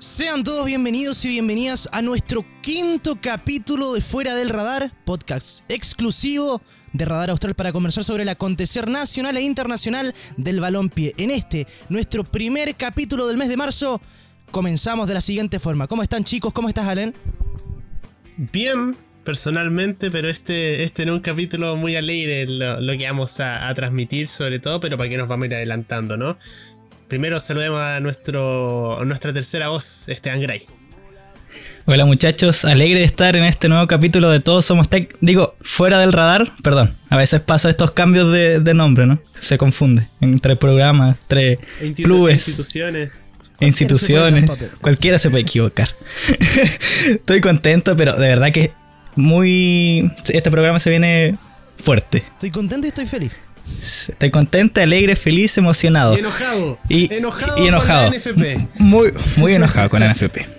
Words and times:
Sean 0.00 0.44
todos 0.44 0.64
bienvenidos 0.64 1.24
y 1.24 1.28
bienvenidas 1.28 1.88
a 1.90 2.02
nuestro 2.02 2.44
quinto 2.62 3.18
capítulo 3.20 3.94
de 3.94 4.00
Fuera 4.00 4.36
del 4.36 4.48
Radar, 4.48 4.92
podcast 5.04 5.68
exclusivo 5.68 6.62
de 6.92 7.04
Radar 7.04 7.30
Austral 7.30 7.56
para 7.56 7.72
conversar 7.72 8.04
sobre 8.04 8.22
el 8.22 8.28
acontecer 8.28 8.88
nacional 8.88 9.36
e 9.36 9.42
internacional 9.42 10.14
del 10.36 10.60
balompié. 10.60 11.14
En 11.16 11.32
este, 11.32 11.66
nuestro 11.88 12.22
primer 12.22 12.76
capítulo 12.76 13.26
del 13.26 13.38
mes 13.38 13.48
de 13.48 13.56
marzo, 13.56 14.00
comenzamos 14.52 15.08
de 15.08 15.14
la 15.14 15.20
siguiente 15.20 15.58
forma. 15.58 15.88
¿Cómo 15.88 16.04
están 16.04 16.22
chicos? 16.22 16.52
¿Cómo 16.52 16.68
estás, 16.68 16.86
Allen? 16.86 17.12
Bien, 18.36 18.94
personalmente, 19.24 20.12
pero 20.12 20.28
este, 20.28 20.84
este 20.84 21.06
no 21.06 21.14
es 21.14 21.16
un 21.16 21.22
capítulo 21.22 21.74
muy 21.74 21.96
alegre 21.96 22.46
lo, 22.46 22.80
lo 22.80 22.96
que 22.96 23.04
vamos 23.04 23.40
a, 23.40 23.68
a, 23.68 23.74
transmitir 23.74 24.28
sobre 24.28 24.60
todo, 24.60 24.78
pero 24.78 24.96
para 24.96 25.10
que 25.10 25.16
nos 25.16 25.26
vamos 25.26 25.42
a 25.42 25.46
ir 25.46 25.54
adelantando, 25.54 26.16
¿no? 26.16 26.38
Primero 27.08 27.40
saludemos 27.40 27.80
a, 27.80 28.00
nuestro, 28.00 29.00
a 29.00 29.04
nuestra 29.06 29.32
tercera 29.32 29.68
voz, 29.68 30.04
Esteban 30.08 30.42
Gray. 30.42 30.66
Hola 31.86 32.04
muchachos, 32.04 32.66
alegre 32.66 32.98
de 32.98 33.06
estar 33.06 33.34
en 33.34 33.44
este 33.44 33.70
nuevo 33.70 33.86
capítulo 33.86 34.28
de 34.30 34.40
Todos 34.40 34.66
Somos 34.66 34.90
Tech. 34.90 35.16
Digo, 35.22 35.56
fuera 35.62 35.98
del 36.00 36.12
radar, 36.12 36.52
perdón. 36.62 36.94
A 37.08 37.16
veces 37.16 37.40
pasa 37.40 37.70
estos 37.70 37.92
cambios 37.92 38.30
de, 38.30 38.60
de 38.60 38.74
nombre, 38.74 39.06
¿no? 39.06 39.22
Se 39.34 39.56
confunde 39.56 40.06
entre 40.20 40.54
programas, 40.56 41.16
entre 41.22 41.58
Institu 41.80 42.02
clubes, 42.10 42.46
Instituciones. 42.46 43.10
instituciones. 43.60 44.44
Cualquiera 44.82 45.18
se 45.18 45.30
puede 45.30 45.44
equivocar. 45.44 45.88
Estoy 47.08 47.40
contento, 47.40 47.96
pero 47.96 48.12
de 48.12 48.28
verdad 48.28 48.52
que 48.52 48.72
muy... 49.16 50.12
Este 50.28 50.50
programa 50.50 50.78
se 50.78 50.90
viene 50.90 51.38
fuerte. 51.78 52.18
Estoy 52.18 52.50
contento 52.50 52.86
y 52.86 52.88
estoy 52.88 53.06
feliz. 53.06 53.32
Estoy 53.80 54.30
contenta, 54.30 54.82
alegre, 54.82 55.16
feliz, 55.16 55.56
emocionado. 55.58 56.14
Y 56.16 56.18
enojado. 56.18 56.78
Y 56.88 57.14
enojado, 57.14 57.64
y 57.64 57.68
enojado. 57.68 58.10
con 58.10 58.12
la 58.12 58.18
NFP. 58.18 58.80
Muy, 58.80 59.12
muy 59.36 59.54
enojado 59.54 59.88
con 59.90 60.00
la 60.00 60.12
NFP. 60.12 60.58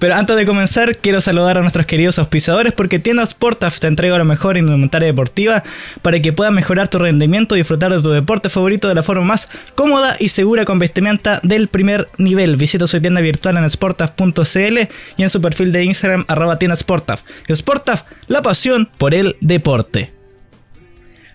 Pero 0.00 0.14
antes 0.14 0.34
de 0.34 0.46
comenzar, 0.46 0.96
quiero 0.96 1.20
saludar 1.20 1.58
a 1.58 1.60
nuestros 1.60 1.84
queridos 1.84 2.18
auspiciadores 2.18 2.72
porque 2.72 2.98
Tiendas 2.98 3.30
Sportaf 3.30 3.80
te 3.80 3.86
entrega 3.86 4.16
lo 4.16 4.24
mejor 4.24 4.56
en 4.56 4.64
indumentaria 4.64 5.06
deportiva 5.06 5.62
para 6.00 6.20
que 6.20 6.32
puedas 6.32 6.54
mejorar 6.54 6.88
tu 6.88 6.98
rendimiento 6.98 7.54
y 7.54 7.58
disfrutar 7.58 7.92
de 7.92 8.00
tu 8.00 8.08
deporte 8.08 8.48
favorito 8.48 8.88
de 8.88 8.94
la 8.94 9.02
forma 9.02 9.24
más 9.24 9.50
cómoda 9.74 10.16
y 10.18 10.30
segura 10.30 10.64
con 10.64 10.78
vestimenta 10.78 11.38
del 11.42 11.68
primer 11.68 12.08
nivel. 12.16 12.56
Visita 12.56 12.86
su 12.86 12.98
tienda 12.98 13.20
virtual 13.20 13.58
en 13.58 13.68
sportaf.cl 13.68 14.78
y 15.18 15.22
en 15.22 15.28
su 15.28 15.42
perfil 15.42 15.70
de 15.70 15.84
Instagram 15.84 16.24
arroba 16.28 16.58
tiendasportaf. 16.58 17.20
Sportaf, 17.54 18.04
la 18.26 18.40
pasión 18.40 18.90
por 18.96 19.12
el 19.12 19.36
deporte. 19.42 20.14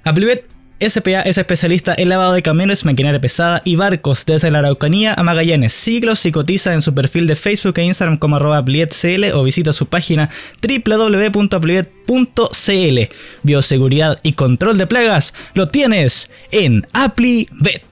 Aplivet 0.03 0.55
SPA 0.79 1.21
es 1.21 1.37
especialista 1.37 1.93
en 1.97 2.09
lavado 2.09 2.33
de 2.33 2.43
camiones, 2.43 2.83
maquinaria 2.83 3.21
pesada 3.21 3.61
y 3.63 3.77
barcos 3.77 4.25
desde 4.25 4.51
la 4.51 4.59
Araucanía 4.59 5.13
a 5.13 5.23
Magallanes. 5.23 5.71
Siglos 5.71 6.25
y 6.25 6.33
cotiza 6.33 6.73
en 6.73 6.81
su 6.81 6.93
perfil 6.93 7.27
de 7.27 7.37
Facebook 7.37 7.75
e 7.77 7.83
Instagram 7.83 8.17
como 8.17 8.35
arroba 8.35 8.61
CL 8.63 9.31
o 9.33 9.43
visita 9.43 9.71
su 9.71 9.85
página 9.85 10.29
www.aplivet.cl. 10.61 12.99
Bioseguridad 13.43 14.19
y 14.21 14.33
control 14.33 14.77
de 14.77 14.87
plagas 14.87 15.33
lo 15.53 15.69
tienes 15.69 16.29
en 16.51 16.85
ApliVet. 16.91 17.85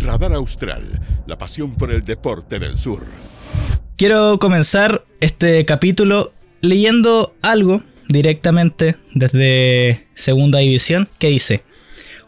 Radar 0.00 0.32
Austral, 0.32 1.00
la 1.28 1.38
pasión 1.38 1.76
por 1.76 1.92
el 1.92 2.04
deporte 2.04 2.58
del 2.58 2.78
sur. 2.78 3.04
Quiero 3.96 4.40
comenzar 4.40 5.04
este 5.20 5.64
capítulo 5.64 6.32
leyendo 6.62 7.32
algo 7.42 7.84
directamente 8.08 8.96
desde 9.14 10.06
Segunda 10.14 10.58
División 10.58 11.08
que 11.18 11.28
dice, 11.28 11.62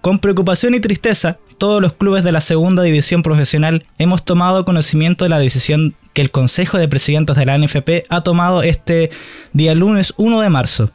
con 0.01 0.19
preocupación 0.19 0.75
y 0.75 0.81
tristeza, 0.81 1.39
todos 1.59 1.81
los 1.81 1.95
clubes 1.95 2.23
de 2.23 2.33
la 2.33 2.41
Segunda 2.41 2.83
División 2.83 3.23
Profesional 3.23 3.85
hemos 3.99 4.25
tomado 4.25 4.65
conocimiento 4.65 5.25
de 5.25 5.31
la 5.31 5.39
decisión 5.39 5.95
que 6.13 6.23
el 6.23 6.31
Consejo 6.31 6.79
de 6.79 6.89
Presidentes 6.89 7.37
de 7.37 7.47
la 7.47 7.59
NFP 7.59 8.05
ha 8.09 8.21
tomado 8.23 8.63
este 8.63 9.11
día 9.53 9.75
lunes 9.75 10.15
1 10.17 10.41
de 10.41 10.51
marzo. 10.51 10.91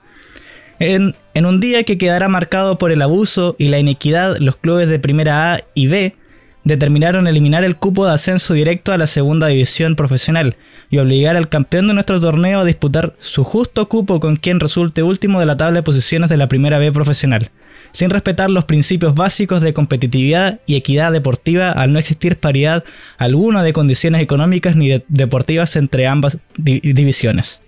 En, 0.79 1.15
en 1.33 1.45
un 1.45 1.59
día 1.59 1.83
que 1.83 1.97
quedará 1.97 2.27
marcado 2.27 2.77
por 2.77 2.91
el 2.91 3.01
abuso 3.01 3.55
y 3.59 3.67
la 3.67 3.79
inequidad, 3.79 4.37
los 4.37 4.55
clubes 4.55 4.89
de 4.89 4.99
Primera 4.99 5.53
A 5.53 5.61
y 5.75 5.87
B 5.87 6.15
determinaron 6.63 7.27
eliminar 7.27 7.63
el 7.63 7.75
cupo 7.75 8.05
de 8.05 8.13
ascenso 8.13 8.53
directo 8.53 8.91
a 8.91 8.97
la 8.97 9.07
segunda 9.07 9.47
división 9.47 9.95
profesional 9.95 10.55
y 10.89 10.99
obligar 10.99 11.35
al 11.35 11.49
campeón 11.49 11.87
de 11.87 11.93
nuestro 11.93 12.19
torneo 12.19 12.59
a 12.59 12.65
disputar 12.65 13.15
su 13.19 13.43
justo 13.43 13.87
cupo 13.87 14.19
con 14.19 14.35
quien 14.35 14.59
resulte 14.59 15.03
último 15.03 15.39
de 15.39 15.45
la 15.45 15.57
tabla 15.57 15.79
de 15.79 15.83
posiciones 15.83 16.29
de 16.29 16.37
la 16.37 16.47
primera 16.47 16.79
B 16.79 16.91
profesional, 16.91 17.49
sin 17.91 18.09
respetar 18.09 18.49
los 18.49 18.65
principios 18.65 19.15
básicos 19.15 19.61
de 19.61 19.73
competitividad 19.73 20.59
y 20.65 20.75
equidad 20.75 21.11
deportiva 21.11 21.71
al 21.71 21.93
no 21.93 21.99
existir 21.99 22.37
paridad 22.37 22.83
alguna 23.17 23.63
de 23.63 23.73
condiciones 23.73 24.21
económicas 24.21 24.75
ni 24.75 24.89
de 24.89 25.05
deportivas 25.07 25.75
entre 25.75 26.07
ambas 26.07 26.39
di 26.57 26.79
divisiones. 26.79 27.61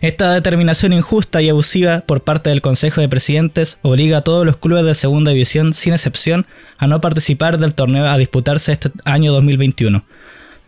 Esta 0.00 0.32
determinación 0.32 0.92
injusta 0.92 1.42
y 1.42 1.48
abusiva 1.48 2.00
por 2.00 2.22
parte 2.22 2.50
del 2.50 2.62
Consejo 2.62 3.00
de 3.00 3.08
Presidentes 3.08 3.78
obliga 3.82 4.18
a 4.18 4.20
todos 4.20 4.46
los 4.46 4.56
clubes 4.56 4.84
de 4.84 4.94
segunda 4.94 5.32
división, 5.32 5.74
sin 5.74 5.92
excepción, 5.92 6.46
a 6.76 6.86
no 6.86 7.00
participar 7.00 7.58
del 7.58 7.74
torneo 7.74 8.06
a 8.06 8.16
disputarse 8.16 8.70
este 8.70 8.92
año 9.04 9.32
2021. 9.32 10.04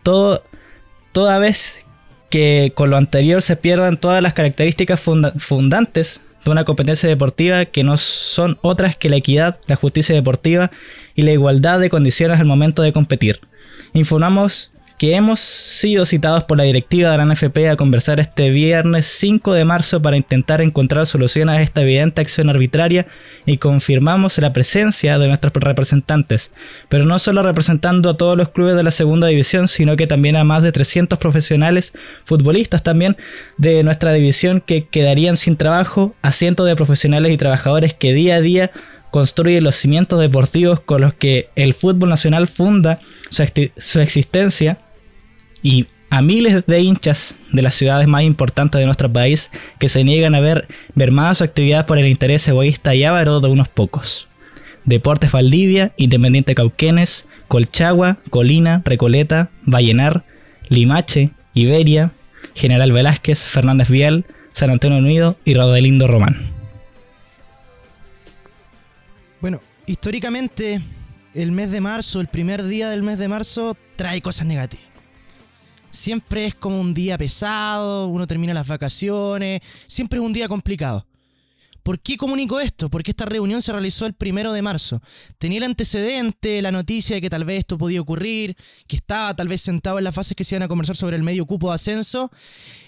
Todo, 0.03 0.43
toda 1.13 1.39
vez 1.39 1.87
que 2.29 2.73
con 2.75 2.91
lo 2.91 2.97
anterior 2.97 3.41
se 3.41 3.55
pierdan 3.55 3.99
todas 3.99 4.21
las 4.21 4.35
características 4.35 5.01
funda 5.01 5.33
fundantes 5.39 6.23
de 6.45 6.51
una 6.51 6.65
competencia 6.65 7.09
deportiva 7.09 7.67
que 7.67 7.85
no 7.85 7.99
son 7.99 8.59
otras 8.63 8.97
que 8.97 9.11
la 9.11 9.17
equidad, 9.17 9.61
la 9.67 9.77
justicia 9.77 10.15
deportiva 10.15 10.73
y 11.15 11.23
la 11.23 11.33
igualdad 11.33 11.79
de 11.79 11.91
condiciones 11.91 12.41
al 12.41 12.47
momento 12.47 12.83
de 12.83 12.93
competir. 12.93 13.41
Informamos 13.93 14.73
que 15.01 15.15
hemos 15.15 15.41
sido 15.41 16.05
citados 16.05 16.45
por 16.45 16.59
la 16.59 16.65
directiva 16.65 17.11
de 17.11 17.17
la 17.17 17.25
NFP 17.25 17.71
a 17.71 17.77
conversar 17.77 18.21
este 18.21 18.51
viernes 18.51 19.07
5 19.07 19.55
de 19.55 19.65
marzo 19.65 20.03
para 20.03 20.19
intentar 20.19 20.61
encontrar 20.61 21.07
soluciones 21.07 21.57
a 21.57 21.63
esta 21.63 21.81
evidente 21.81 22.21
acción 22.21 22.51
arbitraria 22.51 23.07
y 23.47 23.57
confirmamos 23.57 24.37
la 24.37 24.53
presencia 24.53 25.19
de 25.19 25.27
nuestros 25.27 25.55
representantes, 25.55 26.53
pero 26.91 27.07
no 27.07 27.19
solo 27.19 27.43
representando 27.43 28.11
a 28.11 28.19
todos 28.19 28.37
los 28.37 28.51
clubes 28.51 28.77
de 28.77 28.83
la 28.83 28.91
segunda 28.91 29.29
división, 29.29 29.69
sino 29.69 29.97
que 29.97 30.07
también 30.07 30.37
a 30.37 30.45
más 30.45 30.63
de 30.63 30.71
300 30.71 31.19
profesionales, 31.19 31.95
futbolistas 32.27 32.83
también 32.83 33.17
de 33.57 33.83
nuestra 33.83 34.13
división 34.13 34.61
que 34.61 34.87
quedarían 34.87 35.39
sin 35.39 35.57
trabajo, 35.57 36.15
a 36.21 36.31
cientos 36.31 36.67
de 36.67 36.77
profesionales 36.77 37.33
y 37.33 37.39
trabajadores 37.39 37.95
que 37.95 38.13
día 38.13 38.35
a 38.35 38.43
día 38.43 38.71
construye 39.11 39.63
los 39.63 39.77
cimientos 39.77 40.21
deportivos 40.21 40.79
con 40.79 41.01
los 41.01 41.15
que 41.15 41.49
el 41.57 41.73
fútbol 41.73 42.11
nacional 42.11 42.49
funda 42.49 43.01
su 43.31 44.01
existencia 44.01 44.79
y 45.63 45.87
a 46.11 46.23
miles 46.23 46.67
de 46.67 46.81
hinchas 46.81 47.37
de 47.53 47.63
las 47.63 47.75
ciudades 47.75 48.09
más 48.09 48.23
importantes 48.23 48.79
de 48.81 48.85
nuestro 48.85 49.13
país 49.13 49.51
que 49.79 49.89
se 49.89 50.03
niegan 50.03 50.35
a 50.35 50.41
ver 50.41 50.67
mermada 50.95 51.35
su 51.35 51.45
actividad 51.45 51.87
por 51.87 51.99
el 51.99 52.09
interés 52.09 52.47
egoísta 52.49 52.95
y 52.95 53.05
avaro 53.05 53.41
de 53.41 53.49
unos 53.49 53.69
pocos. 53.69 54.29
Deportes 54.85 55.31
Valdivia, 55.31 55.93
Independiente 55.97 56.55
Cauquenes, 56.55 57.29
Colchagua, 57.49 58.19
Colina, 58.31 58.83
Recoleta, 58.85 59.51
Vallenar, 59.65 60.25
Limache, 60.69 61.31
Iberia, 61.55 62.13
General 62.55 62.91
Velázquez, 62.91 63.41
Fernández 63.41 63.89
Vial, 63.89 64.25
San 64.53 64.71
Antonio 64.71 64.99
Unido 64.99 65.37
y 65.45 65.55
Rodelindo 65.55 66.09
Román. 66.09 66.51
Bueno, 69.41 69.61
históricamente 69.87 70.81
el 71.35 71.53
mes 71.53 71.71
de 71.71 71.81
marzo, 71.81 72.21
el 72.21 72.27
primer 72.27 72.65
día 72.65 72.91
del 72.91 73.03
mes 73.03 73.19
de 73.19 73.29
marzo, 73.29 73.77
trae 73.97 74.21
cosas 74.21 74.47
negativas. 74.47 74.90
Siempre 75.91 76.47
es 76.47 76.55
como 76.55 76.81
un 76.81 76.95
día 76.95 77.19
pesado, 77.19 78.07
uno 78.09 78.27
termina 78.27 78.55
las 78.55 78.67
vacaciones, 78.67 79.61
siempre 79.87 80.19
es 80.19 80.25
un 80.25 80.33
día 80.33 80.49
complicado. 80.49 81.07
¿Por 81.83 82.01
qué 82.01 82.17
comunico 82.17 82.61
esto? 82.61 82.91
Porque 82.91 83.11
esta 83.11 83.25
reunión 83.25 83.63
se 83.63 83.73
realizó 83.73 84.07
el 84.07 84.15
primero 84.15 84.53
de 84.53 84.63
marzo. 84.63 85.01
Tenía 85.39 85.59
el 85.59 85.65
antecedente, 85.65 86.61
la 86.61 86.71
noticia 86.71 87.17
de 87.17 87.23
que 87.23 87.31
tal 87.31 87.45
vez 87.45 87.61
esto 87.61 87.79
podía 87.79 88.01
ocurrir, 88.01 88.57
que 88.87 88.97
estaba 88.97 89.35
tal 89.35 89.49
vez 89.49 89.63
sentado 89.63 89.99
en 89.99 90.05
las 90.05 90.15
fases 90.15 90.37
que 90.37 90.45
se 90.45 90.55
iban 90.55 90.65
a 90.65 90.69
conversar 90.69 90.97
sobre 90.97 91.17
el 91.17 91.23
medio 91.23 91.47
cupo 91.47 91.69
de 91.69 91.77
ascenso, 91.77 92.31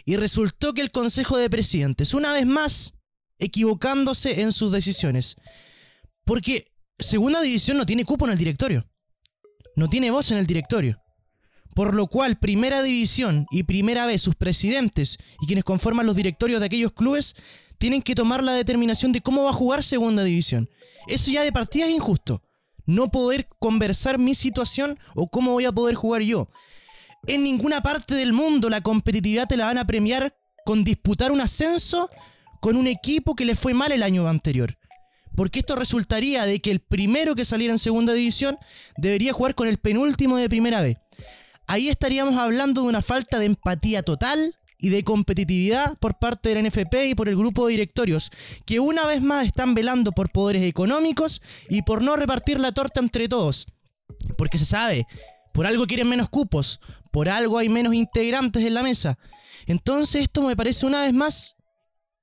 y 0.04 0.16
resultó 0.16 0.74
que 0.74 0.82
el 0.82 0.90
Consejo 0.90 1.38
de 1.38 1.48
Presidentes, 1.48 2.12
una 2.14 2.32
vez 2.32 2.46
más, 2.46 2.94
equivocándose 3.38 4.42
en 4.42 4.52
sus 4.52 4.70
decisiones. 4.70 5.36
Porque 6.24 6.66
Segunda 6.98 7.40
División 7.40 7.78
no 7.78 7.86
tiene 7.86 8.04
cupo 8.04 8.26
en 8.26 8.32
el 8.32 8.38
directorio. 8.38 8.86
No 9.74 9.88
tiene 9.88 10.10
voz 10.10 10.30
en 10.30 10.38
el 10.38 10.46
directorio. 10.46 11.02
Por 11.74 11.94
lo 11.94 12.06
cual, 12.06 12.36
Primera 12.38 12.82
División 12.82 13.46
y 13.50 13.62
Primera 13.62 14.06
B, 14.06 14.18
sus 14.18 14.34
presidentes 14.34 15.18
y 15.40 15.46
quienes 15.46 15.64
conforman 15.64 16.06
los 16.06 16.16
directorios 16.16 16.60
de 16.60 16.66
aquellos 16.66 16.92
clubes, 16.92 17.34
tienen 17.78 18.02
que 18.02 18.14
tomar 18.14 18.44
la 18.44 18.52
determinación 18.52 19.12
de 19.12 19.22
cómo 19.22 19.44
va 19.44 19.50
a 19.50 19.54
jugar 19.54 19.82
Segunda 19.82 20.22
División. 20.22 20.68
Eso 21.08 21.30
ya 21.30 21.42
de 21.42 21.52
partida 21.52 21.86
es 21.86 21.92
injusto. 21.92 22.42
No 22.84 23.10
poder 23.10 23.48
conversar 23.58 24.18
mi 24.18 24.34
situación 24.34 24.98
o 25.14 25.28
cómo 25.28 25.52
voy 25.52 25.64
a 25.64 25.72
poder 25.72 25.94
jugar 25.94 26.22
yo. 26.22 26.48
En 27.26 27.44
ninguna 27.44 27.82
parte 27.82 28.14
del 28.14 28.32
mundo 28.32 28.68
la 28.68 28.80
competitividad 28.80 29.48
te 29.48 29.56
la 29.56 29.66
van 29.66 29.78
a 29.78 29.86
premiar 29.86 30.36
con 30.64 30.84
disputar 30.84 31.32
un 31.32 31.40
ascenso 31.40 32.10
con 32.60 32.76
un 32.76 32.86
equipo 32.86 33.34
que 33.34 33.44
le 33.44 33.56
fue 33.56 33.74
mal 33.74 33.92
el 33.92 34.02
año 34.02 34.28
anterior. 34.28 34.78
Porque 35.34 35.60
esto 35.60 35.76
resultaría 35.76 36.44
de 36.44 36.60
que 36.60 36.70
el 36.70 36.80
primero 36.80 37.34
que 37.34 37.44
saliera 37.44 37.72
en 37.72 37.78
segunda 37.78 38.12
división 38.12 38.58
debería 38.96 39.32
jugar 39.32 39.54
con 39.54 39.66
el 39.66 39.78
penúltimo 39.78 40.36
de 40.36 40.48
primera 40.48 40.82
B. 40.82 40.98
ahí 41.66 41.88
estaríamos 41.88 42.36
hablando 42.36 42.82
de 42.82 42.88
una 42.88 43.02
falta 43.02 43.38
de 43.38 43.46
empatía 43.46 44.02
total 44.02 44.56
y 44.78 44.88
de 44.88 45.04
competitividad 45.04 45.96
por 45.98 46.18
parte 46.18 46.48
de 46.48 46.56
la 46.56 46.68
NFP 46.68 47.10
y 47.10 47.14
por 47.14 47.28
el 47.28 47.36
grupo 47.36 47.66
de 47.66 47.72
directorios, 47.72 48.30
que 48.66 48.80
una 48.80 49.06
vez 49.06 49.22
más 49.22 49.46
están 49.46 49.74
velando 49.74 50.10
por 50.10 50.32
poderes 50.32 50.64
económicos 50.64 51.40
y 51.68 51.82
por 51.82 52.02
no 52.02 52.16
repartir 52.16 52.58
la 52.58 52.72
torta 52.72 53.00
entre 53.00 53.28
todos. 53.28 53.66
Porque 54.36 54.58
se 54.58 54.64
sabe, 54.64 55.06
por 55.54 55.66
algo 55.66 55.86
quieren 55.86 56.08
menos 56.08 56.28
cupos, 56.28 56.80
por 57.12 57.28
algo 57.28 57.58
hay 57.58 57.68
menos 57.68 57.94
integrantes 57.94 58.64
en 58.64 58.74
la 58.74 58.82
mesa. 58.82 59.18
Entonces 59.66 60.22
esto 60.22 60.42
me 60.42 60.56
parece 60.56 60.84
una 60.84 61.02
vez 61.02 61.12
más 61.12 61.54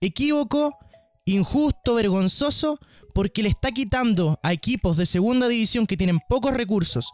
equívoco, 0.01 0.77
injusto, 1.25 1.95
vergonzoso, 1.95 2.77
porque 3.13 3.43
le 3.43 3.49
está 3.49 3.71
quitando 3.71 4.39
a 4.43 4.51
equipos 4.51 4.97
de 4.97 5.05
segunda 5.05 5.47
división 5.47 5.87
que 5.87 5.97
tienen 5.97 6.19
pocos 6.27 6.53
recursos, 6.53 7.11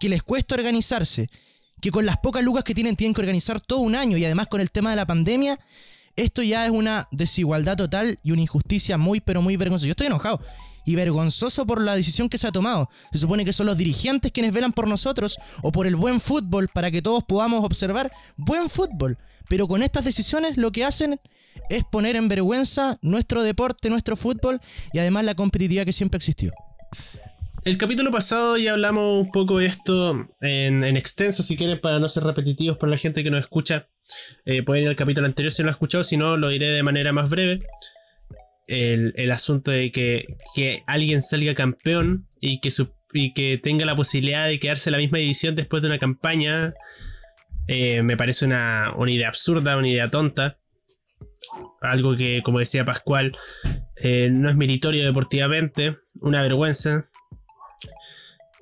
que 0.00 0.08
les 0.08 0.22
cuesta 0.22 0.54
organizarse, 0.54 1.28
que 1.80 1.90
con 1.90 2.06
las 2.06 2.16
pocas 2.18 2.42
lucas 2.42 2.64
que 2.64 2.74
tienen 2.74 2.96
tienen 2.96 3.14
que 3.14 3.20
organizar 3.20 3.60
todo 3.60 3.80
un 3.80 3.94
año 3.94 4.16
y 4.16 4.24
además 4.24 4.48
con 4.48 4.60
el 4.60 4.70
tema 4.70 4.90
de 4.90 4.96
la 4.96 5.06
pandemia, 5.06 5.58
esto 6.16 6.42
ya 6.42 6.64
es 6.64 6.70
una 6.70 7.08
desigualdad 7.10 7.76
total 7.76 8.18
y 8.22 8.32
una 8.32 8.42
injusticia 8.42 8.96
muy 8.96 9.20
pero 9.20 9.42
muy 9.42 9.56
vergonzosa. 9.56 9.86
Yo 9.86 9.92
estoy 9.92 10.06
enojado 10.06 10.40
y 10.86 10.94
vergonzoso 10.94 11.66
por 11.66 11.82
la 11.82 11.96
decisión 11.96 12.28
que 12.28 12.38
se 12.38 12.46
ha 12.46 12.52
tomado. 12.52 12.88
Se 13.12 13.18
supone 13.18 13.44
que 13.44 13.52
son 13.52 13.66
los 13.66 13.76
dirigentes 13.76 14.32
quienes 14.32 14.52
velan 14.52 14.72
por 14.72 14.88
nosotros 14.88 15.36
o 15.62 15.72
por 15.72 15.86
el 15.86 15.96
buen 15.96 16.20
fútbol 16.20 16.68
para 16.68 16.90
que 16.90 17.02
todos 17.02 17.24
podamos 17.24 17.64
observar 17.64 18.10
buen 18.36 18.70
fútbol. 18.70 19.18
Pero 19.48 19.68
con 19.68 19.82
estas 19.82 20.04
decisiones 20.04 20.56
lo 20.56 20.72
que 20.72 20.84
hacen 20.84 21.20
es 21.68 21.84
poner 21.84 22.16
en 22.16 22.28
vergüenza 22.28 22.98
nuestro 23.02 23.42
deporte, 23.42 23.90
nuestro 23.90 24.16
fútbol 24.16 24.60
y 24.92 24.98
además 25.00 25.24
la 25.24 25.34
competitividad 25.34 25.84
que 25.84 25.92
siempre 25.92 26.16
existió. 26.16 26.52
El 27.66 27.78
capítulo 27.78 28.12
pasado 28.12 28.56
ya 28.56 28.74
hablamos 28.74 29.26
un 29.26 29.32
poco 29.32 29.58
de 29.58 29.66
esto 29.66 30.28
en, 30.40 30.84
extenso, 30.96 31.42
si 31.42 31.56
quieren, 31.56 31.80
para 31.80 31.98
no 31.98 32.08
ser 32.08 32.22
repetitivos 32.22 32.78
para 32.78 32.90
la 32.90 32.96
gente 32.96 33.24
que 33.24 33.30
nos 33.32 33.40
escucha. 33.40 33.88
Eh, 34.44 34.62
pueden 34.62 34.84
ir 34.84 34.88
al 34.88 34.94
capítulo 34.94 35.26
anterior 35.26 35.52
si 35.52 35.62
no 35.62 35.64
lo 35.64 35.70
han 35.70 35.74
escuchado, 35.74 36.04
si 36.04 36.16
no, 36.16 36.36
lo 36.36 36.48
diré 36.50 36.68
de 36.68 36.84
manera 36.84 37.12
más 37.12 37.28
breve. 37.28 37.66
El, 38.68 39.32
asunto 39.32 39.72
de 39.72 39.90
que, 39.90 40.26
alguien 40.86 41.20
salga 41.20 41.56
campeón 41.56 42.28
y 42.40 42.60
que, 42.60 43.60
tenga 43.60 43.84
la 43.84 43.96
posibilidad 43.96 44.46
de 44.46 44.60
quedarse 44.60 44.90
en 44.90 44.92
la 44.92 44.98
misma 44.98 45.18
edición 45.18 45.56
después 45.56 45.82
de 45.82 45.88
una 45.88 45.98
campaña, 45.98 46.72
eh, 47.66 48.00
me 48.04 48.16
parece 48.16 48.44
una, 48.44 48.94
idea 49.08 49.26
absurda, 49.26 49.76
una 49.76 49.88
idea 49.88 50.08
tonta. 50.08 50.60
Algo 51.80 52.14
que, 52.14 52.42
como 52.44 52.60
decía 52.60 52.84
Pascual, 52.84 53.36
eh, 53.96 54.28
no 54.30 54.48
es 54.50 54.54
meritorio 54.54 55.04
deportivamente, 55.04 55.96
una 56.20 56.42
vergüenza. 56.42 57.10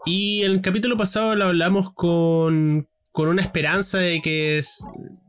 Y 0.06 0.42
el 0.42 0.60
capítulo 0.60 0.98
pasado 0.98 1.34
lo 1.34 1.46
hablamos 1.46 1.92
con, 1.94 2.88
con 3.10 3.28
una 3.28 3.40
esperanza 3.40 3.98
de 3.98 4.20
que 4.20 4.62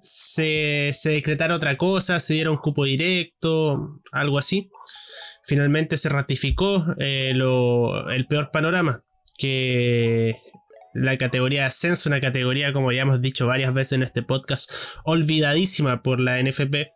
se, 0.02 0.92
se, 0.94 1.10
decretara 1.10 1.56
otra 1.56 1.78
cosa, 1.78 2.20
se 2.20 2.34
diera 2.34 2.52
un 2.52 2.58
cupo 2.58 2.84
directo, 2.84 4.02
algo 4.12 4.38
así. 4.38 4.70
Finalmente 5.44 5.98
se 5.98 6.10
ratificó 6.10 6.86
eh, 7.00 7.32
el 7.32 8.28
peor 8.28 8.52
panorama, 8.52 9.04
que 9.38 10.36
la 10.94 11.18
categoría 11.18 11.62
de 11.62 11.68
ascenso, 11.68 12.10
una 12.10 12.20
categoría 12.20 12.74
como 12.74 12.92
ya 12.92 13.04
hemos 13.04 13.22
dicho 13.22 13.48
varias 13.48 13.74
veces 13.74 13.94
en 13.94 14.04
este 14.04 14.24
podcast, 14.24 14.72
olvidadísima 15.04 16.02
por 16.02 16.20
la 16.20 16.42
NFP, 16.42 16.92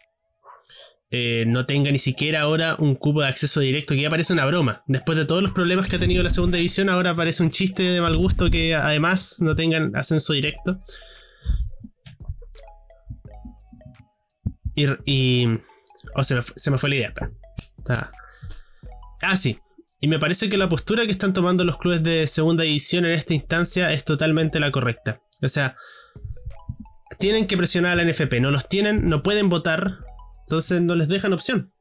eh, 1.11 1.45
no 1.47 1.65
tenga 1.65 1.89
ni 1.91 1.97
siquiera 1.97 2.41
ahora 2.41 2.75
un 2.77 2.93
cupo 2.93 3.21
de 3.21 3.27
acceso 3.27 3.61
directo, 3.61 3.95
que 3.95 4.01
ya 4.01 4.11
parece 4.11 4.33
una 4.33 4.45
broma. 4.45 4.83
Después 4.85 5.17
de 5.17 5.25
todos 5.25 5.41
los 5.41 5.51
problemas 5.51 5.87
que 5.87 5.95
ha 5.95 5.99
tenido 5.99 6.21
la 6.21 6.29
segunda 6.29 6.57
división, 6.57 6.87
ahora 6.87 7.15
parece 7.15 7.41
un 7.41 7.49
chiste 7.49 7.81
de 7.81 7.99
mal 7.99 8.15
gusto 8.15 8.51
que 8.51 8.75
además 8.75 9.37
no 9.41 9.55
tengan 9.55 9.95
ascenso 9.95 10.33
directo. 10.33 10.79
Y. 14.75 15.47
oh, 16.15 16.23
se 16.23 16.71
me, 16.71 16.77
fue 16.77 16.89
la 16.89 16.95
idea. 16.95 17.13
Ah, 19.21 19.35
sí. 19.35 19.59
Y 19.99 20.07
me 20.07 20.19
parece 20.19 20.47
que 20.47 20.57
la 20.57 20.69
postura 20.69 21.05
que 21.05 21.11
están 21.11 21.33
tomando 21.33 21.65
los 21.65 21.77
clubes 21.77 22.03
de 22.03 22.27
segunda 22.27 22.63
división 22.63 23.05
en 23.05 23.11
esta 23.11 23.33
instancia 23.33 23.91
es 23.91 24.05
totalmente 24.05 24.59
la 24.59 24.71
correcta. 24.71 25.21
O 25.41 25.49
sea, 25.49 25.75
tienen 27.17 27.47
que 27.47 27.57
presionar 27.57 27.93
a 27.93 28.03
la 28.03 28.09
NFP. 28.09 28.39
No 28.39 28.51
los 28.51 28.69
tienen, 28.69 29.09
no 29.09 29.23
pueden 29.23 29.49
votar 29.49 30.05
entonces 30.49 30.81
no 30.81 30.95
les 30.95 31.09
dejan 31.09 31.31
opción. 31.31 31.71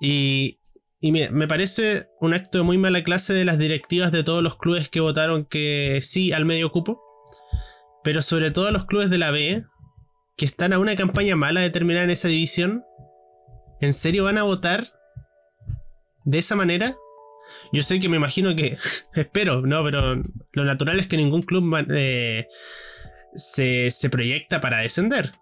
Y, 0.00 0.58
me, 1.00 1.46
parece 1.46 2.08
un 2.20 2.34
acto 2.34 2.58
de 2.58 2.64
muy 2.64 2.76
mala 2.76 3.04
clase 3.04 3.32
de 3.32 3.44
las 3.44 3.58
directivas 3.58 4.10
de 4.10 4.24
todos 4.24 4.42
los 4.42 4.56
clubes 4.56 4.88
que 4.88 4.98
votaron 4.98 5.44
que 5.44 6.00
sí 6.02 6.32
al 6.32 6.44
medio 6.44 6.72
cupo. 6.72 7.00
Pero 8.02 8.20
sobre 8.20 8.50
todo 8.50 8.72
los 8.72 8.86
clubes 8.86 9.08
de 9.08 9.18
la 9.18 9.30
B, 9.30 9.64
que 10.36 10.44
están 10.44 10.72
a 10.72 10.80
una 10.80 10.96
campaña 10.96 11.36
mala 11.36 11.60
de 11.60 11.70
terminar 11.70 12.02
en 12.02 12.10
esa 12.10 12.26
división. 12.26 12.82
¿En 13.80 13.92
serio 13.92 14.24
van 14.24 14.38
a 14.38 14.42
votar 14.42 14.88
de 16.24 16.38
esa 16.38 16.56
manera? 16.56 16.96
Yo 17.72 17.84
sé 17.84 18.00
que 18.00 18.08
me 18.08 18.16
imagino 18.16 18.56
que. 18.56 18.78
espero, 19.14 19.62
no, 19.62 19.84
pero 19.84 20.20
lo 20.50 20.64
natural 20.64 20.98
es 20.98 21.06
que 21.06 21.16
ningún 21.16 21.42
club 21.42 21.72
eh, 21.94 22.48
se 23.36 24.10
proyecta 24.10 24.60
para 24.60 24.78
descender. 24.78 25.34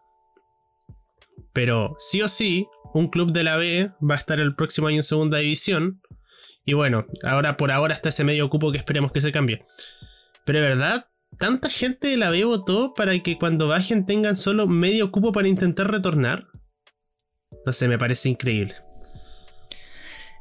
Pero 1.53 1.95
sí 1.99 2.23
o 2.23 2.29
sí, 2.29 2.67
un 2.95 3.09
club 3.09 3.33
de 3.33 3.45
la 3.45 3.57
B 3.57 3.91
va 4.09 4.15
a 4.15 4.19
estar 4.19 4.41
el 4.41 4.55
próximo 4.55 4.89
año 4.89 4.99
en 4.99 5.03
segunda 5.03 5.39
división. 5.39 6.01
Y 6.65 6.75
bueno, 6.75 7.07
ahora 7.25 7.57
por 7.57 7.71
ahora 7.71 7.95
está 7.95 8.11
ese 8.11 8.25
medio 8.25 8.49
cupo 8.51 8.73
que 8.73 8.79
esperemos 8.79 9.13
que 9.13 9.21
se 9.21 9.33
cambie. 9.33 9.65
Pero 10.45 10.61
verdad, 10.61 11.07
tanta 11.39 11.69
gente 11.69 12.09
de 12.09 12.17
la 12.17 12.31
B 12.31 12.45
votó 12.45 12.95
para 12.95 13.19
que 13.23 13.39
cuando 13.39 13.69
bajen 13.69 14.07
tengan 14.07 14.37
solo 14.37 14.67
medio 14.67 15.11
cupo 15.11 15.33
para 15.33 15.49
intentar 15.49 15.91
retornar. 15.91 16.47
No 17.67 17.73
sé, 17.73 17.89
me 17.89 17.99
parece 17.99 18.29
increíble. 18.29 18.75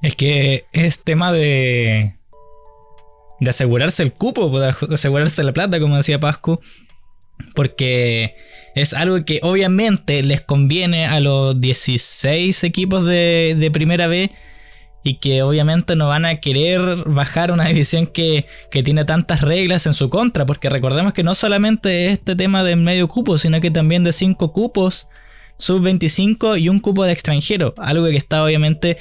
Es 0.02 0.16
que 0.16 0.66
es 0.72 1.04
tema 1.04 1.32
de. 1.32 2.16
de 3.40 3.50
asegurarse 3.50 4.04
el 4.04 4.14
cupo, 4.14 4.60
de 4.60 4.74
asegurarse 4.94 5.44
la 5.44 5.54
plata, 5.54 5.80
como 5.80 5.98
decía 5.98 6.20
Pascu. 6.20 6.60
Porque 7.56 8.36
es 8.76 8.94
algo 8.94 9.24
que 9.26 9.40
obviamente 9.44 10.24
les 10.24 10.42
conviene 10.42 11.06
a 11.06 11.20
los 11.20 11.60
16 11.60 12.64
equipos 12.64 13.06
de, 13.06 13.70
primera 13.74 14.08
B 14.08 14.32
y 15.04 15.16
que 15.16 15.44
obviamente 15.44 15.96
no 15.96 16.08
van 16.08 16.26
a 16.26 16.40
querer 16.40 17.04
bajar 17.06 17.52
una 17.52 17.66
división 17.68 18.08
que, 18.08 18.46
tiene 18.84 19.06
tantas 19.06 19.42
reglas 19.42 19.86
en 19.86 19.94
su 19.94 20.08
contra, 20.08 20.46
porque 20.46 20.70
recordemos 20.70 21.14
que 21.14 21.24
no 21.24 21.36
solamente 21.36 22.08
es 22.08 22.14
este 22.14 22.36
tema 22.36 22.64
de 22.64 22.76
medio 22.76 23.08
cupo, 23.08 23.38
sino 23.38 23.60
que 23.60 23.72
también 23.72 24.04
de 24.04 24.14
5 24.14 24.54
cupos, 24.54 25.08
sub 25.58 25.82
25 25.82 26.58
y 26.58 26.70
un 26.70 26.80
cupo 26.80 27.04
de 27.04 27.12
extranjero, 27.12 27.74
algo 27.78 28.06
que 28.06 28.18
está 28.18 28.44
obviamente 28.44 28.98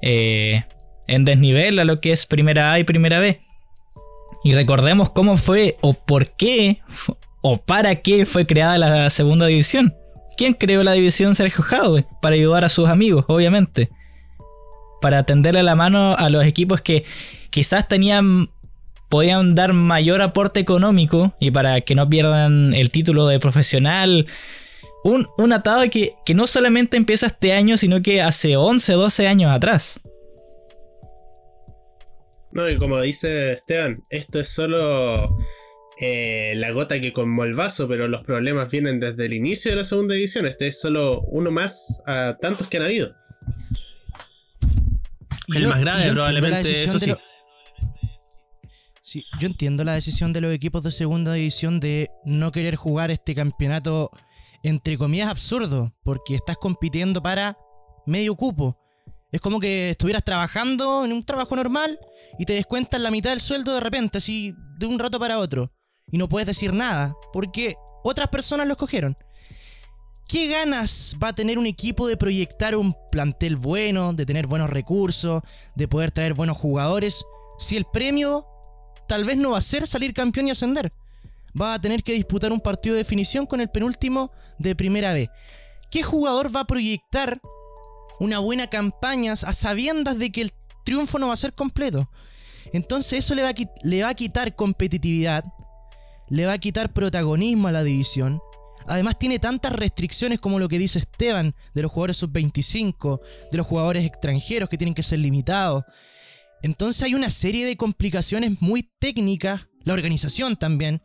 eh, 0.00 0.64
en 1.06 1.24
desnivel 1.24 1.78
a 1.78 1.84
lo 1.84 2.00
que 2.00 2.12
es 2.12 2.26
primera 2.26 2.72
A 2.72 2.78
y 2.78 2.84
primera 2.84 3.20
B. 3.20 3.40
Y 4.44 4.54
recordemos 4.54 5.10
cómo 5.10 5.36
fue 5.36 5.76
o 5.82 5.94
por 5.94 6.32
qué 6.32 6.80
o 7.42 7.58
para 7.58 7.96
qué 7.96 8.24
fue 8.24 8.46
creada 8.46 8.78
la 8.78 9.10
segunda 9.10 9.46
división. 9.46 9.94
¿Quién 10.36 10.54
creó 10.54 10.82
la 10.82 10.92
división 10.92 11.34
Sergio 11.34 11.62
Jadwe? 11.62 12.06
Para 12.22 12.34
ayudar 12.36 12.64
a 12.64 12.68
sus 12.68 12.88
amigos, 12.88 13.24
obviamente. 13.28 13.90
Para 15.00 15.24
tenderle 15.24 15.62
la 15.62 15.74
mano 15.74 16.14
a 16.16 16.30
los 16.30 16.44
equipos 16.44 16.80
que 16.80 17.04
quizás 17.50 17.86
tenían 17.88 18.48
podían 19.08 19.54
dar 19.54 19.74
mayor 19.74 20.22
aporte 20.22 20.58
económico 20.58 21.34
y 21.38 21.50
para 21.50 21.82
que 21.82 21.94
no 21.94 22.08
pierdan 22.08 22.72
el 22.72 22.90
título 22.90 23.26
de 23.26 23.38
profesional. 23.38 24.26
Un, 25.04 25.26
un 25.36 25.52
atado 25.52 25.82
que, 25.90 26.14
que 26.24 26.32
no 26.32 26.46
solamente 26.46 26.96
empieza 26.96 27.26
este 27.26 27.52
año, 27.52 27.76
sino 27.76 28.00
que 28.00 28.22
hace 28.22 28.56
11, 28.56 28.92
12 28.94 29.28
años 29.28 29.50
atrás. 29.50 30.00
No, 32.52 32.68
y 32.70 32.78
como 32.78 33.00
dice 33.00 33.52
Esteban, 33.52 34.02
esto 34.08 34.40
es 34.40 34.48
solo 34.48 35.36
eh, 36.04 36.54
la 36.56 36.72
gota 36.72 37.00
que 37.00 37.12
como 37.12 37.44
el 37.44 37.54
vaso, 37.54 37.86
pero 37.86 38.08
los 38.08 38.24
problemas 38.24 38.68
vienen 38.68 38.98
desde 38.98 39.24
el 39.24 39.34
inicio 39.34 39.70
de 39.70 39.76
la 39.76 39.84
segunda 39.84 40.16
edición. 40.16 40.46
Este 40.46 40.66
es 40.66 40.80
solo 40.80 41.20
uno 41.28 41.52
más 41.52 42.02
a 42.04 42.36
tantos 42.40 42.66
que 42.66 42.78
han 42.78 42.82
habido. 42.82 43.14
el 45.54 45.68
más 45.68 45.80
grave, 45.80 46.10
probablemente, 46.10 46.84
eso 46.84 46.98
sí. 46.98 47.14
Sí, 49.00 49.24
yo 49.38 49.46
entiendo 49.46 49.84
la 49.84 49.94
decisión 49.94 50.32
de 50.32 50.40
los 50.40 50.52
equipos 50.52 50.82
de 50.82 50.90
segunda 50.90 51.34
división 51.34 51.78
de 51.78 52.10
no 52.24 52.50
querer 52.50 52.74
jugar 52.74 53.12
este 53.12 53.36
campeonato, 53.36 54.10
entre 54.64 54.98
comillas, 54.98 55.28
absurdo, 55.28 55.94
porque 56.02 56.34
estás 56.34 56.56
compitiendo 56.56 57.22
para 57.22 57.56
medio 58.06 58.34
cupo. 58.34 58.76
Es 59.30 59.40
como 59.40 59.60
que 59.60 59.90
estuvieras 59.90 60.24
trabajando 60.24 61.04
en 61.04 61.12
un 61.12 61.24
trabajo 61.24 61.54
normal 61.54 62.00
y 62.40 62.44
te 62.44 62.54
descuentan 62.54 63.04
la 63.04 63.12
mitad 63.12 63.30
del 63.30 63.40
sueldo 63.40 63.72
de 63.72 63.80
repente, 63.80 64.18
así 64.18 64.52
de 64.78 64.86
un 64.86 64.98
rato 64.98 65.20
para 65.20 65.38
otro 65.38 65.72
y 66.10 66.18
no 66.18 66.28
puedes 66.28 66.46
decir 66.46 66.72
nada 66.72 67.14
porque 67.32 67.76
otras 68.02 68.28
personas 68.28 68.66
lo 68.66 68.72
escogieron. 68.72 69.16
¿Qué 70.28 70.46
ganas 70.46 71.16
va 71.22 71.28
a 71.28 71.34
tener 71.34 71.58
un 71.58 71.66
equipo 71.66 72.06
de 72.06 72.16
proyectar 72.16 72.74
un 72.74 72.94
plantel 73.10 73.56
bueno, 73.56 74.12
de 74.14 74.24
tener 74.24 74.46
buenos 74.46 74.70
recursos, 74.70 75.42
de 75.74 75.88
poder 75.88 76.10
traer 76.10 76.34
buenos 76.34 76.56
jugadores, 76.56 77.24
si 77.58 77.76
el 77.76 77.84
premio 77.84 78.46
tal 79.06 79.24
vez 79.24 79.36
no 79.36 79.50
va 79.50 79.58
a 79.58 79.62
ser 79.62 79.86
salir 79.86 80.14
campeón 80.14 80.48
y 80.48 80.52
ascender? 80.52 80.92
va 81.60 81.74
a 81.74 81.80
tener 81.80 82.02
que 82.02 82.12
disputar 82.12 82.52
un 82.52 82.60
partido 82.60 82.94
de 82.94 83.02
definición 83.02 83.46
con 83.46 83.60
el 83.60 83.68
penúltimo 83.68 84.30
de 84.58 84.74
primera 84.74 85.12
B. 85.12 85.30
¿Qué 85.90 86.02
jugador 86.02 86.54
va 86.54 86.60
a 86.60 86.66
proyectar 86.66 87.40
una 88.20 88.38
buena 88.38 88.68
campaña 88.68 89.32
a 89.32 89.52
sabiendas 89.52 90.18
de 90.18 90.32
que 90.32 90.42
el 90.42 90.52
triunfo 90.84 91.18
no 91.18 91.28
va 91.28 91.34
a 91.34 91.38
ser 91.38 91.52
completo? 91.52 92.08
Entonces 92.72 93.18
eso 93.18 93.34
le 93.34 93.42
va, 93.42 93.50
a, 93.50 93.54
le 93.82 94.02
va 94.02 94.10
a 94.10 94.14
quitar 94.14 94.56
competitividad, 94.56 95.44
le 96.32 96.46
va 96.46 96.54
a 96.54 96.58
quitar 96.58 96.94
protagonismo 96.94 97.68
a 97.68 97.72
la 97.72 97.84
división. 97.84 98.40
Además 98.86 99.18
tiene 99.18 99.38
tantas 99.38 99.70
restricciones 99.70 100.40
como 100.40 100.58
lo 100.58 100.66
que 100.66 100.78
dice 100.78 100.98
Esteban 100.98 101.54
de 101.74 101.82
los 101.82 101.92
jugadores 101.92 102.16
sub-25, 102.16 103.20
de 103.50 103.58
los 103.58 103.66
jugadores 103.66 104.06
extranjeros 104.06 104.70
que 104.70 104.78
tienen 104.78 104.94
que 104.94 105.02
ser 105.02 105.18
limitados. 105.18 105.84
Entonces 106.62 107.02
hay 107.02 107.14
una 107.14 107.28
serie 107.28 107.66
de 107.66 107.76
complicaciones 107.76 108.62
muy 108.62 108.90
técnicas, 108.98 109.68
la 109.84 109.92
organización 109.92 110.56
también. 110.56 111.02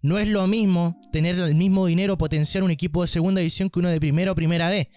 No 0.00 0.18
es 0.18 0.28
lo 0.28 0.46
mismo 0.46 0.98
tener 1.12 1.38
el 1.38 1.54
mismo 1.54 1.84
dinero 1.84 2.16
potenciar 2.16 2.64
un 2.64 2.70
equipo 2.70 3.02
de 3.02 3.08
segunda 3.08 3.40
división 3.40 3.68
que 3.68 3.80
uno 3.80 3.90
de 3.90 4.00
primera 4.00 4.32
o 4.32 4.34
primera 4.34 4.70
B. 4.70 4.88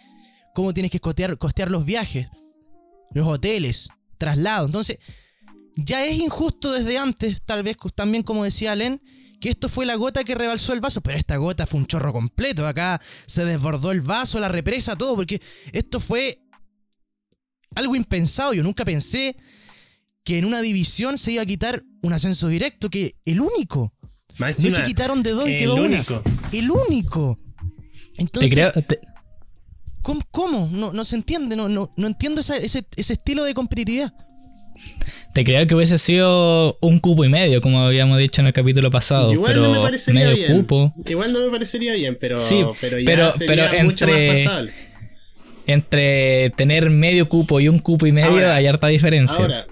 ¿Cómo 0.56 0.74
tienes 0.74 0.94
que 0.94 1.02
costear, 1.02 1.38
costear 1.38 1.70
los 1.70 1.86
viajes, 1.86 2.30
los 3.14 3.28
hoteles, 3.28 3.90
traslados? 4.18 4.70
Entonces, 4.70 5.00
ya 5.76 6.06
es 6.06 6.18
injusto 6.18 6.72
desde 6.72 6.98
antes, 6.98 7.42
tal 7.42 7.64
vez 7.64 7.76
también 7.94 8.24
como 8.24 8.46
decía 8.46 8.76
Len, 8.78 9.02
que 9.44 9.50
esto 9.50 9.68
fue 9.68 9.86
la 9.86 9.96
gota 9.96 10.24
que 10.24 10.36
rebalsó 10.36 10.72
el 10.72 10.80
vaso, 10.80 11.02
pero 11.02 11.18
esta 11.18 11.36
gota 11.36 11.68
fue 11.68 11.82
un 11.82 11.86
chorro 11.86 12.14
completo. 12.14 12.66
Acá 12.66 13.02
se 13.26 13.44
desbordó 13.44 13.92
el 13.92 14.00
vaso, 14.00 14.40
la 14.40 14.48
represa, 14.48 14.96
todo, 14.96 15.18
porque 15.18 15.42
esto 15.74 16.00
fue 16.00 16.48
algo 17.76 17.94
impensado. 17.94 18.54
Yo 18.54 18.64
nunca 18.64 18.86
pensé 18.86 19.36
que 20.24 20.38
en 20.38 20.46
una 20.46 20.62
división 20.62 21.18
se 21.18 21.34
iba 21.34 21.44
a 21.44 21.46
quitar 21.46 21.84
un 22.04 22.14
ascenso 22.14 22.48
directo, 22.48 22.90
que 22.90 23.18
el 23.26 23.42
único. 23.42 23.94
no 24.40 24.48
es 24.48 24.56
que 24.56 24.84
quitaron 24.84 25.22
de 25.22 25.32
dos 25.32 25.50
y 25.50 25.58
quedó 25.58 25.76
el 25.76 25.94
único. 25.94 26.24
El 26.54 26.72
único. 26.72 27.38
Entonces, 28.16 28.72
¿cómo, 30.02 30.70
No, 30.72 31.04
se 31.04 31.18
entiende, 31.18 31.58
no, 31.58 31.68
no, 31.68 31.92
no 31.98 32.08
entiendo 32.08 32.40
ese, 32.40 32.64
ese 32.64 32.88
estilo 32.96 33.44
de 33.44 33.54
competitividad. 33.54 34.14
Te 35.34 35.44
creo 35.44 35.66
que 35.66 35.74
hubiese 35.74 35.98
sido 35.98 36.78
un 36.80 37.00
cupo 37.00 37.26
y 37.26 37.30
medio, 37.30 37.60
como 37.60 37.82
habíamos 37.82 38.20
dicho 38.20 38.42
en 38.42 38.48
el 38.48 38.54
capítulo 38.54 38.92
pasado. 38.92 39.34
Igual 39.34 39.56
no 39.56 39.74
me 39.74 39.82
parecería 39.82 40.30
bien. 40.30 40.54
Cupo. 40.54 40.94
Igual 41.08 41.34
no 41.34 41.40
me 41.40 41.50
parecería 41.50 41.96
bien, 41.96 42.18
pero, 42.22 42.38
sí, 42.38 42.64
pero, 42.80 43.00
ya 43.00 43.32
sería 43.32 43.66
entre, 43.66 43.84
mucho 43.84 44.08
más 44.08 44.20
pasable. 44.20 44.72
Entre 45.66 46.52
tener 46.52 46.92
medio 46.92 47.28
cupo 47.30 47.60
y 47.60 47.68
un 47.68 47.80
cupo 47.80 48.06
y 48.06 48.12
medio 48.12 48.52
hay 48.52 48.68
harta 48.68 48.88
diferencia. 48.88 49.44
Ahora, 49.44 49.66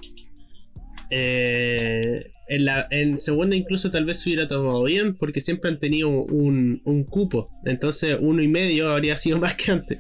eh, 1.12 2.32
en, 2.48 2.66
la, 2.66 2.88
en 2.90 3.20
segunda 3.20 3.56
incluso 3.56 3.92
tal 3.92 4.06
vez 4.06 4.20
se 4.20 4.30
hubiera 4.30 4.48
tomado 4.48 4.84
bien 4.84 5.16
porque 5.16 5.42
siempre 5.42 5.70
han 5.70 5.80
tenido 5.80 6.10
un, 6.10 6.82
un 6.86 7.04
cupo. 7.04 7.52
Entonces 7.66 8.18
uno 8.20 8.42
y 8.42 8.48
medio 8.48 8.90
habría 8.90 9.16
sido 9.16 9.38
más 9.38 9.54
que 9.54 9.74
antes. 9.74 10.00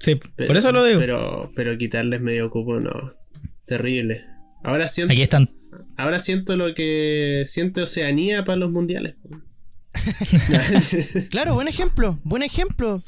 Sí, 0.00 0.16
por 0.16 0.54
eso 0.54 0.70
lo 0.70 0.84
digo. 0.84 1.00
Pero, 1.00 1.50
pero 1.56 1.78
quitarles 1.78 2.20
medio 2.20 2.50
cupo 2.50 2.78
no. 2.78 3.14
Terrible. 3.64 4.33
Ahora 4.64 4.88
siento. 4.88 5.12
Aquí 5.12 5.22
están. 5.22 5.50
Ahora 5.96 6.18
siento 6.18 6.56
lo 6.56 6.74
que 6.74 7.44
siente 7.46 7.82
Oceanía 7.82 8.44
para 8.44 8.56
los 8.56 8.72
mundiales. 8.72 9.14
claro, 11.30 11.54
buen 11.54 11.68
ejemplo, 11.68 12.18
buen 12.24 12.42
ejemplo. 12.42 13.02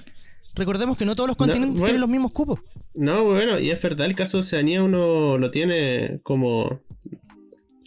Recordemos 0.55 0.97
que 0.97 1.05
no 1.05 1.17
todos 1.17 1.29
los 1.29 1.37
continentes 1.37 1.83
tienen 1.83 2.01
los 2.01 2.09
mismos 2.09 2.33
cupos. 2.33 2.61
No, 2.95 3.25
bueno, 3.25 3.59
y 3.59 3.71
es 3.71 3.83
verdad, 3.83 4.07
el 4.07 4.15
caso 4.15 4.37
de 4.37 4.41
Oceanía 4.41 4.83
uno 4.83 5.39
lo 5.39 5.51
tiene 5.51 6.21
como. 6.23 6.81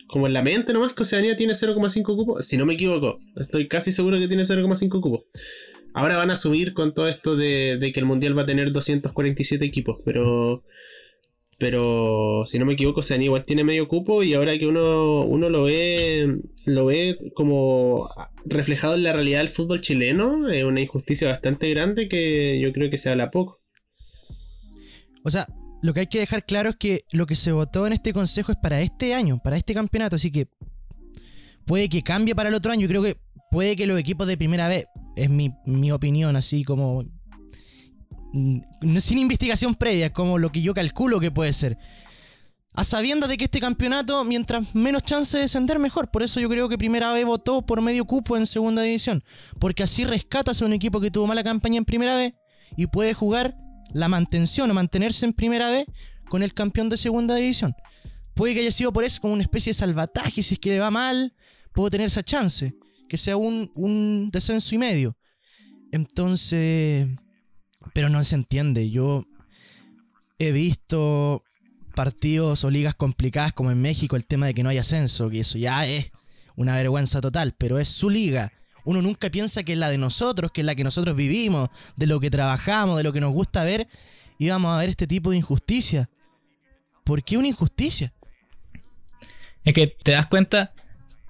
Como 0.08 0.26
en 0.26 0.34
la 0.34 0.42
mente 0.42 0.74
nomás 0.74 0.94
que 0.94 1.04
Oceanía 1.04 1.38
tiene 1.38 1.54
0,5 1.54 2.04
cupos. 2.04 2.46
Si 2.46 2.58
no 2.58 2.66
me 2.66 2.74
equivoco, 2.74 3.20
estoy 3.36 3.68
casi 3.68 3.92
seguro 3.92 4.18
que 4.18 4.28
tiene 4.28 4.42
0,5 4.42 4.90
cupos. 5.02 5.22
Ahora 5.94 6.18
van 6.18 6.32
a 6.32 6.36
subir 6.36 6.74
con 6.74 6.94
todo 6.94 7.08
esto 7.08 7.36
de, 7.36 7.78
de, 7.80 7.92
que 7.92 8.00
el 8.00 8.08
mundial 8.08 8.36
va 8.36 8.42
a 8.42 8.46
tener 8.48 8.72
247 8.72 9.64
equipos, 9.64 10.00
pero 10.04 10.64
pero 11.60 12.44
si 12.46 12.58
no 12.58 12.66
me 12.66 12.74
equivoco, 12.74 13.04
Sean 13.04 13.22
igual 13.22 13.44
tiene 13.44 13.66
medio 13.66 13.90
cupo 13.90 14.24
y 14.24 14.34
ahora 14.34 14.58
que 14.58 14.66
uno, 14.66 15.26
uno 15.26 15.50
lo 15.50 15.64
ve 15.64 16.40
lo 16.64 16.86
ve 16.86 17.18
como 17.36 18.10
reflejado 18.46 18.96
en 18.96 19.04
la 19.04 19.12
realidad 19.12 19.40
del 19.40 19.50
fútbol 19.50 19.82
chileno, 19.82 20.50
es 20.50 20.64
una 20.64 20.80
injusticia 20.80 21.28
bastante 21.28 21.70
grande 21.70 22.08
que 22.08 22.60
yo 22.62 22.72
creo 22.72 22.90
que 22.90 22.98
se 22.98 23.10
habla 23.10 23.30
poco. 23.30 23.60
O 25.26 25.30
sea, 25.30 25.46
lo 25.82 25.94
que 25.94 26.00
hay 26.00 26.08
que 26.08 26.20
dejar 26.20 26.46
claro 26.46 26.70
es 26.70 26.76
que 26.78 27.02
lo 27.12 27.26
que 27.26 27.36
se 27.36 27.52
votó 27.52 27.86
en 27.86 27.92
este 27.92 28.14
consejo 28.14 28.54
es 28.54 28.58
para 28.58 28.80
este 28.80 29.14
año, 29.14 29.42
para 29.44 29.58
este 29.58 29.74
campeonato, 29.74 30.16
así 30.16 30.32
que 30.32 30.48
puede 31.66 31.90
que 31.90 32.04
cambie 32.04 32.36
para 32.36 32.48
el 32.48 32.56
otro 32.56 32.72
año. 32.72 32.84
Yo 32.84 32.88
creo 32.88 33.04
que 33.04 33.18
puede 33.52 33.76
que 33.76 33.86
los 33.86 34.00
equipos 34.00 34.28
de 34.28 34.38
primera 34.38 34.70
vez, 34.70 34.86
es 35.18 35.30
mi, 35.30 35.52
mi 35.66 35.92
opinión, 35.92 36.38
así 36.38 36.64
como 36.64 37.04
sin 38.34 39.18
investigación 39.18 39.76
previa, 39.76 40.12
como 40.12 40.38
lo 40.38 40.52
que 40.52 40.62
yo 40.62 40.74
calculo 40.74 41.20
que 41.20 41.32
puede 41.32 41.54
ser. 41.54 41.78
A 42.74 42.84
sabiendas 42.84 43.30
de 43.30 43.38
que 43.38 43.46
este 43.46 43.60
campeonato, 43.60 44.24
mientras 44.24 44.76
menos 44.76 45.04
chance 45.04 45.36
de 45.36 45.44
descender, 45.44 45.80
mejor. 45.80 46.12
Por 46.12 46.24
eso 46.24 46.40
yo 46.40 46.48
creo 46.50 46.70
que 46.70 46.78
Primera 46.78 47.12
B 47.12 47.24
votó 47.26 47.66
por 47.66 47.82
medio 47.82 48.06
cupo 48.06 48.38
en 48.38 48.46
Segunda 48.46 48.84
División. 48.84 49.24
Porque 49.60 49.84
así 49.84 50.06
rescatas 50.06 50.62
a 50.62 50.66
un 50.66 50.74
equipo 50.74 51.02
que 51.02 51.12
tuvo 51.12 51.28
mala 51.28 51.44
campaña 51.44 51.78
en 51.78 51.86
Primera 51.86 52.16
B 52.16 52.34
y 52.78 52.88
puede 52.88 53.14
jugar 53.14 53.58
la 53.92 54.08
mantención 54.08 54.70
o 54.70 54.74
mantenerse 54.74 55.26
en 55.26 55.34
Primera 55.34 55.72
B 55.72 55.86
con 56.30 56.44
el 56.44 56.54
campeón 56.54 56.90
de 56.90 56.98
Segunda 56.98 57.36
División. 57.36 57.76
Puede 58.36 58.54
que 58.54 58.62
haya 58.62 58.72
sido 58.72 58.94
por 58.94 59.04
eso 59.04 59.20
como 59.20 59.34
una 59.34 59.44
especie 59.44 59.72
de 59.72 59.74
salvataje. 59.74 60.44
Si 60.44 60.54
es 60.54 60.60
que 60.60 60.70
le 60.70 60.80
va 60.80 60.92
mal, 60.92 61.34
puedo 61.74 61.90
tener 61.90 62.08
esa 62.08 62.24
chance. 62.24 62.76
Que 63.10 63.18
sea 63.18 63.36
un, 63.36 63.72
un 63.76 64.30
descenso 64.32 64.76
y 64.76 64.78
medio. 64.78 65.18
Entonces 65.92 67.08
pero 67.94 68.10
no 68.10 68.24
se 68.24 68.36
entiende. 68.36 68.90
Yo 68.90 69.26
he 70.38 70.52
visto 70.52 71.44
partidos 71.96 72.64
o 72.64 72.70
ligas 72.70 72.96
complicadas 72.96 73.54
como 73.54 73.72
en 73.72 73.82
México 73.82 74.16
el 74.16 74.26
tema 74.26 74.46
de 74.46 74.54
que 74.54 74.64
no 74.64 74.70
hay 74.70 74.78
ascenso, 74.78 75.30
que 75.30 75.42
eso 75.42 75.58
ya 75.58 75.86
es 75.86 76.12
una 76.56 76.76
vergüenza 76.76 77.22
total, 77.22 77.56
pero 77.58 77.80
es 77.80 77.90
su 77.90 78.10
liga. 78.10 78.52
Uno 78.86 79.02
nunca 79.02 79.30
piensa 79.30 79.64
que 79.64 79.74
es 79.74 79.78
la 79.78 79.90
de 79.90 79.98
nosotros, 79.98 80.52
que 80.52 80.62
es 80.62 80.66
la 80.66 80.76
que 80.76 80.84
nosotros 80.84 81.16
vivimos, 81.16 81.70
de 81.96 82.08
lo 82.08 82.20
que 82.20 82.30
trabajamos, 82.30 82.98
de 82.98 83.04
lo 83.04 83.14
que 83.14 83.22
nos 83.22 83.34
gusta 83.34 83.64
ver, 83.64 83.88
y 84.38 84.50
vamos 84.50 84.74
a 84.74 84.80
ver 84.80 84.90
este 84.90 85.08
tipo 85.08 85.32
de 85.32 85.38
injusticia. 85.38 86.10
¿Por 87.04 87.24
qué 87.24 87.38
una 87.38 87.48
injusticia? 87.48 88.14
Es 89.64 89.74
que 89.74 89.88
te 89.88 90.14
das 90.14 90.26
cuenta 90.28 90.74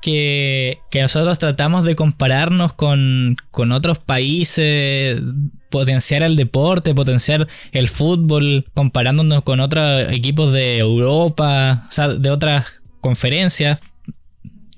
que, 0.01 0.79
nosotros 0.93 1.39
tratamos 1.39 1.83
de 1.83 1.95
compararnos 1.95 2.73
con, 2.73 3.37
con 3.51 3.71
otros 3.71 3.99
países, 3.99 5.21
potenciar 5.69 6.23
el 6.23 6.35
deporte, 6.35 6.95
potenciar 6.95 7.47
el 7.71 7.89
fútbol, 7.89 8.65
comparándonos 8.73 9.43
con 9.43 9.59
otros 9.59 10.11
equipos 10.11 10.53
de 10.53 10.79
Europa, 10.79 11.83
o 11.87 11.91
sea, 11.91 12.09
de 12.09 12.29
otras 12.29 12.81
conferencias 13.01 13.79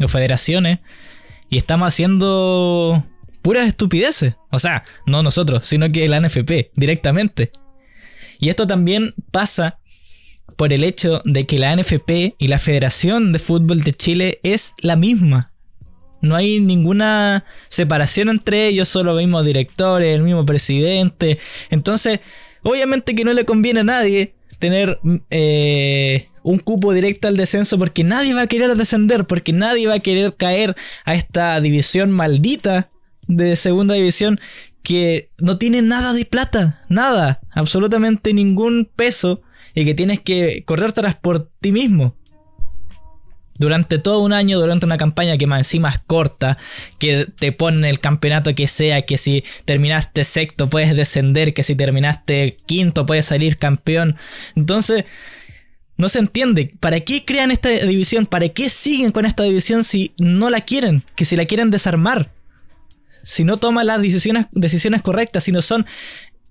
o 0.03 0.07
federaciones, 0.07 0.79
y 1.49 1.57
estamos 1.57 1.87
haciendo 1.87 3.05
puras 3.41 3.67
estupideces. 3.67 4.35
O 4.51 4.59
sea, 4.59 4.83
no 5.05 5.23
nosotros, 5.23 5.65
sino 5.65 5.91
que 5.91 6.07
la 6.07 6.19
NFP 6.19 6.71
directamente. 6.75 7.51
Y 8.39 8.49
esto 8.49 8.65
también 8.65 9.13
pasa 9.31 9.79
por 10.55 10.73
el 10.73 10.83
hecho 10.83 11.21
de 11.25 11.45
que 11.45 11.59
la 11.59 11.75
NFP 11.75 12.35
y 12.37 12.47
la 12.47 12.59
Federación 12.59 13.31
de 13.31 13.39
Fútbol 13.39 13.81
de 13.81 13.93
Chile 13.93 14.39
es 14.43 14.73
la 14.81 14.95
misma. 14.95 15.51
No 16.21 16.35
hay 16.35 16.59
ninguna 16.59 17.45
separación 17.67 18.29
entre 18.29 18.67
ellos, 18.67 18.87
solo 18.87 19.13
los 19.13 19.21
mismos 19.21 19.43
directores, 19.43 20.15
el 20.15 20.21
mismo 20.21 20.45
presidente. 20.45 21.39
Entonces, 21.71 22.19
obviamente 22.61 23.15
que 23.15 23.25
no 23.25 23.33
le 23.33 23.45
conviene 23.45 23.79
a 23.79 23.83
nadie 23.83 24.35
tener 24.59 24.99
eh, 25.31 26.29
un 26.43 26.59
cupo 26.59 26.93
directo 26.93 27.27
al 27.27 27.37
descenso 27.37 27.79
porque 27.79 28.03
nadie 28.03 28.33
va 28.33 28.43
a 28.43 28.47
querer 28.47 28.75
descender, 28.75 29.25
porque 29.25 29.53
nadie 29.53 29.87
va 29.87 29.95
a 29.95 29.99
querer 29.99 30.35
caer 30.35 30.75
a 31.03 31.15
esta 31.15 31.59
división 31.59 32.11
maldita 32.11 32.91
de 33.27 33.55
segunda 33.55 33.95
división 33.95 34.39
que 34.83 35.31
no 35.39 35.57
tiene 35.57 35.81
nada 35.81 36.13
de 36.13 36.25
plata, 36.25 36.83
nada, 36.89 37.41
absolutamente 37.51 38.33
ningún 38.33 38.89
peso 38.95 39.41
y 39.73 39.85
que 39.85 39.93
tienes 39.93 40.19
que 40.19 40.63
correr 40.65 40.93
tras 40.93 41.15
por 41.15 41.49
ti 41.59 41.71
mismo. 41.71 42.15
Durante 43.55 43.99
todo 43.99 44.23
un 44.23 44.33
año, 44.33 44.59
durante 44.59 44.87
una 44.87 44.97
campaña 44.97 45.37
que 45.37 45.45
más 45.45 45.59
encima 45.59 45.89
es 45.89 45.99
corta, 45.99 46.57
que 46.97 47.27
te 47.27 47.51
ponen 47.51 47.85
el 47.85 47.99
campeonato 47.99 48.55
que 48.55 48.67
sea, 48.67 49.03
que 49.03 49.19
si 49.19 49.43
terminaste 49.65 50.23
sexto 50.23 50.67
puedes 50.67 50.95
descender, 50.95 51.53
que 51.53 51.61
si 51.61 51.75
terminaste 51.75 52.57
quinto 52.65 53.05
puedes 53.05 53.27
salir 53.27 53.59
campeón. 53.59 54.17
Entonces, 54.55 55.05
no 56.01 56.09
se 56.09 56.17
entiende. 56.17 56.71
¿Para 56.79 56.99
qué 57.01 57.23
crean 57.23 57.51
esta 57.51 57.69
división? 57.69 58.25
¿Para 58.25 58.49
qué 58.49 58.69
siguen 58.71 59.11
con 59.11 59.25
esta 59.25 59.43
división 59.43 59.83
si 59.83 60.15
no 60.17 60.49
la 60.49 60.61
quieren? 60.61 61.03
Que 61.15 61.25
si 61.25 61.35
la 61.35 61.45
quieren 61.45 61.69
desarmar. 61.69 62.33
Si 63.07 63.43
no 63.43 63.57
toman 63.57 63.85
las 63.85 64.01
decisiones, 64.01 64.47
decisiones 64.51 65.03
correctas, 65.03 65.43
si 65.43 65.51
no 65.51 65.61
son 65.61 65.85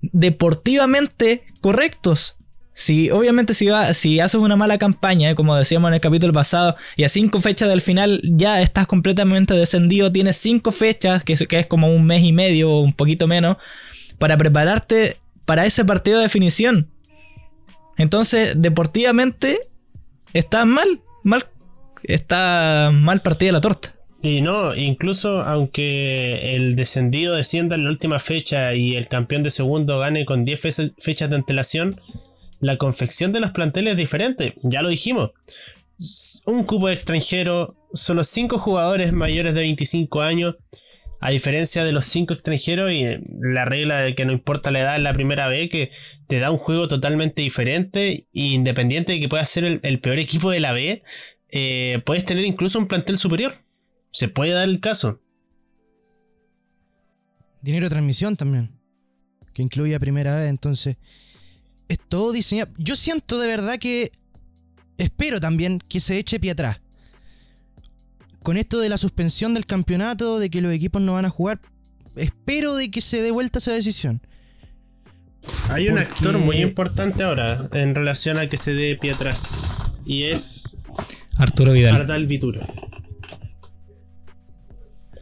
deportivamente 0.01 1.45
correctos. 1.61 2.37
Si, 2.81 3.11
obviamente, 3.11 3.53
si, 3.53 3.67
va, 3.67 3.93
si 3.93 4.21
haces 4.21 4.41
una 4.41 4.57
mala 4.57 4.79
campaña, 4.79 5.35
como 5.35 5.55
decíamos 5.55 5.89
en 5.91 5.95
el 5.97 6.01
capítulo 6.01 6.33
pasado, 6.33 6.77
y 6.97 7.05
a 7.05 7.11
cinco 7.11 7.39
fechas 7.39 7.69
del 7.69 7.83
final 7.83 8.23
ya 8.25 8.63
estás 8.63 8.87
completamente 8.87 9.53
descendido, 9.53 10.11
tienes 10.11 10.39
cinco 10.39 10.73
fechas, 10.73 11.23
que 11.23 11.35
es, 11.35 11.67
como 11.67 11.93
un 11.95 12.07
mes 12.07 12.23
y 12.25 12.33
medio 12.33 12.71
o 12.71 12.81
un 12.81 12.95
poquito 12.95 13.27
menos, 13.27 13.59
para 14.17 14.39
prepararte 14.39 15.19
para 15.45 15.67
ese 15.67 15.85
partido 15.85 16.17
de 16.17 16.23
definición. 16.23 16.89
Entonces, 17.99 18.55
deportivamente, 18.57 19.59
está 20.33 20.65
mal, 20.65 21.03
mal, 21.23 21.45
está 22.05 22.93
mal 22.95 23.21
partida 23.21 23.53
la 23.53 23.61
torta. 23.61 23.95
Y 24.23 24.41
no, 24.41 24.75
incluso 24.75 25.43
aunque 25.43 26.55
el 26.57 26.77
descendido 26.77 27.35
descienda 27.35 27.77
en 27.77 27.85
la 27.85 27.91
última 27.91 28.19
fecha 28.21 28.75
y 28.75 28.97
el 28.97 29.07
campeón 29.09 29.43
de 29.43 29.51
segundo 29.51 29.99
gane 29.99 30.25
con 30.25 30.47
10 30.47 30.61
fe- 30.61 30.93
fechas 30.99 31.29
de 31.29 31.37
antelación, 31.37 32.01
la 32.61 32.77
confección 32.77 33.33
de 33.33 33.41
los 33.41 33.51
planteles 33.53 33.93
es 33.93 33.97
diferente. 33.97 34.55
Ya 34.63 34.83
lo 34.83 34.89
dijimos. 34.89 35.31
Un 36.47 36.65
cupo 36.65 36.89
extranjero, 36.89 37.77
solo 37.93 38.25
5 38.25 38.59
jugadores 38.59 39.13
mayores 39.13 39.55
de 39.55 39.61
25 39.61 40.23
años. 40.23 40.57
A 41.23 41.31
diferencia 41.31 41.85
de 41.85 41.93
los 41.93 42.07
5 42.07 42.33
extranjeros 42.33 42.93
y 42.93 43.05
la 43.41 43.67
regla 43.67 44.01
de 44.01 44.15
que 44.15 44.25
no 44.25 44.33
importa 44.33 44.71
la 44.71 44.81
edad 44.81 44.97
en 44.97 45.03
la 45.03 45.13
primera 45.13 45.49
vez, 45.49 45.69
que 45.69 45.91
te 46.29 46.39
da 46.39 46.51
un 46.51 46.57
juego 46.57 46.89
totalmente 46.89 47.43
diferente. 47.43 48.27
Independiente 48.33 49.13
de 49.13 49.21
que 49.21 49.29
puedas 49.29 49.49
ser 49.51 49.65
el, 49.65 49.81
el 49.83 50.01
peor 50.01 50.19
equipo 50.19 50.51
de 50.51 50.61
la 50.61 50.73
B, 50.73 51.03
eh, 51.53 52.03
puedes 52.07 52.25
tener 52.25 52.45
incluso 52.45 52.79
un 52.79 52.87
plantel 52.87 53.19
superior. 53.19 53.55
Se 54.13 54.29
puede 54.29 54.53
dar 54.53 54.69
el 54.69 54.81
caso. 54.81 55.21
Dinero 57.63 57.87
de 57.87 57.91
transmisión 57.91 58.37
también. 58.37 58.71
Que 59.53 59.63
incluye 59.63 59.95
a 59.95 60.01
primera 60.01 60.37
vez, 60.37 60.49
entonces. 60.49 60.97
Es 61.91 61.99
todo 61.99 62.31
diseñado. 62.31 62.71
Yo 62.79 62.95
siento 62.95 63.41
de 63.41 63.49
verdad 63.49 63.77
que. 63.81 64.13
Espero 64.97 65.41
también 65.41 65.81
que 65.81 65.99
se 65.99 66.19
eche 66.19 66.39
pie 66.39 66.53
atrás. 66.53 66.81
Con 68.45 68.57
esto 68.57 68.79
de 68.79 68.89
la 68.89 68.97
suspensión 68.97 69.55
del 69.55 69.67
campeonato, 69.67 70.39
de 70.39 70.51
que 70.51 70.61
los 70.61 70.73
equipos 70.73 71.03
no 71.03 71.15
van 71.15 71.25
a 71.25 71.31
jugar. 71.31 71.61
Espero 72.15 72.77
de 72.77 72.93
que 72.93 73.01
se 73.01 73.23
dé 73.23 73.33
vuelta 73.33 73.59
esa 73.59 73.73
decisión. 73.73 74.23
Hay 75.69 75.89
un 75.89 75.99
actor 75.99 76.39
muy 76.39 76.59
importante 76.59 77.25
ahora 77.25 77.69
en 77.73 77.93
relación 77.97 78.39
a 78.39 78.49
que 78.49 78.57
se 78.57 78.73
dé 78.73 78.97
pie 78.97 79.11
atrás. 79.11 79.93
Y 80.07 80.25
es 80.25 80.77
Arturo 81.39 81.73
Vidal. 81.73 81.97
Ardal 81.97 82.27
Vituro. 82.27 82.61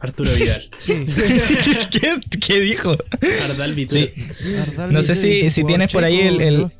Arturo 0.01 0.31
Vidal. 0.33 0.69
Sí. 0.77 0.93
¿Qué, 1.91 2.19
qué 2.39 2.59
dijo? 2.61 2.95
Ardal. 3.43 3.75
Sí. 3.89 4.11
Ardal 4.61 4.93
No 4.93 5.03
sé 5.03 5.15
si- 5.15 5.49
si 5.49 5.63
tienes 5.65 5.91
por 5.91 6.03
ahí 6.03 6.19
el- 6.21 6.41
el- 6.41 6.71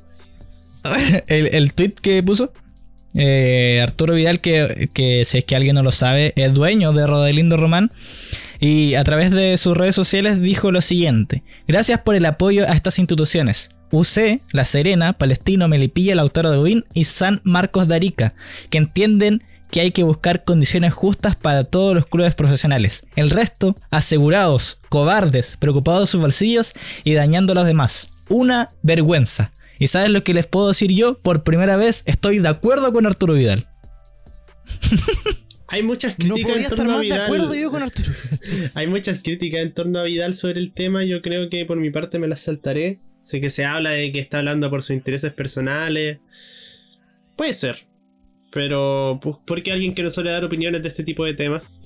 el, 1.28 1.48
el 1.48 1.74
tweet 1.74 1.94
que 2.02 2.24
puso. 2.24 2.54
eh, 3.16 3.80
Arturo 3.84 4.14
Vidal, 4.16 4.40
que, 4.40 4.90
que 4.94 5.26
si 5.26 5.40
es 5.40 5.44
que 5.46 5.56
alguien 5.56 5.76
no 5.76 5.84
lo 5.84 5.92
sabe, 5.92 6.34
es 6.36 6.54
dueño 6.54 6.94
de 6.94 7.08
Rodelindo 7.08 7.58
Román. 7.58 7.92
Y 8.62 8.96
a 8.96 9.04
través 9.06 9.32
de 9.32 9.56
sus 9.58 9.76
redes 9.76 9.96
sociales 9.96 10.42
dijo 10.42 10.72
lo 10.72 10.82
siguiente: 10.82 11.44
Gracias 11.68 12.02
por 12.02 12.16
el 12.16 12.26
apoyo 12.26 12.66
a 12.68 12.74
estas 12.74 13.00
instituciones. 13.00 13.70
UC, 13.92 14.40
La 14.52 14.66
Serena, 14.66 15.14
Palestino, 15.14 15.68
Melipilla, 15.68 16.14
Lautaro 16.14 16.52
de 16.52 16.60
Uín 16.60 16.86
y 16.94 17.06
San 17.06 17.42
Marcos 17.44 17.88
de 17.88 17.96
Arica, 17.96 18.36
que 18.70 18.78
entienden 18.78 19.42
que 19.72 19.82
hay 19.82 19.92
que 19.92 20.04
buscar 20.04 20.44
condiciones 20.44 20.94
justas 20.94 21.36
para 21.36 21.64
todos 21.64 21.94
los 21.96 22.06
clubes 22.06 22.36
profesionales. 22.36 23.06
El 23.16 23.30
resto, 23.30 23.76
asegurados, 23.92 24.80
cobardes, 24.90 25.58
preocupados 25.60 26.02
de 26.02 26.08
sus 26.08 26.22
bolsillos 26.22 26.74
y 27.04 27.14
dañando 27.14 27.54
a 27.54 27.56
los 27.56 27.66
demás. 27.66 28.10
Una 28.30 28.70
vergüenza. 28.82 29.52
¿Y 29.80 29.88
sabes 29.88 30.10
lo 30.10 30.24
que 30.24 30.34
les 30.34 30.46
puedo 30.46 30.68
decir 30.68 30.92
yo? 30.92 31.20
Por 31.20 31.44
primera 31.44 31.78
vez 31.78 32.04
estoy 32.06 32.40
de 32.40 32.50
acuerdo 32.50 32.92
con 32.92 33.06
Arturo 33.06 33.34
Vidal. 33.34 33.68
Hay 35.68 35.84
muchas 35.84 36.18
No 36.20 36.34
críticas 36.36 36.52
podía 36.52 36.56
en 36.56 36.62
estar 36.62 36.78
torno 36.78 36.92
a 36.92 36.96
más 36.96 37.02
de 37.02 37.08
Vidal. 37.08 37.22
acuerdo 37.22 37.56
yo 37.56 37.72
con 37.72 37.84
Arturo. 37.84 38.12
Hay 38.74 38.88
muchas 38.88 39.20
críticas 39.20 39.62
en 39.62 39.74
torno 39.74 40.00
a 40.00 40.04
Vidal 40.04 40.34
sobre 40.34 40.60
el 40.60 40.74
tema. 40.74 41.04
Yo 41.04 41.22
creo 41.22 41.50
que 41.50 41.66
por 41.66 41.78
mi 41.78 41.92
parte 41.92 42.18
me 42.18 42.28
las 42.28 42.42
saltaré. 42.42 43.00
Sé 43.24 43.40
que 43.40 43.52
se 43.52 43.66
habla 43.66 43.92
de 43.92 44.12
que 44.12 44.20
está 44.20 44.40
hablando 44.40 44.70
por 44.72 44.82
sus 44.82 44.96
intereses 44.96 45.32
personales. 45.32 46.20
Puede 47.36 47.54
ser. 47.54 47.86
Pero, 48.52 49.20
pues, 49.22 49.36
porque 49.46 49.72
alguien 49.72 49.94
que 49.94 50.04
no 50.04 50.10
suele 50.12 50.32
dar 50.32 50.44
opiniones 50.44 50.82
de 50.82 50.90
este 50.90 51.04
tipo 51.04 51.24
de 51.26 51.34
temas. 51.34 51.82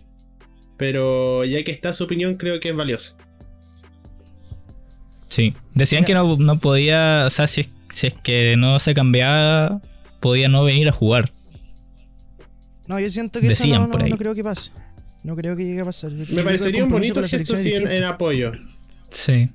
Pero 0.78 1.46
ya 1.46 1.64
que 1.64 1.72
está 1.72 1.94
su 1.94 2.04
opinión, 2.06 2.36
creo 2.36 2.60
que 2.60 2.70
es 2.70 2.76
valiosa. 2.76 3.16
Sí. 5.30 5.54
Decían 5.74 6.06
que 6.06 6.14
no, 6.14 6.38
no 6.38 6.60
podía, 6.60 7.24
o 7.26 7.30
sea, 7.30 7.48
si, 7.48 7.62
es- 7.62 7.70
si 7.90 8.08
es 8.08 8.14
que 8.24 8.56
no 8.58 8.80
se 8.80 8.94
cambiaba, 8.94 9.82
podía 10.20 10.48
no 10.48 10.64
venir 10.64 10.88
a 10.88 10.92
jugar. 10.92 11.32
No, 12.88 13.00
yo 13.00 13.10
siento 13.10 13.40
que 13.40 13.48
eso 13.48 13.64
Decían 13.64 13.82
no, 13.82 13.88
no- 13.88 13.92
por 13.94 14.04
ahí. 14.04 14.10
no 14.10 14.18
creo 14.18 14.36
que 14.36 14.44
pase. 14.44 14.72
No 15.24 15.36
creo 15.38 15.56
que 15.56 15.64
llegue 15.64 15.82
a 15.82 15.86
pasar. 15.86 16.12
Yo 16.12 16.36
Me 16.36 16.44
parecería 16.44 16.84
un 16.84 16.90
bonito 16.90 17.24
gesto 17.26 17.56
sí, 17.56 17.72
en, 17.74 18.04
apoyo. 18.04 18.52
Sí. 19.10 19.48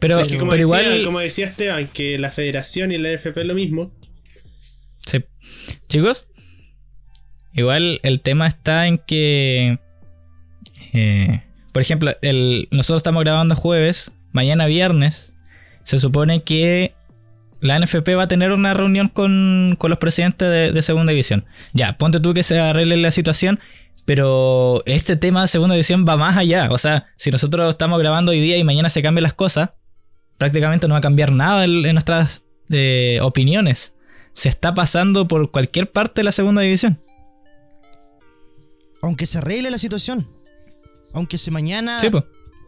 Pero, 0.00 0.18
Es 0.18 0.26
que 0.28 0.36
como, 0.36 0.50
pero 0.50 0.66
decía, 0.68 0.82
igual. 0.82 1.04
como 1.04 1.20
decía 1.20 1.46
Esteban, 1.46 1.86
que 1.86 2.18
la 2.18 2.32
federación 2.32 2.90
y 2.90 2.98
la 2.98 3.12
NFP 3.12 3.40
es 3.42 3.46
lo 3.46 3.54
mismo. 3.54 3.92
Chicos, 5.88 6.28
igual 7.52 8.00
el 8.02 8.20
tema 8.20 8.46
está 8.46 8.86
en 8.86 8.98
que. 8.98 9.78
eh, 10.92 11.42
por 11.72 11.82
ejemplo, 11.82 12.12
nosotros 12.70 12.98
estamos 12.98 13.24
grabando 13.24 13.56
jueves, 13.56 14.12
mañana 14.32 14.66
viernes. 14.66 15.32
Se 15.82 15.98
supone 15.98 16.42
que 16.42 16.92
la 17.60 17.78
NFP 17.78 18.16
va 18.16 18.24
a 18.24 18.28
tener 18.28 18.52
una 18.52 18.74
reunión 18.74 19.08
con, 19.08 19.76
con 19.78 19.88
los 19.88 19.98
presidentes 19.98 20.74
de, 20.74 20.82
Segunda 20.82 21.12
División. 21.12 21.44
Ya, 21.72 21.96
ponte 21.96 22.20
tú 22.20 22.34
que 22.34 22.42
se 22.42 22.58
arregle 22.58 22.96
la 22.96 23.10
situación, 23.10 23.60
pero 24.04 24.82
este 24.84 25.16
tema 25.16 25.42
de 25.42 25.48
Segunda 25.48 25.74
División 25.74 26.04
va 26.06 26.16
más 26.16 26.36
allá. 26.36 26.68
O 26.70 26.78
sea, 26.78 27.06
si 27.16 27.30
nosotros 27.30 27.70
estamos 27.70 27.98
grabando 28.00 28.32
hoy 28.32 28.40
día 28.40 28.58
y 28.58 28.64
mañana 28.64 28.90
se 28.90 29.00
cambian 29.00 29.22
las 29.22 29.32
cosas, 29.32 29.70
prácticamente 30.38 30.88
no 30.88 30.94
va 30.94 30.98
a 30.98 31.02
cambiar 31.02 31.32
nada 31.32 31.64
en, 31.64 31.86
en 31.86 31.94
nuestras 31.94 32.42
eh, 32.70 33.20
opiniones. 33.22 33.94
Se 34.32 34.48
está 34.48 34.74
pasando 34.74 35.28
por 35.28 35.50
cualquier 35.50 35.90
parte 35.90 36.20
de 36.20 36.24
la 36.24 36.32
Segunda 36.32 36.62
División. 36.62 36.98
Aunque 39.02 39.26
se 39.26 39.38
arregle 39.38 39.70
la 39.70 39.78
situación. 39.78 40.26
Aunque 41.12 41.38
se 41.38 41.50
mañana. 41.50 42.00
Sí, 42.00 42.08
pues. 42.10 42.24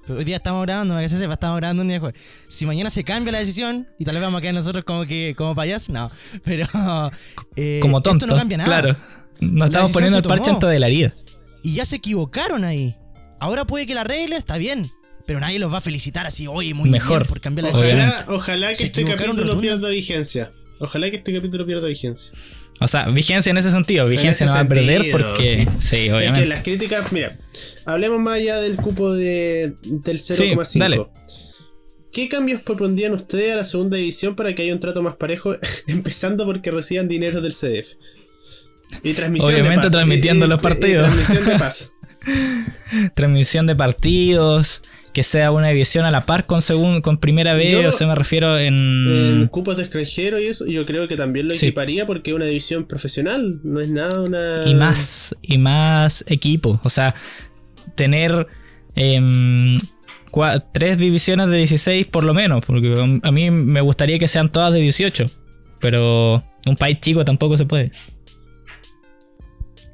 Hoy 0.07 0.25
día 0.25 0.37
estamos 0.37 0.63
grabando, 0.67 0.99
que 0.99 1.09
se 1.09 1.17
sepa, 1.17 1.33
estamos 1.33 1.57
grabando 1.57 1.81
un 1.81 1.89
día 1.89 1.95
de 1.97 2.01
jueves. 2.01 2.21
Si 2.49 2.67
mañana 2.67 2.91
se 2.91 3.05
cambia 3.05 3.33
la 3.33 3.39
decisión 3.39 3.89
y 3.99 4.05
tal 4.05 4.17
vez 4.17 4.23
vamos 4.23 4.39
a 4.39 4.43
quedar 4.43 4.55
nosotros 4.55 4.85
como 4.85 5.07
que 5.07 5.35
como 5.37 5.55
payasos, 5.55 5.89
no. 5.91 6.11
Pero. 6.45 6.67
eh, 7.57 7.79
Como 7.81 7.99
esto 7.99 8.11
tonto. 8.11 8.27
no 8.27 8.37
cambia 8.37 8.59
nada. 8.59 8.69
Claro. 8.69 8.97
Nos 9.41 9.67
estamos 9.69 9.93
poniendo 9.93 10.19
el 10.19 10.25
parche 10.25 10.51
antes 10.51 10.69
de 10.69 10.79
la 10.79 10.89
herida. 10.89 11.15
Y 11.63 11.75
ya 11.75 11.87
se 11.87 11.97
equivocaron 11.97 12.65
ahí. 12.65 12.97
Ahora 13.41 13.65
puede 13.65 13.87
que 13.87 13.95
la 13.95 14.03
arregle, 14.03 14.37
está 14.37 14.59
bien. 14.59 14.93
Pero 15.27 15.41
nadie 15.41 15.59
los 15.59 15.73
va 15.73 15.79
a 15.79 15.81
felicitar 15.81 16.27
así, 16.27 16.47
oye, 16.47 16.75
muy 16.75 16.91
Mejor. 16.91 17.21
bien 17.21 17.29
por 17.29 17.41
cambiar 17.41 17.65
la 17.65 17.71
Ojalá, 17.71 17.83
decisión. 17.85 18.01
Obviamente. 18.11 18.33
ojalá 18.35 18.69
que 18.69 18.77
Se 18.77 18.85
este 18.85 19.05
capítulo 19.07 19.59
pierda 19.59 19.89
vigencia. 19.89 20.51
Ojalá 20.81 21.11
que 21.11 21.17
este 21.19 21.33
capítulo 21.35 21.65
pierda 21.67 21.87
vigencia. 21.87 22.33
O 22.81 22.89
sea, 22.89 23.07
vigencia 23.09 23.51
en 23.51 23.57
ese 23.59 23.71
sentido. 23.71 24.09
Vigencia 24.09 24.47
no 24.47 24.53
va 24.55 24.61
a 24.61 24.69
perder 24.69 25.11
porque. 25.13 25.69
Sí, 25.79 26.11
obviamente. 26.11 26.41
que 26.41 26.47
las 26.47 26.63
críticas, 26.63 27.13
mira, 27.13 27.37
hablemos 27.85 28.19
más 28.21 28.35
allá 28.35 28.57
del 28.61 28.77
cupo 28.77 29.13
de, 29.15 29.75
del 29.83 30.19
Sí, 30.19 30.33
0,5. 30.33 30.79
dale. 30.79 31.07
¿Qué 32.13 32.29
cambios 32.29 32.63
propondrían 32.63 33.13
ustedes 33.13 33.53
a 33.53 33.57
la 33.57 33.65
segunda 33.65 33.97
división 33.97 34.37
para 34.37 34.53
que 34.55 34.63
haya 34.63 34.73
un 34.73 34.81
trato 34.81 35.03
más 35.03 35.17
parejo? 35.17 35.57
Empezando 35.87 36.45
porque 36.47 36.71
reciban 36.71 37.09
dinero 37.09 37.41
del 37.41 37.53
CDF. 37.53 37.95
Y 39.03 39.15
transmisión 39.15 39.53
Obviamente 39.53 39.87
de 39.87 39.91
paso. 39.91 39.97
transmitiendo 39.97 40.47
Y- 40.47 40.49
los 40.49 40.59
y 40.59 40.63
partidos. 40.63 41.13
transmisión 41.15 41.45
de 41.53 41.59
paso. 41.59 41.91
Transmisión 43.15 43.67
de 43.67 43.77
partidos. 43.77 44.83
Que 45.15 45.23
sea 45.23 45.51
una 45.53 45.69
división 45.69 46.05
a 46.05 46.11
la 46.11 46.27
par 46.27 46.45
con 46.45 46.61
segun- 46.61 47.01
con 47.01 47.17
primera 47.19 47.55
vez. 47.55 47.83
Yo- 47.83 47.89
o 47.89 47.93
sea, 47.93 48.07
me 48.07 48.15
refiero 48.15 48.59
En 48.59 48.75
en. 48.75 49.49
cupos 49.49 49.77
de 49.79 49.85
extranjero 49.85 50.39
y 50.41 50.49
eso, 50.49 50.67
yo 50.67 50.85
creo 50.85 51.09
que 51.09 51.17
también 51.17 51.49
lo 51.49 51.55
Sí. 51.55 51.67
equiparía 51.67 52.05
porque 52.05 52.33
es 52.33 52.37
una 52.37 52.45
división 52.47 52.85
profesional. 52.85 53.61
No 53.65 53.81
es 53.81 53.89
nada 53.89 54.21
una. 54.21 54.63
Y 54.67 54.75
más. 54.75 55.35
Y 55.41 55.57
más 55.59 56.25
equipo. 56.29 56.81
O 56.85 56.91
sea, 56.91 57.15
tener. 57.95 58.47
em, 58.97 59.79
tres 60.73 60.99
divisiones 60.99 61.49
de 61.49 61.57
16 61.59 62.07
por 62.07 62.25
lo 62.25 62.35
menos. 62.35 62.65
Porque 62.67 63.21
a 63.23 63.31
mí 63.31 63.51
me 63.51 63.81
gustaría 63.81 64.19
que 64.19 64.27
sean 64.29 64.51
todas 64.51 64.73
de 64.73 64.81
18. 64.81 65.31
Pero 65.81 66.43
un 66.67 66.77
país 66.77 66.99
chico 67.01 67.25
tampoco 67.25 67.57
se 67.57 67.67
puede. 67.67 67.93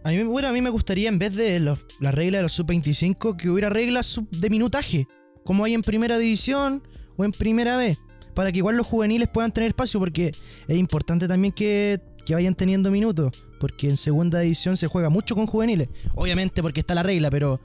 A 0.03 0.11
mí, 0.11 0.23
bueno, 0.23 0.49
a 0.49 0.53
mí 0.53 0.61
me 0.63 0.71
gustaría, 0.71 1.09
en 1.09 1.19
vez 1.19 1.35
de 1.35 1.61
los- 1.61 1.79
la 2.01 2.11
regla 2.11 2.39
de 2.39 2.43
los 2.43 2.53
sub-25, 2.53 3.37
que 3.37 3.51
hubiera 3.51 3.69
reglas 3.69 4.07
sub- 4.07 4.31
de 4.31 4.49
minutaje, 4.49 5.07
como 5.45 5.65
hay 5.65 5.75
en 5.75 5.83
primera 5.83 6.17
división 6.19 6.83
o 7.17 7.25
en 7.25 7.33
primera 7.33 7.77
B, 7.77 7.99
para 8.35 8.51
que 8.51 8.59
igual 8.59 8.77
los 8.77 8.87
juveniles 8.87 9.29
puedan 9.33 9.53
tener 9.53 9.69
espacio, 9.69 10.01
porque 10.01 10.33
es 10.69 10.79
importante 10.79 11.29
también 11.29 11.53
que, 11.53 12.01
que 12.25 12.35
vayan 12.35 12.55
teniendo 12.55 12.91
minutos, 12.91 13.33
porque 13.59 13.91
en 13.91 13.99
segunda 13.99 14.41
división 14.41 14.77
se 14.79 14.87
juega 14.87 15.11
mucho 15.11 15.35
con 15.35 15.47
juveniles, 15.47 15.89
obviamente 16.15 16.63
porque 16.63 16.81
está 16.81 16.95
la 16.95 17.03
regla, 17.03 17.29
pero 17.29 17.61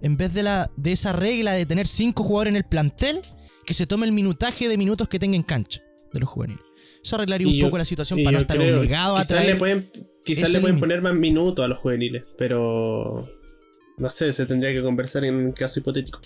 en 0.00 0.16
vez 0.16 0.32
de, 0.32 0.44
la, 0.44 0.70
de 0.76 0.92
esa 0.92 1.12
regla 1.12 1.54
de 1.54 1.66
tener 1.66 1.88
cinco 1.88 2.22
jugadores 2.22 2.52
en 2.52 2.56
el 2.56 2.64
plantel, 2.64 3.22
que 3.66 3.74
se 3.74 3.86
tome 3.86 4.06
el 4.06 4.12
minutaje 4.12 4.68
de 4.68 4.76
minutos 4.78 5.08
que 5.08 5.18
tenga 5.18 5.34
en 5.36 5.42
cancha 5.42 5.80
de 6.12 6.20
los 6.20 6.28
juveniles. 6.28 6.62
Eso 7.02 7.16
arreglaría 7.16 7.46
Y 7.48 7.50
un 7.54 7.56
yo- 7.60 7.66
poco 7.66 7.78
la 7.78 7.84
situación 7.84 8.20
para 8.22 8.32
no 8.36 8.40
estar 8.42 8.56
creo- 8.56 8.78
obligado 8.78 9.16
a 9.16 9.24
traer. 9.24 9.46
le 9.54 9.56
pueden, 9.56 9.84
quizás 10.24 10.52
le 10.52 10.60
pueden 10.60 10.80
poner 10.80 11.02
más 11.02 11.14
minutos 11.14 11.64
a 11.64 11.68
los 11.68 11.78
juveniles, 11.78 12.28
pero 12.36 13.22
no 13.96 14.10
sé, 14.10 14.32
se 14.32 14.46
tendría 14.46 14.72
que 14.72 14.82
conversar 14.82 15.24
en 15.24 15.34
un 15.34 15.52
caso 15.52 15.80
hipotético. 15.80 16.20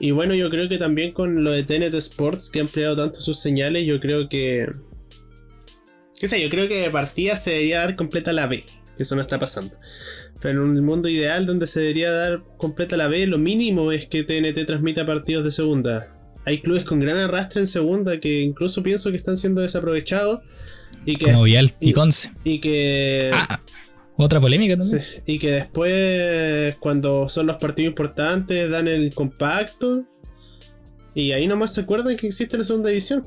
Y 0.00 0.12
bueno, 0.12 0.34
yo 0.34 0.48
creo 0.48 0.68
que 0.68 0.78
también 0.78 1.12
con 1.12 1.42
lo 1.42 1.50
de 1.50 1.64
TNT 1.64 1.94
Sports, 1.94 2.50
que 2.50 2.60
ha 2.60 2.62
ampliado 2.62 2.96
tanto 2.96 3.20
sus 3.20 3.38
señales, 3.40 3.86
yo 3.86 3.98
creo 3.98 4.28
que. 4.28 4.66
¿Qué 6.18 6.28
sé? 6.28 6.40
Yo 6.42 6.48
creo 6.48 6.68
que 6.68 6.82
de 6.82 6.90
partida 6.90 7.36
se 7.36 7.50
debería 7.50 7.80
dar 7.80 7.96
completa 7.96 8.32
la 8.32 8.46
B, 8.46 8.64
que 8.96 9.02
eso 9.02 9.16
no 9.16 9.22
está 9.22 9.38
pasando. 9.38 9.76
Pero 10.40 10.62
en 10.62 10.70
un 10.70 10.84
mundo 10.84 11.08
ideal 11.08 11.46
donde 11.46 11.66
se 11.66 11.80
debería 11.80 12.12
dar 12.12 12.42
completa 12.56 12.96
la 12.96 13.08
B, 13.08 13.26
lo 13.26 13.38
mínimo 13.38 13.92
es 13.92 14.06
que 14.06 14.22
TNT 14.22 14.66
transmita 14.66 15.04
partidos 15.04 15.44
de 15.44 15.52
segunda. 15.52 16.14
Hay 16.44 16.60
clubes 16.60 16.84
con 16.84 17.00
gran 17.00 17.18
arrastre 17.18 17.60
en 17.60 17.66
segunda 17.66 18.20
que 18.20 18.40
incluso 18.40 18.82
pienso 18.82 19.10
que 19.10 19.16
están 19.16 19.36
siendo 19.36 19.60
desaprovechados 19.60 20.40
y 21.12 21.16
que, 21.16 21.24
Como 21.24 21.42
Vial 21.44 21.74
y 21.80 21.90
y- 21.90 21.92
Conce. 21.92 22.30
y 22.44 22.60
que 22.60 23.30
Ah, 23.32 23.58
otra 24.16 24.40
polémica 24.40 24.76
también. 24.76 25.02
Sí, 25.02 25.20
y 25.26 25.38
que 25.38 25.50
después, 25.52 26.76
cuando 26.80 27.28
son 27.28 27.46
los 27.46 27.56
partidos 27.56 27.90
importantes, 27.90 28.68
dan 28.70 28.88
el 28.88 29.14
compacto. 29.14 30.04
Y 31.14 31.32
ahí 31.32 31.46
nomás 31.46 31.72
se 31.74 31.80
acuerdan 31.80 32.16
que 32.16 32.26
existe 32.26 32.58
la 32.58 32.64
segunda 32.64 32.90
división. 32.90 33.26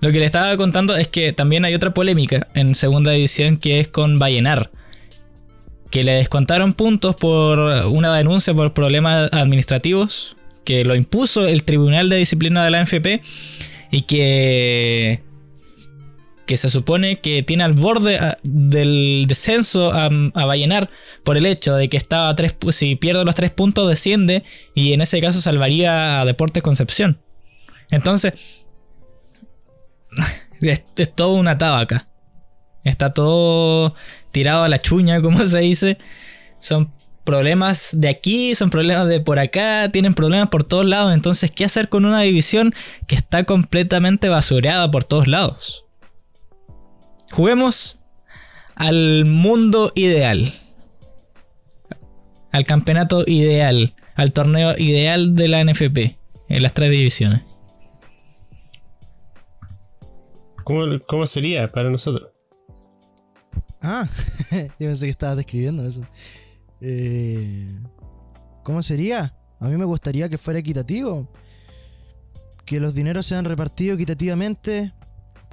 Lo 0.00 0.12
que 0.12 0.20
le 0.20 0.24
estaba 0.26 0.56
contando 0.56 0.94
es 0.96 1.08
que 1.08 1.32
también 1.32 1.64
hay 1.64 1.74
otra 1.74 1.92
polémica 1.92 2.46
en 2.54 2.74
segunda 2.74 3.10
división 3.10 3.56
que 3.56 3.80
es 3.80 3.88
con 3.88 4.18
Vallenar. 4.18 4.70
Que 5.90 6.04
le 6.04 6.12
descontaron 6.12 6.74
puntos 6.74 7.16
por 7.16 7.58
una 7.86 8.16
denuncia 8.16 8.54
por 8.54 8.72
problemas 8.74 9.32
administrativos 9.32 10.36
que 10.68 10.84
lo 10.84 10.94
impuso 10.94 11.48
el 11.48 11.64
Tribunal 11.64 12.10
de 12.10 12.16
Disciplina 12.18 12.62
de 12.62 12.70
la 12.70 12.82
NFP 12.84 13.22
y 13.90 14.02
que 14.02 15.22
que 16.44 16.58
se 16.58 16.68
supone 16.68 17.20
que 17.20 17.42
tiene 17.42 17.64
al 17.64 17.72
borde 17.72 18.18
a- 18.18 18.36
del 18.42 19.24
descenso 19.26 19.92
a, 19.94 20.10
a 20.34 20.44
Vallenar 20.44 20.90
por 21.24 21.38
el 21.38 21.46
hecho 21.46 21.74
de 21.74 21.88
que 21.88 21.96
estaba 21.96 22.28
a 22.28 22.34
tres, 22.34 22.54
si 22.72 22.96
pierde 22.96 23.24
los 23.24 23.34
tres 23.34 23.50
puntos 23.50 23.88
desciende 23.88 24.44
y 24.74 24.92
en 24.92 25.00
ese 25.00 25.22
caso 25.22 25.40
salvaría 25.40 26.20
a 26.20 26.24
Deportes 26.26 26.62
Concepción. 26.62 27.18
Entonces, 27.90 28.34
es, 30.60 30.84
es 30.96 31.14
todo 31.14 31.32
una 31.34 31.56
tabaca. 31.56 32.06
Está 32.84 33.14
todo 33.14 33.94
tirado 34.32 34.64
a 34.64 34.68
la 34.68 34.78
chuña, 34.78 35.20
como 35.22 35.42
se 35.44 35.58
dice. 35.60 35.98
Son 36.60 36.92
problemas 37.28 37.90
de 37.92 38.08
aquí, 38.08 38.54
son 38.54 38.70
problemas 38.70 39.06
de 39.06 39.20
por 39.20 39.38
acá, 39.38 39.90
tienen 39.92 40.14
problemas 40.14 40.48
por 40.48 40.64
todos 40.64 40.86
lados. 40.86 41.12
Entonces, 41.12 41.50
¿qué 41.50 41.66
hacer 41.66 41.90
con 41.90 42.06
una 42.06 42.22
división 42.22 42.72
que 43.06 43.16
está 43.16 43.44
completamente 43.44 44.30
basureada 44.30 44.90
por 44.90 45.04
todos 45.04 45.28
lados? 45.28 45.84
Juguemos 47.30 47.98
al 48.76 49.26
mundo 49.26 49.92
ideal. 49.94 50.54
Al 52.50 52.64
campeonato 52.64 53.24
ideal. 53.26 53.94
Al 54.14 54.32
torneo 54.32 54.72
ideal 54.78 55.34
de 55.34 55.48
la 55.48 55.62
NFP. 55.62 56.16
En 56.48 56.62
las 56.62 56.72
tres 56.72 56.90
divisiones. 56.90 57.42
¿Cómo, 60.64 60.98
cómo 61.06 61.26
sería 61.26 61.68
para 61.68 61.90
nosotros? 61.90 62.30
Ah, 63.82 64.08
yo 64.50 64.68
pensé 64.78 65.04
que 65.04 65.10
estabas 65.10 65.36
describiendo 65.36 65.86
eso. 65.86 66.00
Eh, 66.80 67.66
¿Cómo 68.62 68.82
sería? 68.82 69.34
A 69.60 69.68
mí 69.68 69.76
me 69.76 69.84
gustaría 69.84 70.28
que 70.28 70.38
fuera 70.38 70.60
equitativo. 70.60 71.28
Que 72.64 72.80
los 72.80 72.94
dineros 72.94 73.26
sean 73.26 73.44
repartidos 73.44 73.96
equitativamente. 73.96 74.92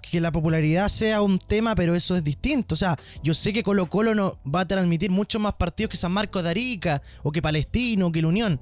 Que 0.02 0.22
la 0.22 0.32
popularidad 0.32 0.90
sea 0.90 1.22
un 1.22 1.40
tema, 1.40 1.74
pero 1.76 1.96
eso 1.96 2.16
es 2.16 2.24
distinto. 2.24 2.76
O 2.76 2.78
sea, 2.78 2.98
yo 3.24 3.34
sé 3.34 3.54
que 3.54 3.64
Colo 3.64 3.90
Colo 3.90 4.14
no 4.14 4.40
va 4.44 4.62
a 4.62 4.68
transmitir 4.68 5.10
muchos 5.10 5.42
más 5.42 5.56
partidos 5.56 5.92
que 5.92 5.98
San 5.98 6.12
Marcos 6.12 6.44
de 6.44 6.50
Arica, 6.50 7.02
o 7.24 7.32
que 7.32 7.42
Palestino, 7.42 8.08
o 8.08 8.12
que 8.12 8.22
la 8.22 8.28
Unión. 8.28 8.60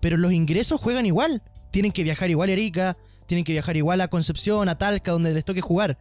Pero 0.00 0.16
los 0.16 0.32
ingresos 0.32 0.80
juegan 0.80 1.06
igual. 1.06 1.42
Tienen 1.72 1.90
que 1.90 2.04
viajar 2.04 2.30
igual 2.30 2.50
a 2.50 2.52
Arica, 2.52 2.96
tienen 3.26 3.44
que 3.44 3.52
viajar 3.52 3.76
igual 3.76 4.00
a 4.00 4.08
Concepción, 4.08 4.68
a 4.68 4.78
Talca, 4.78 5.10
donde 5.10 5.34
les 5.34 5.44
toque 5.44 5.60
jugar. 5.60 5.98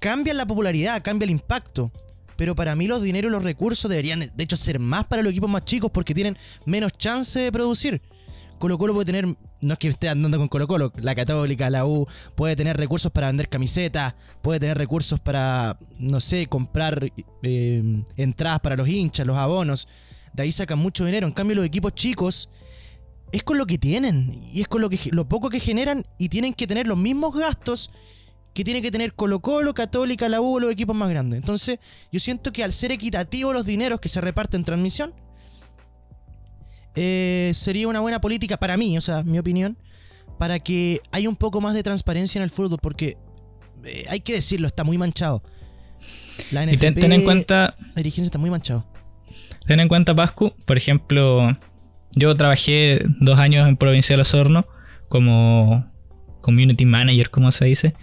Cambia 0.00 0.34
la 0.34 0.46
popularidad, 0.46 1.02
cambia 1.02 1.24
el 1.24 1.30
impacto. 1.30 1.92
Pero 2.36 2.54
para 2.54 2.74
mí 2.76 2.86
los 2.86 3.02
dineros 3.02 3.30
y 3.30 3.32
los 3.32 3.44
recursos 3.44 3.88
deberían, 3.88 4.30
de 4.34 4.44
hecho, 4.44 4.56
ser 4.56 4.78
más 4.78 5.06
para 5.06 5.22
los 5.22 5.30
equipos 5.30 5.50
más 5.50 5.64
chicos 5.64 5.90
porque 5.90 6.14
tienen 6.14 6.36
menos 6.66 6.92
chance 6.92 7.38
de 7.38 7.52
producir. 7.52 8.00
Colo 8.58 8.78
Colo 8.78 8.94
puede 8.94 9.06
tener, 9.06 9.26
no 9.26 9.72
es 9.72 9.78
que 9.78 9.88
esté 9.88 10.08
andando 10.08 10.38
con 10.38 10.48
Colo 10.48 10.66
Colo, 10.66 10.92
la 10.96 11.14
Católica, 11.14 11.68
la 11.70 11.84
U, 11.84 12.06
puede 12.34 12.56
tener 12.56 12.76
recursos 12.76 13.12
para 13.12 13.26
vender 13.26 13.48
camisetas, 13.48 14.14
puede 14.42 14.60
tener 14.60 14.78
recursos 14.78 15.20
para, 15.20 15.78
no 15.98 16.20
sé, 16.20 16.46
comprar 16.46 17.12
eh, 17.42 18.02
entradas 18.16 18.60
para 18.60 18.76
los 18.76 18.88
hinchas, 18.88 19.26
los 19.26 19.36
abonos. 19.36 19.88
De 20.32 20.44
ahí 20.44 20.52
sacan 20.52 20.78
mucho 20.78 21.04
dinero. 21.04 21.26
En 21.26 21.32
cambio, 21.32 21.56
los 21.56 21.66
equipos 21.66 21.94
chicos 21.94 22.48
es 23.32 23.42
con 23.42 23.58
lo 23.58 23.66
que 23.66 23.78
tienen 23.78 24.48
y 24.52 24.60
es 24.60 24.68
con 24.68 24.80
lo, 24.80 24.88
que, 24.88 24.98
lo 25.10 25.28
poco 25.28 25.50
que 25.50 25.60
generan 25.60 26.06
y 26.18 26.28
tienen 26.28 26.54
que 26.54 26.66
tener 26.66 26.86
los 26.86 26.98
mismos 26.98 27.34
gastos 27.34 27.90
que 28.54 28.64
tiene 28.64 28.80
que 28.80 28.90
tener 28.90 29.14
Colo 29.14 29.40
Colo, 29.40 29.74
Católica, 29.74 30.28
la 30.28 30.40
U, 30.40 30.60
los 30.60 30.70
equipos 30.70 30.94
más 30.94 31.10
grandes. 31.10 31.40
Entonces, 31.40 31.80
yo 32.12 32.20
siento 32.20 32.52
que 32.52 32.62
al 32.62 32.72
ser 32.72 32.92
equitativo 32.92 33.52
los 33.52 33.66
dineros 33.66 34.00
que 34.00 34.08
se 34.08 34.20
reparten 34.20 34.60
en 34.60 34.64
transmisión, 34.64 35.12
eh, 36.94 37.50
sería 37.52 37.88
una 37.88 38.00
buena 38.00 38.20
política 38.20 38.56
para 38.56 38.76
mí, 38.76 38.96
o 38.96 39.00
sea, 39.00 39.24
mi 39.24 39.40
opinión, 39.40 39.76
para 40.38 40.60
que 40.60 41.00
haya 41.10 41.28
un 41.28 41.34
poco 41.34 41.60
más 41.60 41.74
de 41.74 41.82
transparencia 41.82 42.38
en 42.38 42.44
el 42.44 42.50
fútbol, 42.50 42.78
porque 42.80 43.18
eh, 43.84 44.04
hay 44.08 44.20
que 44.20 44.32
decirlo, 44.34 44.68
está 44.68 44.84
muy 44.84 44.98
manchado. 44.98 45.42
La 46.52 46.62
Y 46.64 46.76
ten, 46.76 46.92
NFP, 46.92 47.00
ten 47.00 47.12
en 47.12 47.24
cuenta, 47.24 47.76
la 47.78 47.94
dirigencia 47.96 48.26
está 48.26 48.38
muy 48.38 48.50
manchado. 48.50 48.86
ten 49.66 49.80
en 49.80 49.88
cuenta, 49.88 50.14
Pascu, 50.14 50.54
por 50.64 50.76
ejemplo, 50.76 51.58
yo 52.14 52.36
trabajé 52.36 53.04
dos 53.18 53.38
años 53.38 53.68
en 53.68 53.76
Provincial 53.76 54.20
Osorno 54.20 54.64
como 55.08 55.92
community 56.44 56.84
manager, 56.84 57.30
como 57.30 57.50
se 57.50 57.64
dice. 57.64 57.94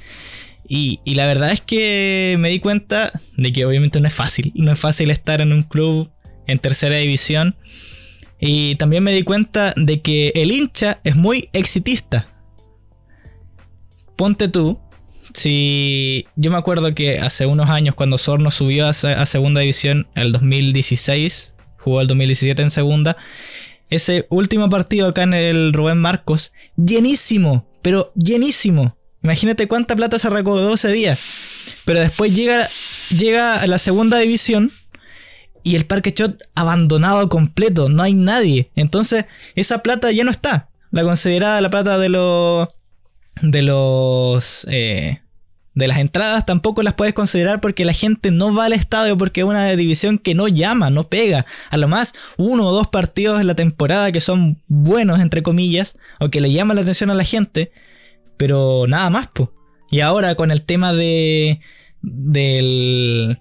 Y, 0.68 1.00
y 1.06 1.16
la 1.16 1.28
verdad 1.28 1.52
es 1.52 1.62
que 1.62 2.36
me 2.40 2.50
di 2.50 2.60
cuenta 2.60 3.12
de 3.38 3.54
que 3.54 3.66
obviamente 3.66 4.02
no 4.02 4.08
es 4.08 4.14
fácil. 4.14 4.52
No 4.56 4.72
es 4.72 4.80
fácil 4.80 5.12
estar 5.12 5.42
en 5.42 5.54
un 5.54 5.64
club 5.64 6.10
en 6.48 6.58
tercera 6.58 6.98
división. 6.98 7.56
Y 8.40 8.76
también 8.76 9.04
me 9.04 9.14
di 9.14 9.22
cuenta 9.22 9.74
de 9.78 10.02
que 10.02 10.34
el 10.36 10.52
hincha 10.52 11.00
es 11.04 11.16
muy 11.16 11.50
exitista. 11.54 12.28
Ponte 14.16 14.48
tú, 14.48 14.80
si 15.34 16.26
yo 16.36 16.50
me 16.52 16.58
acuerdo 16.58 16.94
que 16.94 17.20
hace 17.20 17.46
unos 17.46 17.70
años 17.70 17.94
cuando 17.94 18.18
Sorno 18.18 18.50
subió 18.50 18.88
a, 18.88 18.90
a 18.90 19.26
segunda 19.26 19.62
división 19.62 20.08
el 20.16 20.32
2016, 20.32 21.54
jugó 21.78 22.02
el 22.02 22.08
2017 22.08 22.62
en 22.62 22.70
segunda, 22.72 23.18
ese 23.92 24.26
último 24.30 24.70
partido 24.70 25.10
acá 25.10 25.24
en 25.24 25.34
el 25.34 25.74
Rubén 25.74 25.98
Marcos, 25.98 26.54
llenísimo, 26.78 27.68
pero 27.82 28.12
llenísimo. 28.16 28.98
Imagínate 29.24 29.68
cuánta 29.68 29.96
plata 29.96 30.18
se 30.18 30.30
recaudó 30.30 30.74
ese 30.74 30.92
día. 30.92 31.18
Pero 31.86 32.00
después 32.00 32.34
llega, 32.34 32.68
llega 33.16 33.62
a 33.62 33.68
la 33.68 33.78
segunda 33.78 34.18
división 34.18 34.72
y 35.64 35.76
el 35.76 35.86
Parque 35.86 36.14
Chot 36.14 36.42
abandonado 36.56 37.30
completo, 37.30 37.90
no 37.90 38.04
hay 38.04 38.14
nadie. 38.14 38.72
Entonces, 38.76 39.26
esa 39.56 39.84
plata 39.84 40.12
ya 40.12 40.24
no 40.24 40.32
está. 40.32 40.70
La 40.90 41.04
considerada 41.04 41.62
la 41.62 41.70
plata 41.70 41.98
de 41.98 42.10
los. 42.10 42.68
de 43.42 43.62
los. 43.62 44.66
eh, 44.70 45.22
de 45.82 45.88
las 45.88 45.98
entradas 45.98 46.46
tampoco 46.46 46.84
las 46.84 46.94
puedes 46.94 47.14
considerar 47.14 47.60
porque 47.60 47.86
la 47.86 47.94
gente 47.94 48.30
no 48.30 48.54
va 48.54 48.66
al 48.66 48.74
estadio 48.74 49.18
porque 49.18 49.42
es 49.42 49.48
una 49.48 49.76
división 49.76 50.20
que 50.20 50.36
no 50.36 50.48
llama, 50.48 50.92
no 50.92 51.10
pega. 51.10 51.46
A 51.70 51.78
lo 51.78 51.88
más 51.88 52.14
uno 52.38 52.68
o 52.68 52.72
dos 52.72 52.88
partidos 52.88 53.42
en 53.42 53.48
la 53.48 53.56
temporada 53.56 54.12
que 54.12 54.22
son 54.22 54.62
buenos, 54.68 55.20
entre 55.20 55.42
comillas, 55.42 55.98
o 56.20 56.30
que 56.30 56.40
le 56.40 56.52
llaman 56.52 56.76
la 56.76 56.84
atención 56.84 57.10
a 57.10 57.16
la 57.16 57.24
gente, 57.24 57.72
pero 58.38 58.86
nada 58.88 59.10
más, 59.10 59.28
pues. 59.34 59.50
Y 59.90 60.02
ahora 60.02 60.36
con 60.36 60.52
el 60.52 60.62
tema 60.62 60.94
de. 60.94 61.60
del 62.02 63.40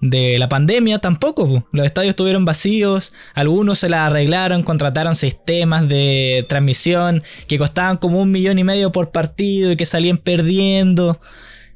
de 0.00 0.38
la 0.38 0.48
pandemia 0.48 0.98
tampoco. 1.00 1.48
po. 1.48 1.68
Los 1.72 1.86
estadios 1.86 2.10
estuvieron 2.10 2.44
vacíos, 2.44 3.12
algunos 3.34 3.80
se 3.80 3.88
las 3.88 4.02
arreglaron, 4.02 4.62
contrataron 4.62 5.16
sistemas 5.16 5.88
de 5.88 6.46
transmisión 6.48 7.22
que 7.46 7.58
costaban 7.58 7.96
como 7.96 8.20
un 8.20 8.30
millón 8.30 8.58
y 8.58 8.64
medio 8.64 8.92
por 8.92 9.10
partido 9.10 9.72
y 9.72 9.76
que 9.76 9.86
salían 9.86 10.18
perdiendo. 10.18 11.20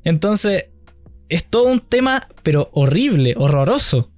Entonces, 0.04 0.70
es 1.28 1.44
todo 1.44 1.64
un 1.64 1.80
tema, 1.80 2.28
pero 2.42 2.70
horrible, 2.72 3.34
horroroso. 3.36 4.10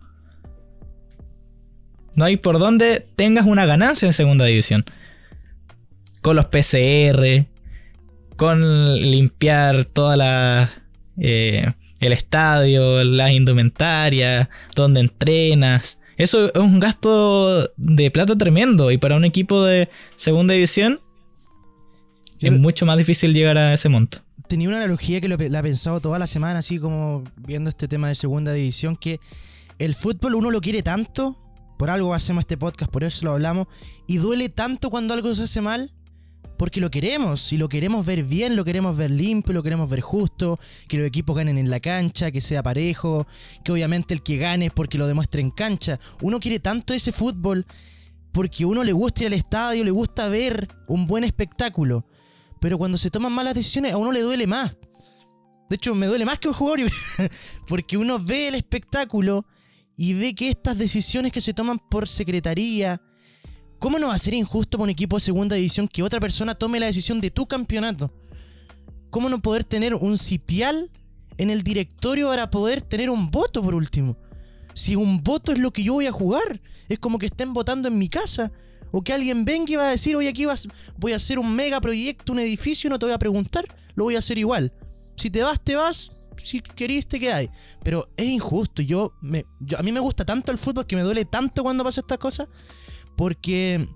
No 2.14 2.24
hay 2.24 2.36
por 2.36 2.58
dónde 2.58 3.06
tengas 3.16 3.46
una 3.46 3.66
ganancia 3.66 4.06
en 4.06 4.12
segunda 4.12 4.44
división. 4.44 4.84
Con 6.22 6.36
los 6.36 6.46
PCR, 6.46 7.46
con 8.36 8.94
limpiar 8.96 9.84
toda 9.84 10.16
la... 10.16 10.70
eh, 11.18 11.72
el 12.00 12.12
estadio, 12.12 13.02
las 13.04 13.30
indumentarias, 13.30 14.48
donde 14.74 15.00
entrenas. 15.00 16.00
Eso 16.16 16.46
es 16.46 16.60
un 16.60 16.78
gasto 16.78 17.72
de 17.76 18.10
plata 18.10 18.36
tremendo. 18.36 18.90
Y 18.90 18.98
para 18.98 19.16
un 19.16 19.24
equipo 19.24 19.64
de 19.64 19.88
segunda 20.14 20.54
división, 20.54 21.00
es 22.40 22.52
mucho 22.52 22.84
más 22.86 22.98
difícil 22.98 23.32
llegar 23.32 23.56
a 23.56 23.72
ese 23.72 23.88
monto. 23.88 24.23
Tenía 24.48 24.68
una 24.68 24.78
analogía 24.78 25.20
que 25.20 25.28
lo 25.28 25.37
la 25.37 25.59
he 25.59 25.62
pensado 25.62 26.00
toda 26.00 26.18
la 26.18 26.26
semana, 26.26 26.59
así 26.59 26.78
como 26.78 27.24
viendo 27.37 27.70
este 27.70 27.88
tema 27.88 28.09
de 28.09 28.14
segunda 28.14 28.52
división, 28.52 28.96
que 28.96 29.18
el 29.78 29.94
fútbol 29.94 30.35
uno 30.35 30.50
lo 30.50 30.61
quiere 30.61 30.83
tanto, 30.83 31.38
por 31.78 31.90
algo 31.90 32.14
hacemos 32.14 32.42
este 32.42 32.57
podcast, 32.57 32.90
por 32.92 33.04
eso 33.04 33.24
lo 33.24 33.33
hablamos, 33.33 33.66
y 34.07 34.18
duele 34.18 34.48
tanto 34.48 34.90
cuando 34.90 35.14
algo 35.14 35.35
se 35.35 35.44
hace 35.44 35.61
mal, 35.61 35.92
porque 36.59 36.80
lo 36.80 36.90
queremos, 36.90 37.52
y 37.52 37.59
lo 37.59 37.68
queremos 37.68 38.07
ver 38.07 38.22
bien, 38.22 38.54
lo 38.54 38.64
queremos 38.64 38.96
ver 38.96 39.11
limpio, 39.11 39.54
lo 39.54 39.62
queremos 39.62 39.90
ver 39.90 40.02
justo, 40.02 40.61
que 40.88 40.98
los 40.98 41.07
equipos 41.07 41.37
ganen 41.37 41.59
en 41.59 41.70
la 41.70 41.80
cancha, 41.80 42.30
que 42.30 42.40
sea 42.40 42.62
parejo, 42.62 43.26
que 43.64 43.72
obviamente 43.72 44.14
el 44.14 44.22
que 44.22 44.37
gane 44.37 44.66
es 44.66 44.72
porque 44.72 44.98
lo 44.98 45.07
demuestre 45.07 45.40
en 45.40 45.50
cancha. 45.50 45.98
Uno 46.20 46.38
quiere 46.38 46.61
tanto 46.61 46.94
ese 46.94 47.12
fútbol 47.12 47.66
porque 48.30 48.64
uno 48.64 48.85
le 48.85 48.92
gusta 48.92 49.22
ir 49.22 49.26
al 49.28 49.33
estadio, 49.33 49.85
le 49.85 49.90
gusta 49.90 50.28
ver 50.28 50.68
un 50.87 51.07
buen 51.07 51.24
espectáculo. 51.24 52.07
Pero 52.64 52.79
cuando 52.79 52.96
se 52.96 53.11
toman 53.11 53.31
malas 53.31 53.53
decisiones, 53.53 53.92
a 53.92 53.98
uno 53.98 54.11
le 54.11 54.22
duele 54.22 54.46
más. 54.46 54.74
De 55.68 55.77
hecho, 55.77 55.94
me 55.94 56.07
duele 56.07 56.24
más 56.24 56.38
que 56.38 56.48
un 56.48 56.55
jugador, 56.55 56.90
porque 57.68 57.98
uno 57.98 58.18
ve 58.18 58.48
el 58.48 58.55
espectáculo 58.55 59.44
y 59.98 60.14
ve 60.14 60.35
que 60.35 60.48
estas 60.48 60.79
decisiones 60.79 61.31
que 61.31 61.42
se 61.42 61.53
toman 61.53 61.79
por 61.79 62.09
secretaría, 62.09 63.03
¿cómo 63.79 63.98
no 63.98 64.09
va 64.09 64.14
a 64.14 64.18
ser 64.18 64.33
injusto 64.33 64.79
para 64.79 64.85
un 64.85 64.88
equipo 64.88 65.16
de 65.16 65.20
segunda 65.20 65.57
división 65.57 65.87
que 65.87 66.03
otra 66.03 66.20
persona 66.20 66.55
tome 66.55 66.81
la 66.81 66.87
decisión 66.87 67.20
de 67.20 67.31
tu 67.31 67.44
campeonato? 67.44 68.14
¿Cómo 69.11 69.29
no 69.29 69.42
poder 69.42 69.64
tener 69.64 69.94
un 69.94 70.16
sitial 70.16 70.90
en 71.37 71.50
el 71.50 71.64
directorio 71.64 72.31
para 72.31 72.48
poder 72.48 72.81
tener 72.81 73.11
un 73.11 73.31
voto 73.31 73.61
por 73.61 73.74
último? 73.74 74.16
Si 74.72 74.96
un 74.96 75.22
voto 75.22 75.53
es 75.53 75.59
lo 75.59 75.70
que 75.70 75.83
yo 75.83 75.92
voy 75.92 76.07
a 76.07 76.12
jugar, 76.12 76.62
es 76.88 76.98
como 76.98 77.18
que 77.18 77.27
estén 77.27 77.53
votando 77.53 77.88
en 77.88 77.98
mi 77.98 78.09
casa. 78.09 78.53
O 78.96 79.02
que 79.02 79.12
alguien 79.12 79.44
venga 79.44 79.72
y 79.72 79.74
va 79.76 79.88
a 79.88 79.90
decir, 79.90 80.14
oye, 80.14 80.28
aquí 80.28 80.44
vas, 80.44 80.68
voy 80.96 81.12
a 81.12 81.16
hacer 81.16 81.40
un 81.40 81.52
mega 81.52 81.80
proyecto, 81.80 82.33
un 82.33 82.38
edificio, 82.38 82.88
no 82.88 82.96
te 82.98 83.07
voy 83.07 83.12
a 83.14 83.18
preguntar, 83.18 83.64
lo 83.96 84.04
voy 84.04 84.14
a 84.14 84.20
hacer 84.20 84.38
igual. 84.38 84.72
Si 85.16 85.30
te 85.30 85.42
vas, 85.42 85.61
te 85.62 85.74
vas, 85.74 86.12
si 86.37 86.61
querís, 86.61 87.09
te 87.09 87.18
quedáis. 87.18 87.50
Pero 87.83 88.09
es 88.16 88.26
injusto, 88.26 88.83
yo, 88.83 89.12
me, 89.20 89.46
yo- 89.59 89.78
a 89.78 89.83
mí 89.83 89.90
me 89.90 89.98
gusta 89.98 90.24
tanto 90.24 90.52
el 90.52 90.59
fútbol 90.59 90.87
que 90.87 90.94
me 90.94 91.02
duele 91.02 91.24
tanto 91.24 91.64
cuando 91.64 91.83
pasa 91.83 92.02
estas 92.02 92.18
cosas, 92.18 92.48
porque 93.16 93.88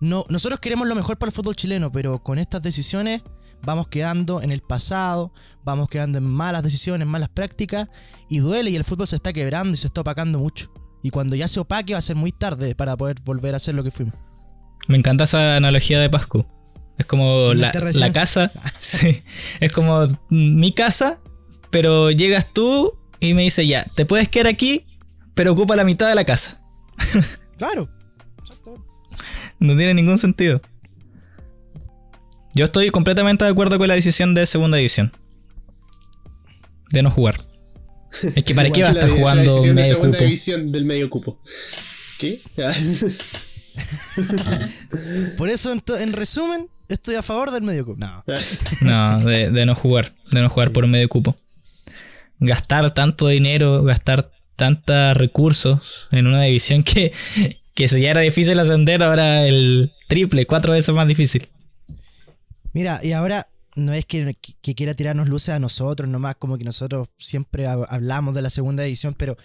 no, 0.00 0.26
nosotros 0.28 0.60
queremos 0.60 0.86
lo 0.86 0.94
mejor 0.94 1.16
para 1.16 1.30
el 1.30 1.34
fútbol 1.34 1.56
chileno, 1.56 1.90
pero 1.90 2.22
con 2.22 2.38
estas 2.38 2.60
decisiones 2.62 3.22
vamos 3.62 3.88
quedando 3.88 4.42
en 4.42 4.50
el 4.52 4.60
pasado, 4.60 5.32
vamos 5.64 5.88
quedando 5.88 6.18
en 6.18 6.24
malas 6.24 6.62
decisiones, 6.62 7.08
malas 7.08 7.30
prácticas, 7.30 7.88
y 8.28 8.38
duele 8.38 8.70
y 8.70 8.76
el 8.76 8.84
fútbol 8.84 9.06
se 9.06 9.16
está 9.16 9.32
quebrando 9.32 9.72
y 9.72 9.76
se 9.78 9.86
está 9.86 10.02
opacando 10.02 10.38
mucho. 10.38 10.70
Y 11.02 11.10
cuando 11.10 11.36
ya 11.36 11.48
se 11.48 11.60
opaque 11.60 11.92
va 11.92 11.98
a 11.98 12.02
ser 12.02 12.16
muy 12.16 12.32
tarde 12.32 12.74
para 12.74 12.96
poder 12.96 13.16
volver 13.24 13.54
a 13.54 13.58
ser 13.58 13.74
lo 13.74 13.84
que 13.84 13.90
fuimos. 13.90 14.14
Me 14.88 14.96
encanta 14.96 15.24
esa 15.24 15.56
analogía 15.56 16.00
de 16.00 16.10
Pascu. 16.10 16.46
Es 16.98 17.06
como 17.06 17.54
la, 17.54 17.70
casa. 18.12 18.50
sí, 18.80 19.22
es 19.60 19.72
como 19.72 20.06
mi 20.30 20.72
casa, 20.72 21.20
pero 21.70 22.10
llegas 22.10 22.52
tú 22.52 22.98
y 23.20 23.34
me 23.34 23.42
dices, 23.42 23.68
ya, 23.68 23.84
te 23.94 24.04
puedes 24.04 24.28
quedar 24.28 24.48
aquí, 24.48 24.86
pero 25.34 25.52
ocupa 25.52 25.76
la 25.76 25.84
mitad 25.84 26.08
de 26.08 26.14
la 26.14 26.24
casa. 26.24 26.60
Claro. 27.58 27.88
No 29.58 29.76
tiene 29.76 29.92
ningún 29.92 30.16
sentido. 30.16 30.62
Yo 32.54 32.66
estoy 32.66 32.90
completamente 32.90 33.44
de 33.44 33.50
acuerdo 33.50 33.78
con 33.78 33.88
la 33.88 33.94
decisión 33.94 34.32
de 34.32 34.46
segunda 34.46 34.76
división. 34.76 35.12
De 36.90 37.02
no 37.02 37.10
jugar. 37.10 37.47
Es 38.34 38.44
que 38.44 38.54
para 38.54 38.70
qué 38.70 38.82
va 38.82 38.88
a 38.88 38.92
La- 38.92 38.98
estar 39.00 39.10
la 39.10 39.16
jugando 39.16 39.62
de 39.62 39.72
medio 39.74 39.88
segunda 39.90 40.16
cupo. 40.18 40.24
división 40.24 40.72
del 40.72 40.84
medio 40.84 41.10
cupo. 41.10 41.40
¿Qué? 42.18 42.40
Por 45.36 45.48
eso, 45.48 45.72
en 45.72 46.12
resumen, 46.12 46.66
estoy 46.88 47.14
a 47.14 47.22
favor 47.22 47.50
del 47.50 47.62
medio 47.62 47.84
cupo. 47.86 47.98
No. 47.98 48.24
No, 48.82 49.18
de, 49.20 49.50
de 49.50 49.66
no 49.66 49.74
jugar. 49.74 50.14
De 50.30 50.40
no 50.40 50.48
jugar 50.50 50.72
por 50.72 50.86
medio 50.86 51.08
cupo. 51.08 51.36
Gastar 52.40 52.92
tanto 52.94 53.28
dinero, 53.28 53.82
gastar 53.84 54.30
tantos 54.56 55.16
recursos 55.16 56.08
en 56.10 56.26
una 56.26 56.42
división 56.42 56.82
que, 56.82 57.12
que 57.74 57.88
si 57.88 58.00
ya 58.00 58.10
era 58.10 58.20
difícil 58.20 58.58
ascender, 58.58 59.02
ahora 59.02 59.46
el 59.46 59.92
triple, 60.08 60.46
cuatro 60.46 60.72
veces 60.72 60.94
más 60.94 61.06
difícil. 61.06 61.48
Mira, 62.72 63.00
y 63.02 63.12
ahora 63.12 63.48
no 63.78 63.92
es 63.92 64.04
que, 64.04 64.36
que 64.60 64.74
quiera 64.74 64.94
tirarnos 64.94 65.28
luces 65.28 65.50
a 65.50 65.58
nosotros, 65.58 66.08
nomás 66.08 66.36
como 66.36 66.58
que 66.58 66.64
nosotros 66.64 67.08
siempre 67.18 67.66
hab- 67.66 67.86
hablamos 67.88 68.34
de 68.34 68.42
la 68.42 68.50
segunda 68.50 68.82
división, 68.82 69.14
pero 69.16 69.36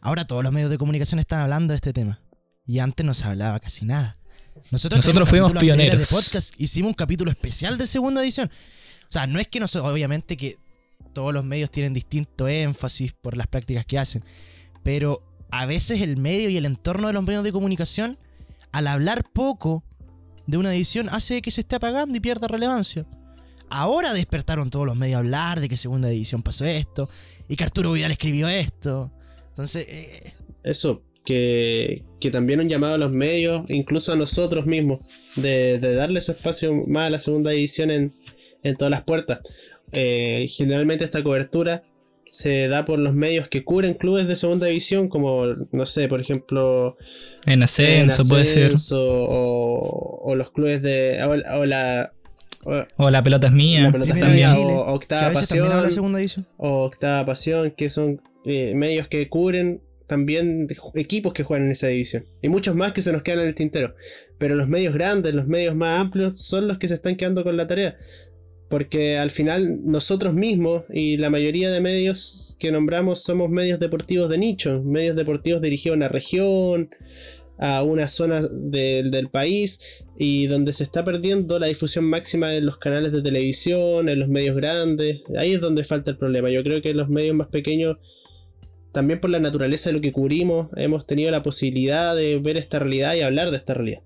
ahora 0.00 0.26
todos 0.26 0.42
los 0.44 0.52
medios 0.52 0.70
de 0.70 0.78
comunicación 0.78 1.18
están 1.18 1.40
hablando 1.40 1.72
de 1.72 1.76
este 1.76 1.92
tema. 1.92 2.20
Y 2.66 2.80
antes 2.80 3.04
no 3.04 3.14
se 3.14 3.24
hablaba 3.24 3.58
casi 3.60 3.84
nada. 3.86 4.16
Nosotros, 4.70 4.98
Nosotros 5.00 5.28
fuimos 5.28 5.52
pioneros. 5.54 6.10
De 6.10 6.16
podcast, 6.16 6.54
hicimos 6.60 6.90
un 6.90 6.94
capítulo 6.94 7.30
especial 7.30 7.78
de 7.78 7.86
segunda 7.86 8.20
división. 8.20 8.50
O 9.04 9.12
sea, 9.12 9.26
no 9.26 9.38
es 9.40 9.48
que 9.48 9.58
nosotros, 9.60 9.90
obviamente 9.90 10.36
que 10.36 10.58
todos 11.14 11.32
los 11.32 11.44
medios 11.44 11.70
tienen 11.70 11.94
distinto 11.94 12.46
énfasis 12.46 13.12
por 13.12 13.36
las 13.36 13.46
prácticas 13.46 13.86
que 13.86 13.98
hacen, 13.98 14.22
pero 14.82 15.22
a 15.50 15.64
veces 15.64 16.02
el 16.02 16.16
medio 16.18 16.50
y 16.50 16.56
el 16.56 16.66
entorno 16.66 17.06
de 17.06 17.14
los 17.14 17.24
medios 17.24 17.42
de 17.44 17.52
comunicación, 17.52 18.18
al 18.70 18.86
hablar 18.86 19.24
poco 19.32 19.82
de 20.46 20.58
una 20.58 20.70
división, 20.70 21.08
hace 21.08 21.40
que 21.40 21.50
se 21.50 21.62
esté 21.62 21.76
apagando 21.76 22.16
y 22.16 22.20
pierda 22.20 22.48
relevancia. 22.48 23.06
Ahora 23.70 24.12
despertaron 24.12 24.70
todos 24.70 24.86
los 24.86 24.96
medios 24.96 25.16
a 25.16 25.18
hablar 25.20 25.60
de 25.60 25.68
que 25.68 25.76
segunda 25.76 26.08
división 26.08 26.42
pasó 26.42 26.64
esto 26.64 27.08
y 27.48 27.56
que 27.56 27.64
Arturo 27.64 27.92
Vidal 27.92 28.12
escribió 28.12 28.48
esto. 28.48 29.10
Entonces, 29.50 29.86
eh, 29.88 30.32
Eso, 30.62 31.02
que, 31.24 32.04
que 32.20 32.30
también 32.30 32.60
un 32.60 32.68
llamado 32.68 32.94
a 32.94 32.98
los 32.98 33.10
medios, 33.10 33.64
incluso 33.68 34.12
a 34.12 34.16
nosotros 34.16 34.66
mismos, 34.66 35.00
de, 35.36 35.78
de 35.78 35.94
darle 35.94 36.20
su 36.20 36.32
espacio 36.32 36.72
más 36.86 37.08
a 37.08 37.10
la 37.10 37.18
segunda 37.18 37.50
división 37.50 37.90
en, 37.90 38.14
en 38.62 38.76
todas 38.76 38.90
las 38.90 39.02
puertas. 39.04 39.40
Eh, 39.92 40.46
generalmente 40.48 41.04
esta 41.04 41.22
cobertura 41.22 41.82
se 42.26 42.68
da 42.68 42.84
por 42.84 42.98
los 42.98 43.14
medios 43.14 43.48
que 43.48 43.64
cubren 43.64 43.94
clubes 43.94 44.28
de 44.28 44.36
segunda 44.36 44.66
división, 44.66 45.08
como, 45.08 45.46
no 45.72 45.86
sé, 45.86 46.08
por 46.08 46.20
ejemplo, 46.20 46.98
En 47.46 47.62
ascenso, 47.62 48.22
en 48.22 48.28
puede 48.28 48.44
ser. 48.44 48.74
O, 48.92 50.20
o 50.24 50.34
los 50.36 50.50
clubes 50.50 50.82
de. 50.82 51.22
O, 51.24 51.60
o 51.60 51.64
la. 51.64 52.12
O- 52.96 53.10
la 53.10 53.22
pelota 53.22 53.46
es 53.48 53.52
mía. 53.52 53.82
La 53.84 53.92
pelota 53.92 54.12
Primera 54.12 54.28
es 54.32 54.36
mía, 54.36 54.50
de 54.50 54.56
Chile, 54.60 54.72
o 54.74 54.84
que 54.84 54.90
a 54.90 54.92
Octava 54.94 55.32
Pasión, 55.32 55.90
segunda 55.92 56.18
división. 56.18 56.46
o 56.56 56.84
Octava 56.84 57.26
Pasión, 57.26 57.70
que 57.76 57.90
son 57.90 58.20
eh, 58.44 58.72
medios 58.74 59.08
que 59.08 59.28
cubren 59.28 59.80
también 60.06 60.68
equipos 60.94 61.34
que 61.34 61.42
juegan 61.42 61.66
en 61.66 61.72
esa 61.72 61.88
división. 61.88 62.24
Y 62.40 62.48
muchos 62.48 62.74
más 62.74 62.92
que 62.92 63.02
se 63.02 63.12
nos 63.12 63.22
quedan 63.22 63.40
en 63.40 63.48
el 63.48 63.54
tintero. 63.54 63.94
Pero 64.38 64.54
los 64.54 64.66
medios 64.68 64.94
grandes, 64.94 65.34
los 65.34 65.46
medios 65.46 65.74
más 65.74 66.00
amplios, 66.00 66.40
son 66.40 66.66
los 66.66 66.78
que 66.78 66.88
se 66.88 66.94
están 66.94 67.16
quedando 67.16 67.44
con 67.44 67.56
la 67.58 67.66
tarea. 67.68 67.96
Porque 68.70 69.16
al 69.18 69.30
final 69.30 69.80
nosotros 69.84 70.34
mismos 70.34 70.84
y 70.92 71.16
la 71.18 71.30
mayoría 71.30 71.70
de 71.70 71.80
medios 71.80 72.54
que 72.58 72.70
nombramos 72.72 73.22
somos 73.22 73.48
medios 73.50 73.80
deportivos 73.80 74.28
de 74.30 74.36
nicho, 74.38 74.82
medios 74.82 75.16
deportivos 75.16 75.60
dirigidos 75.62 75.94
a 75.94 75.98
una 75.98 76.08
región, 76.08 76.90
a 77.58 77.82
una 77.82 78.08
zona 78.08 78.42
del- 78.42 79.28
país 79.30 80.04
y 80.16 80.46
donde 80.46 80.72
se 80.72 80.84
está 80.84 81.04
perdiendo 81.04 81.58
la 81.58 81.66
difusión 81.66 82.04
máxima 82.04 82.54
en 82.54 82.64
los 82.64 82.78
canales 82.78 83.12
de 83.12 83.20
televisión, 83.22 84.08
en 84.08 84.20
los 84.20 84.28
medios 84.28 84.56
grandes. 84.56 85.20
Ahí 85.36 85.52
es 85.52 85.60
donde 85.60 85.84
falta 85.84 86.10
el 86.12 86.16
problema. 86.18 86.50
Yo 86.50 86.62
creo 86.62 86.80
que 86.80 86.90
en 86.90 86.96
los 86.96 87.08
medios 87.08 87.34
más 87.34 87.48
pequeños, 87.48 87.96
también 88.92 89.20
por 89.20 89.30
la 89.30 89.40
naturaleza 89.40 89.90
de 89.90 89.94
lo 89.96 90.00
que 90.00 90.12
cubrimos, 90.12 90.68
hemos 90.76 91.06
tenido 91.06 91.30
la 91.30 91.42
posibilidad 91.42 92.16
de 92.16 92.38
ver 92.38 92.56
esta 92.56 92.78
realidad 92.78 93.14
y 93.14 93.20
hablar 93.20 93.50
de 93.50 93.58
esta 93.58 93.74
realidad. 93.74 94.02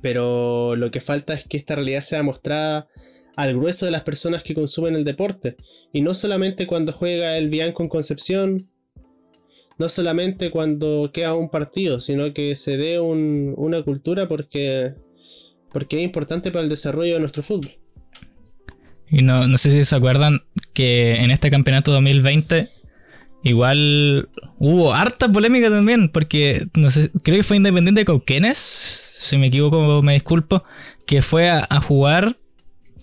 Pero 0.00 0.76
lo 0.76 0.90
que 0.90 1.00
falta 1.00 1.34
es 1.34 1.44
que 1.44 1.56
esta 1.56 1.74
realidad 1.74 2.00
sea 2.02 2.22
mostrada 2.22 2.88
al 3.36 3.54
grueso 3.54 3.84
de 3.84 3.92
las 3.92 4.02
personas 4.02 4.42
que 4.44 4.54
consumen 4.54 4.94
el 4.94 5.04
deporte. 5.04 5.56
Y 5.92 6.02
no 6.02 6.14
solamente 6.14 6.66
cuando 6.66 6.92
juega 6.92 7.36
el 7.36 7.48
Bianco 7.48 7.82
en 7.82 7.88
Concepción, 7.88 8.68
no 9.78 9.88
solamente 9.88 10.50
cuando 10.50 11.10
queda 11.12 11.34
un 11.34 11.50
partido, 11.50 12.00
sino 12.00 12.32
que 12.32 12.54
se 12.54 12.76
dé 12.76 13.00
un- 13.00 13.54
una 13.56 13.82
cultura 13.82 14.28
porque, 14.28 14.94
porque 15.72 15.98
es 15.98 16.04
importante 16.04 16.50
para 16.50 16.62
el 16.62 16.68
desarrollo 16.68 17.14
de 17.14 17.20
nuestro 17.20 17.42
fútbol. 17.42 17.72
Y 19.10 19.22
no, 19.22 19.46
no 19.46 19.58
sé 19.58 19.70
si 19.70 19.84
se 19.84 19.96
acuerdan 19.96 20.40
que 20.72 21.16
en 21.16 21.30
este 21.30 21.50
campeonato 21.50 21.92
2020 21.92 22.68
igual 23.42 24.28
hubo 24.58 24.92
harta 24.94 25.30
polémica 25.30 25.68
también, 25.70 26.08
porque 26.08 26.66
no 26.74 26.90
sé, 26.90 27.10
creo 27.22 27.36
que 27.36 27.42
fue 27.42 27.58
Independiente 27.58 28.00
de 28.00 28.04
Cauquenes, 28.06 28.56
si 28.58 29.36
me 29.36 29.48
equivoco 29.48 30.02
me 30.02 30.14
disculpo, 30.14 30.62
que 31.06 31.20
fue 31.22 31.50
a 31.50 31.80
jugar 31.80 32.38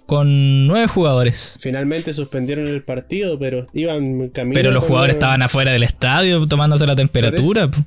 con 0.06 0.68
nueve 0.68 0.88
jugadores. 0.88 1.56
Finalmente 1.60 2.12
suspendieron 2.14 2.68
el 2.68 2.84
partido, 2.84 3.40
pero 3.40 3.68
iban 3.74 4.30
camino. 4.30 4.54
Pero 4.56 4.72
los 4.72 4.84
jugadores 4.84 5.16
estaban 5.16 5.42
afuera 5.42 5.72
del 5.72 5.84
estadio 5.84 6.46
tomándose 6.48 6.86
la 6.86 6.96
temperatura. 6.96 7.70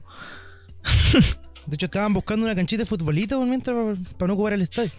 De 1.67 1.77
hecho, 1.77 1.87
estaban 1.87 2.13
buscando 2.13 2.45
una 2.45 2.55
canchita 2.55 2.83
de 2.83 2.87
futbolito 2.87 3.39
por 3.39 3.47
mientras 3.47 3.75
para, 4.19 4.29
no 4.29 4.35
ocupar 4.35 4.53
el 4.53 4.63
estadio. 4.63 4.91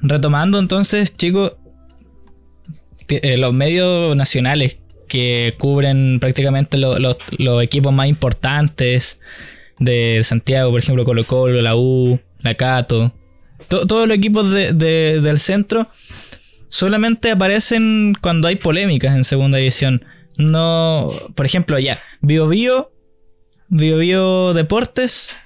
Retomando 0.00 0.58
entonces, 0.58 1.16
chicos, 1.16 1.52
eh, 3.08 3.36
los 3.38 3.52
medios 3.52 4.16
nacionales 4.16 4.78
que 5.08 5.54
cubren 5.58 6.18
prácticamente 6.20 6.78
lo- 6.78 6.98
los, 6.98 7.16
los 7.38 7.62
equipos 7.62 7.92
más 7.92 8.08
importantes 8.08 9.18
de 9.78 10.20
Santiago, 10.24 10.70
por 10.70 10.80
ejemplo, 10.80 11.04
Colo 11.04 11.24
Colo, 11.26 11.62
la 11.62 11.76
U, 11.76 12.18
la 12.40 12.54
Cato, 12.54 13.12
To- 13.68 13.86
todos 13.86 14.08
los 14.08 14.16
equipos 14.16 14.50
de- 14.50 14.72
de- 14.72 15.20
del 15.20 15.38
centro 15.38 15.88
solamente 16.70 17.32
aparecen 17.32 18.14
cuando 18.22 18.48
hay 18.48 18.56
polémicas 18.56 19.14
en 19.14 19.24
segunda 19.24 19.58
división. 19.58 20.04
No, 20.38 21.10
por 21.34 21.44
ejemplo, 21.44 21.78
ya, 21.78 22.00
Bio 22.22 22.48
Bio, 22.48 22.92
Bio 23.68 23.98
Bio 23.98 24.54
Deportes 24.54 25.36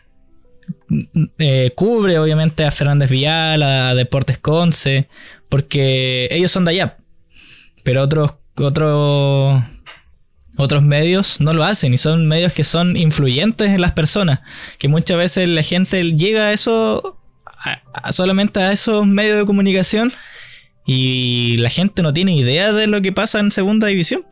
eh, 1.38 1.72
cubre 1.74 2.18
obviamente 2.18 2.64
a 2.64 2.70
Fernández 2.70 3.10
Vial, 3.10 3.62
a 3.62 3.94
Deportes 3.94 4.38
Conce, 4.38 5.08
porque 5.48 6.28
ellos 6.30 6.52
son 6.52 6.66
de 6.66 6.72
allá. 6.72 6.98
Pero 7.82 8.02
otros, 8.02 8.34
otros, 8.56 9.62
otros 10.56 10.82
medios 10.82 11.40
no 11.40 11.54
lo 11.54 11.64
hacen 11.64 11.94
y 11.94 11.98
son 11.98 12.28
medios 12.28 12.52
que 12.52 12.64
son 12.64 12.96
influyentes 12.96 13.70
en 13.70 13.80
las 13.80 13.92
personas, 13.92 14.40
que 14.78 14.88
muchas 14.88 15.16
veces 15.16 15.48
la 15.48 15.62
gente 15.62 16.02
llega 16.12 16.48
a 16.48 16.52
eso, 16.52 17.18
solamente 18.10 18.60
a 18.60 18.72
esos 18.72 19.06
medios 19.06 19.38
de 19.38 19.46
comunicación 19.46 20.12
y 20.86 21.56
la 21.58 21.70
gente 21.70 22.02
no 22.02 22.12
tiene 22.12 22.34
idea 22.36 22.72
de 22.72 22.86
lo 22.86 23.00
que 23.00 23.12
pasa 23.12 23.40
en 23.40 23.50
segunda 23.50 23.88
división. 23.88 24.24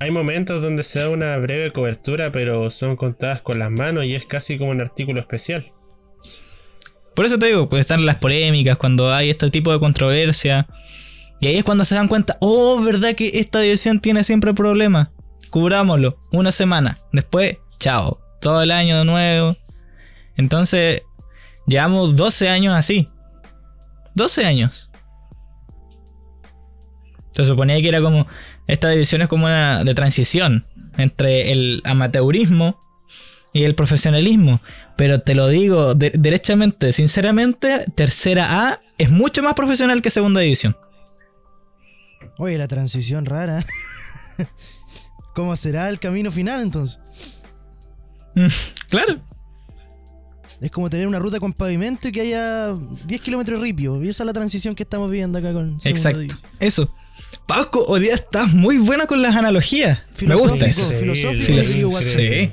Hay 0.00 0.10
momentos 0.10 0.62
donde 0.62 0.84
se 0.84 1.00
da 1.00 1.08
una 1.08 1.36
breve 1.38 1.72
cobertura, 1.72 2.30
pero 2.30 2.70
son 2.70 2.96
contadas 2.96 3.42
con 3.42 3.58
las 3.58 3.70
manos 3.70 4.04
y 4.04 4.14
es 4.14 4.24
casi 4.24 4.56
como 4.56 4.70
un 4.70 4.80
artículo 4.80 5.20
especial. 5.20 5.66
Por 7.16 7.26
eso 7.26 7.36
te 7.36 7.46
digo, 7.46 7.68
pues 7.68 7.80
están 7.80 8.06
las 8.06 8.16
polémicas, 8.16 8.76
cuando 8.76 9.12
hay 9.12 9.30
este 9.30 9.50
tipo 9.50 9.72
de 9.72 9.80
controversia. 9.80 10.68
Y 11.40 11.48
ahí 11.48 11.56
es 11.56 11.64
cuando 11.64 11.84
se 11.84 11.96
dan 11.96 12.06
cuenta, 12.06 12.38
oh, 12.40 12.80
¿verdad 12.80 13.14
que 13.14 13.40
esta 13.40 13.58
división 13.58 13.98
tiene 13.98 14.22
siempre 14.22 14.54
problemas? 14.54 15.08
Cubrámoslo, 15.50 16.18
una 16.30 16.52
semana. 16.52 16.94
Después, 17.12 17.56
chao, 17.80 18.20
todo 18.40 18.62
el 18.62 18.70
año 18.70 18.98
de 18.98 19.04
nuevo. 19.04 19.56
Entonces, 20.36 21.02
llevamos 21.66 22.14
12 22.14 22.48
años 22.48 22.74
así. 22.76 23.08
12 24.14 24.44
años. 24.44 24.87
Se 27.38 27.44
suponía 27.46 27.80
que 27.80 27.88
era 27.88 28.00
como, 28.00 28.26
esta 28.66 28.90
división 28.90 29.22
es 29.22 29.28
como 29.28 29.46
una 29.46 29.84
de 29.84 29.94
transición 29.94 30.66
entre 30.96 31.52
el 31.52 31.80
amateurismo 31.84 32.76
y 33.52 33.62
el 33.62 33.76
profesionalismo. 33.76 34.60
Pero 34.96 35.20
te 35.20 35.36
lo 35.36 35.46
digo 35.46 35.94
de- 35.94 36.10
derechamente, 36.18 36.92
sinceramente, 36.92 37.84
tercera 37.94 38.66
A 38.70 38.80
es 38.98 39.10
mucho 39.12 39.40
más 39.44 39.54
profesional 39.54 40.02
que 40.02 40.10
segunda 40.10 40.40
división. 40.40 40.76
Oye, 42.38 42.58
la 42.58 42.66
transición 42.66 43.24
rara. 43.24 43.64
¿Cómo 45.36 45.54
será 45.54 45.88
el 45.88 46.00
camino 46.00 46.32
final 46.32 46.60
entonces? 46.60 46.98
Claro. 48.90 49.20
Es 50.60 50.72
como 50.72 50.90
tener 50.90 51.06
una 51.06 51.20
ruta 51.20 51.38
con 51.38 51.52
pavimento 51.52 52.08
y 52.08 52.12
que 52.12 52.20
haya 52.22 52.74
10 53.06 53.20
kilómetros 53.20 53.60
de 53.60 53.64
ripio. 53.64 54.02
Y 54.02 54.08
esa 54.08 54.24
es 54.24 54.26
la 54.26 54.32
transición 54.32 54.74
que 54.74 54.82
estamos 54.82 55.08
viviendo 55.08 55.38
acá 55.38 55.52
con 55.52 55.78
Exacto. 55.84 56.18
división. 56.18 56.42
Eso. 56.58 56.92
Pasco, 57.48 57.82
hoy 57.88 58.00
día 58.00 58.14
estás 58.14 58.52
muy 58.52 58.76
buena 58.78 59.06
con 59.06 59.22
las 59.22 59.34
analogías. 59.34 60.00
Me 60.20 60.34
gusta 60.34 60.54
Filosófico, 60.66 60.68
eso. 60.68 60.90
filosófico 61.00 61.44
Sí, 61.44 61.52
y 61.52 61.56
Filos- 61.56 61.74
digo, 61.74 61.92
sí. 61.98 62.52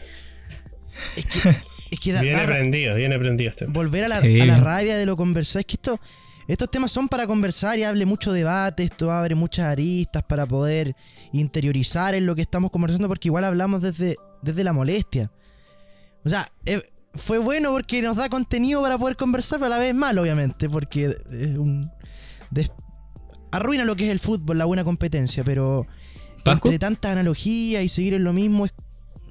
Es 1.18 1.26
que, 1.26 1.50
es 1.92 2.00
que 2.00 2.14
da- 2.14 2.22
Bien 2.22 2.38
aprendido, 2.40 2.96
bien 2.96 3.12
aprendido 3.12 3.50
este. 3.50 3.66
volver 3.66 4.06
a 4.06 4.08
la, 4.08 4.22
Sí. 4.22 4.40
a 4.40 4.46
la 4.46 4.58
rabia 4.60 4.96
de 4.98 5.06
lo 5.06 5.18
conversar. 5.18 5.60
Es 5.60 5.66
que 5.66 5.74
esto, 5.74 6.00
estos 6.48 6.72
temas 6.72 6.92
son 6.92 7.10
para 7.10 7.28
conversar 7.28 7.78
y 7.78 7.84
hable 7.84 8.06
mucho 8.06 8.32
debate. 8.32 8.84
Esto 8.84 9.12
abre 9.12 9.36
muchas 9.36 9.66
aristas 9.66 10.24
para 10.24 10.46
poder 10.46 10.96
interiorizar 11.34 12.16
en 12.16 12.26
lo 12.26 12.34
que 12.34 12.42
estamos 12.44 12.72
conversando, 12.72 13.10
porque 13.10 13.28
igual 13.28 13.44
hablamos 13.44 13.82
desde, 13.82 14.16
desde 14.42 14.64
la 14.64 14.72
molestia. 14.72 15.30
O 16.24 16.30
sea, 16.30 16.50
eh, 16.66 16.82
fue 17.14 17.38
bueno 17.40 17.72
porque 17.72 18.02
nos 18.02 18.16
da 18.16 18.30
contenido 18.30 18.82
para 18.82 18.98
poder 18.98 19.18
conversar, 19.18 19.60
pero 19.60 19.68
a 19.68 19.78
la 19.78 19.78
vez 19.80 19.94
mal, 19.94 20.18
obviamente, 20.18 20.70
porque 20.70 21.08
es 21.08 21.58
un. 21.58 21.92
des- 22.50 22.72
arruina 23.56 23.86
lo 23.86 23.96
que 23.96 24.06
es 24.06 24.12
el 24.12 24.20
fútbol, 24.20 24.58
la 24.58 24.66
buena 24.66 24.84
competencia, 24.84 25.44
pero 25.44 25.86
entre 26.70 26.80
tantas 26.80 27.12
analogías 27.12 27.84
y 27.84 27.90
seguir 27.90 28.14
en 28.14 28.24
lo 28.24 28.34
mismo, 28.34 28.66
es- 28.66 28.74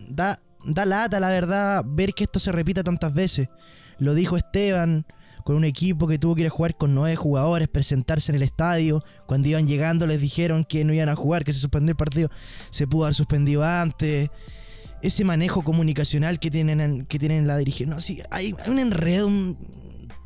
da, 0.08 0.40
da 0.64 0.84
lata, 0.86 1.20
la 1.20 1.28
verdad, 1.28 1.84
ver 1.86 2.12
que 2.14 2.24
esto 2.24 2.38
se 2.40 2.50
repita 2.52 2.82
tantas 2.82 3.12
veces. 3.14 3.48
Lo 3.98 4.14
dijo 4.14 4.36
Esteban, 4.36 5.06
con 5.44 5.56
un 5.56 5.64
equipo 5.64 6.06
que 6.08 6.18
tuvo 6.18 6.34
que 6.34 6.40
ir 6.40 6.46
a 6.46 6.50
jugar 6.50 6.74
con 6.76 6.94
nueve 6.94 7.16
jugadores, 7.16 7.68
presentarse 7.68 8.32
en 8.32 8.36
el 8.36 8.42
estadio. 8.42 9.04
Cuando 9.26 9.46
iban 9.48 9.68
llegando 9.68 10.06
les 10.06 10.20
dijeron 10.20 10.64
que 10.64 10.84
no 10.84 10.92
iban 10.94 11.10
a 11.10 11.16
jugar, 11.16 11.44
que 11.44 11.52
se 11.52 11.60
suspendió 11.60 11.90
el 11.90 11.96
partido. 11.96 12.30
Se 12.70 12.86
pudo 12.86 13.04
haber 13.04 13.14
suspendido 13.14 13.62
antes. 13.62 14.30
Ese 15.02 15.22
manejo 15.22 15.62
comunicacional 15.62 16.38
que 16.40 16.50
tienen 16.50 16.80
en, 16.80 17.04
que 17.04 17.18
tienen 17.18 17.40
en 17.40 17.46
la 17.46 17.58
dirigencia. 17.58 17.94
No, 17.94 18.00
sí, 18.00 18.22
hay, 18.30 18.54
hay 18.64 18.70
un 18.72 18.78
enredo 18.78 19.26
un- 19.26 19.58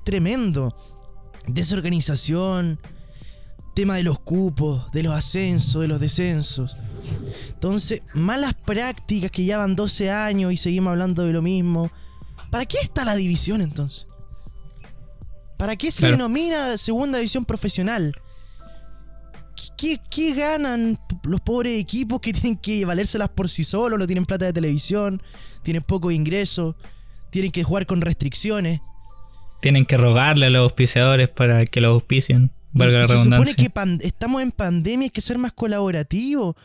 tremendo. 0.05 0.75
Desorganización. 1.49 2.79
Tema 3.79 3.95
de 3.95 4.03
los 4.03 4.19
cupos, 4.19 4.91
de 4.91 5.05
los 5.05 5.15
ascensos, 5.15 5.83
de 5.83 5.87
los 5.87 6.01
descensos. 6.01 6.77
Entonces, 7.51 8.03
malas 8.13 8.55
prácticas 8.55 9.31
que 9.31 9.45
ya 9.45 9.57
van 9.57 9.77
12 9.77 10.11
años 10.11 10.53
y 10.53 10.57
seguimos 10.57 10.91
hablando 10.91 11.23
de 11.25 11.33
lo 11.33 11.43
mismo. 11.43 11.89
¿Para 12.51 12.67
qué 12.67 12.79
está 12.83 13.05
la 13.05 13.15
división 13.15 13.61
entonces? 13.61 14.09
¿Para 15.57 15.77
qué 15.77 15.93
se 15.93 16.01
Claro. 16.01 16.17
denomina 16.17 16.77
segunda 16.77 17.19
división 17.19 17.45
profesional? 17.45 18.17
¿Qué, 19.55 19.69
qué- 19.77 20.01
qué 20.11 20.35
ganan 20.35 20.99
los 21.23 21.41
pobres 21.41 21.81
equipos 21.81 22.19
que 22.19 22.33
tienen 22.33 22.57
que 22.57 22.85
valérselas 22.85 23.29
por 23.29 23.49
sí 23.49 23.63
solos? 23.63 23.97
No 23.97 24.09
tienen 24.09 24.27
plata 24.27 24.47
de 24.47 24.53
televisión, 24.53 25.23
tienen 25.63 25.85
poco 25.85 26.11
ingreso, 26.11 26.75
tienen 27.31 27.53
que 27.53 27.63
jugar 27.63 27.87
con 27.87 28.01
restricciones. 28.01 28.81
Tienen 29.63 29.87
que 29.87 29.97
rogarle 29.97 30.47
a 30.47 30.51
los 30.51 30.63
auspiciadores 30.65 31.29
para 31.29 31.65
que 31.65 31.81
los 31.81 31.91
auspicien. 31.93 32.51
Valga 32.79 32.99
Y 32.99 33.01
la 33.01 33.07
se 33.07 33.25
supone 33.25 33.55
que 33.55 33.71
estamos 34.07 34.43
en 34.43 34.51
pandemia, 34.51 35.07
hay 35.07 35.11
que 35.11 35.21
ser 35.21 35.39
más 35.39 35.53
colaborativo. 35.53 36.57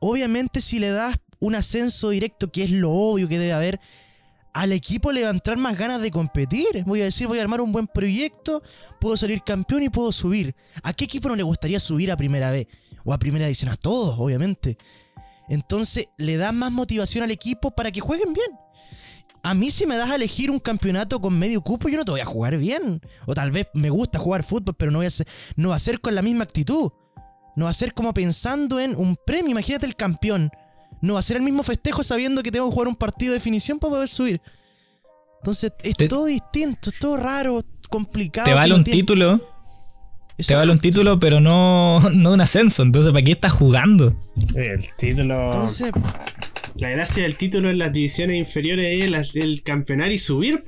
Obviamente, 0.00 0.60
si 0.60 0.78
le 0.78 0.90
das 0.90 1.16
un 1.40 1.54
ascenso 1.54 2.10
directo, 2.10 2.50
que 2.50 2.64
es 2.64 2.70
lo 2.70 2.90
obvio 2.90 3.28
que 3.28 3.38
debe 3.38 3.52
haber, 3.52 3.80
al 4.52 4.72
equipo 4.72 5.12
le 5.12 5.22
va 5.22 5.28
a 5.28 5.32
entrar 5.32 5.56
más 5.56 5.78
ganas 5.78 6.00
de 6.00 6.10
competir. 6.10 6.66
Voy 6.84 7.00
a 7.00 7.04
decir, 7.04 7.26
voy 7.26 7.38
a 7.38 7.42
armar 7.42 7.60
un 7.60 7.72
buen 7.72 7.86
proyecto, 7.86 8.62
puedo 9.00 9.16
salir 9.16 9.42
campeón 9.42 9.82
y 9.84 9.88
puedo 9.88 10.10
subir. 10.10 10.54
¿A 10.82 10.92
qué 10.92 11.04
equipo 11.04 11.28
no 11.28 11.36
le 11.36 11.42
gustaría 11.42 11.78
subir 11.80 12.10
a 12.10 12.16
primera 12.16 12.50
vez? 12.50 12.66
O 13.04 13.12
a 13.12 13.18
primera 13.18 13.46
edición, 13.46 13.70
a 13.70 13.76
todos, 13.76 14.18
obviamente. 14.18 14.76
Entonces, 15.48 16.08
le 16.16 16.36
das 16.36 16.52
más 16.52 16.72
motivación 16.72 17.24
al 17.24 17.30
equipo 17.30 17.70
para 17.70 17.90
que 17.90 18.00
jueguen 18.00 18.32
bien. 18.32 18.50
A 19.42 19.54
mí 19.54 19.70
si 19.70 19.86
me 19.86 19.96
das 19.96 20.10
a 20.10 20.16
elegir 20.16 20.50
un 20.50 20.58
campeonato 20.58 21.20
con 21.20 21.38
medio 21.38 21.60
cupo, 21.62 21.88
yo 21.88 21.96
no 21.98 22.04
te 22.04 22.10
voy 22.10 22.20
a 22.20 22.24
jugar 22.26 22.56
bien. 22.58 23.00
O 23.26 23.34
tal 23.34 23.50
vez 23.50 23.68
me 23.74 23.88
gusta 23.90 24.18
jugar 24.18 24.42
fútbol, 24.42 24.74
pero 24.76 24.90
no 24.90 24.98
voy 24.98 25.06
a 25.06 25.10
ser, 25.10 25.26
no 25.56 25.70
va 25.70 25.76
a 25.76 25.80
ser 25.80 26.00
con 26.00 26.14
la 26.14 26.22
misma 26.22 26.44
actitud. 26.44 26.90
No 27.56 27.64
va 27.64 27.70
a 27.70 27.74
ser 27.74 27.94
como 27.94 28.12
pensando 28.14 28.78
en 28.80 28.94
un 28.96 29.16
premio. 29.26 29.50
Imagínate 29.50 29.86
el 29.86 29.96
campeón. 29.96 30.50
No 31.00 31.14
va 31.14 31.20
a 31.20 31.22
ser 31.22 31.36
el 31.36 31.42
mismo 31.44 31.62
festejo 31.62 32.02
sabiendo 32.02 32.42
que 32.42 32.50
tengo 32.52 32.66
que 32.68 32.72
jugar 32.74 32.88
un 32.88 32.96
partido 32.96 33.32
de 33.32 33.38
definición 33.38 33.78
para 33.78 33.92
poder 33.92 34.08
subir. 34.08 34.40
Entonces 35.40 35.72
es 35.82 35.96
Te- 35.96 36.08
todo 36.08 36.24
distinto, 36.26 36.90
es 36.90 36.98
todo 36.98 37.16
raro, 37.16 37.64
complicado. 37.88 38.44
Te 38.46 38.54
vale 38.54 38.74
un 38.74 38.82
tiene- 38.84 39.00
título, 39.00 39.40
te 40.36 40.54
vale 40.56 40.72
un 40.72 40.78
título, 40.78 41.18
pero 41.20 41.40
no, 41.40 42.00
no 42.14 42.32
un 42.32 42.40
ascenso. 42.40 42.82
Entonces, 42.82 43.12
¿para 43.12 43.24
qué 43.24 43.32
estás 43.32 43.52
jugando? 43.52 44.16
El 44.56 44.94
título. 44.96 45.46
Entonces, 45.46 45.92
La 46.76 46.90
gracia 46.90 47.22
del 47.24 47.36
título 47.36 47.70
en 47.70 47.78
las 47.78 47.92
divisiones 47.92 48.36
inferiores 48.36 49.02
es 49.04 49.10
las- 49.10 49.34
el 49.36 49.62
campeonar 49.62 50.12
y 50.12 50.18
subir. 50.18 50.64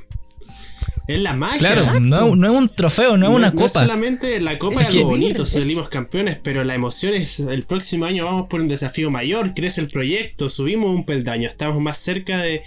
Es 1.07 1.21
la 1.21 1.35
magia. 1.35 1.59
Claro, 1.75 2.01
no, 2.01 2.37
no 2.37 2.47
es 2.47 2.53
un 2.53 2.69
trofeo, 2.69 3.17
no 3.17 3.27
es 3.31 3.35
una 3.35 3.49
No 3.51 3.55
copa. 3.57 3.69
solamente 3.81 4.39
la 4.41 4.59
copa 4.59 4.81
Es 4.81 4.91
es, 4.91 4.97
algo 4.97 5.09
bonito, 5.11 5.43
es- 5.43 5.49
salimos 5.51 5.89
campeones, 5.89 6.39
pero 6.43 6.63
la 6.63 6.75
emoción 6.75 7.15
es 7.15 7.41
el 7.41 7.65
próximo 7.65 8.05
año 8.07 8.25
vamos 8.27 8.49
por 8.49 8.61
un 8.61 8.69
desafío 8.69 9.11
mayor, 9.11 9.55
crece 9.55 9.81
el 9.81 9.89
proyecto, 9.89 10.49
subimos 10.49 10.95
un 10.95 11.05
peldaño, 11.05 11.49
estamos 11.49 11.81
más 11.83 11.99
cerca 11.99 12.39
de, 12.43 12.63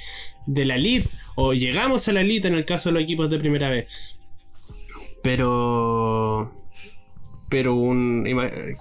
de 0.46 0.65
la 0.65 0.76
elite, 0.76 1.08
o 1.36 1.54
llegamos 1.54 2.08
a 2.10 2.12
la 2.13 2.19
elite 2.22 2.48
en 2.50 2.56
el 2.56 2.65
caso 2.65 2.89
de 2.89 2.93
los 2.93 3.04
equipos 3.04 3.30
de 3.30 3.39
primera 3.39 3.69
vez. 3.69 3.88
Pero. 5.22 6.51
Pero 7.54 7.76
un 7.76 8.26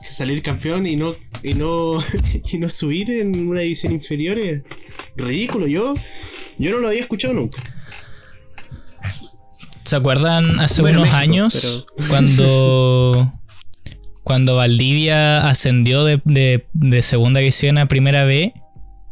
salir 0.01 0.43
campeón 0.43 0.87
y 0.87 0.97
no, 0.97 1.14
y 1.43 1.53
no 1.53 1.99
y 2.53 2.57
no 2.59 2.70
subir 2.70 3.11
en 3.11 3.47
una 3.49 3.61
división 3.61 3.93
inferior 3.93 4.39
es 4.39 4.62
ridículo. 5.14 5.66
Yo, 5.66 5.93
yo 6.59 6.70
no 6.70 6.79
lo 6.79 6.89
había 6.89 7.03
escuchado 7.03 7.35
nunca. 7.35 7.62
¿Se 9.85 9.97
acuerdan 9.97 10.59
hace 10.61 10.81
Bueno, 10.81 11.03
unos 11.03 11.12
México, 11.12 11.23
años 11.23 11.87
cuando 12.09 13.33
cuando 14.23 14.57
Valdivia 14.57 15.47
ascendió 15.49 16.05
de, 16.05 16.23
de- 16.25 16.66
de 16.73 17.03
segunda 17.03 17.41
división 17.41 17.77
a 17.77 17.89
primera 17.89 18.25
B, 18.25 18.55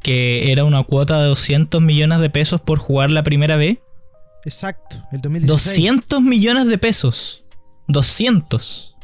que 0.02 0.52
era 0.52 0.64
una 0.64 0.84
cuota 0.84 1.20
de 1.20 1.28
200 1.28 1.82
millones 1.82 2.20
de 2.20 2.30
pesos 2.30 2.62
por 2.62 2.78
jugar 2.78 3.10
la 3.10 3.22
primera 3.24 3.56
B? 3.56 3.78
exacto, 4.46 4.96
el 5.12 5.20
2016. 5.20 5.76
200 5.76 6.22
millones 6.22 6.66
de 6.66 6.78
pesos. 6.78 7.42
200. 7.88 8.96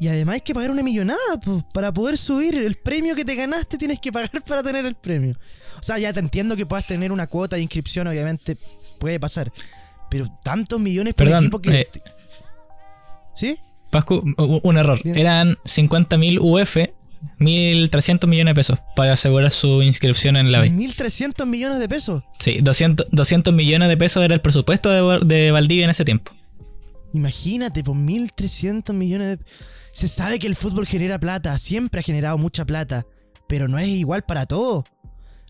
Y 0.00 0.08
además 0.08 0.34
hay 0.34 0.40
que 0.40 0.54
pagar 0.54 0.70
una 0.70 0.82
millonada 0.82 1.18
po, 1.44 1.64
para 1.72 1.92
poder 1.92 2.18
subir. 2.18 2.58
El 2.58 2.74
premio 2.74 3.14
que 3.14 3.24
te 3.24 3.34
ganaste 3.34 3.78
tienes 3.78 4.00
que 4.00 4.10
pagar 4.12 4.30
para 4.46 4.62
tener 4.62 4.84
el 4.86 4.94
premio. 4.96 5.34
O 5.78 5.82
sea, 5.82 5.98
ya 5.98 6.12
te 6.12 6.20
entiendo 6.20 6.56
que 6.56 6.66
puedas 6.66 6.86
tener 6.86 7.12
una 7.12 7.26
cuota 7.26 7.56
de 7.56 7.62
inscripción, 7.62 8.06
obviamente 8.06 8.56
puede 8.98 9.20
pasar. 9.20 9.52
Pero 10.10 10.26
tantos 10.42 10.80
millones 10.80 11.14
por 11.14 11.26
Perdón, 11.26 11.44
equipo 11.44 11.60
que. 11.60 11.80
eh, 11.80 11.88
¿Sí? 13.34 13.56
Pascu, 13.90 14.22
un 14.62 14.76
error. 14.76 15.00
Dime. 15.02 15.20
Eran 15.20 15.56
50.000 15.64 16.38
UF, 16.40 16.76
1.300 17.38 18.26
millones 18.26 18.50
de 18.52 18.54
pesos 18.54 18.78
para 18.96 19.12
asegurar 19.12 19.50
su 19.50 19.82
inscripción 19.82 20.36
en 20.36 20.52
la 20.52 20.60
B. 20.60 20.70
1.300 20.70 21.46
millones 21.46 21.78
de 21.78 21.88
pesos. 21.88 22.22
Sí, 22.38 22.58
200, 22.60 23.06
200 23.10 23.54
millones 23.54 23.88
de 23.88 23.96
pesos 23.96 24.24
era 24.24 24.34
el 24.34 24.40
presupuesto 24.40 24.90
de, 24.90 25.20
de 25.26 25.50
Valdivia 25.52 25.84
en 25.84 25.90
ese 25.90 26.04
tiempo. 26.04 26.32
Imagínate, 27.12 27.84
por 27.84 27.96
1.300 27.96 28.92
millones 28.92 29.38
de... 29.38 29.44
Se 29.94 30.08
sabe 30.08 30.40
que 30.40 30.48
el 30.48 30.56
fútbol 30.56 30.88
genera 30.88 31.20
plata, 31.20 31.56
siempre 31.56 32.00
ha 32.00 32.02
generado 32.02 32.36
mucha 32.36 32.64
plata, 32.64 33.06
pero 33.48 33.68
no 33.68 33.78
es 33.78 33.86
igual 33.86 34.24
para 34.24 34.44
todos. 34.44 34.82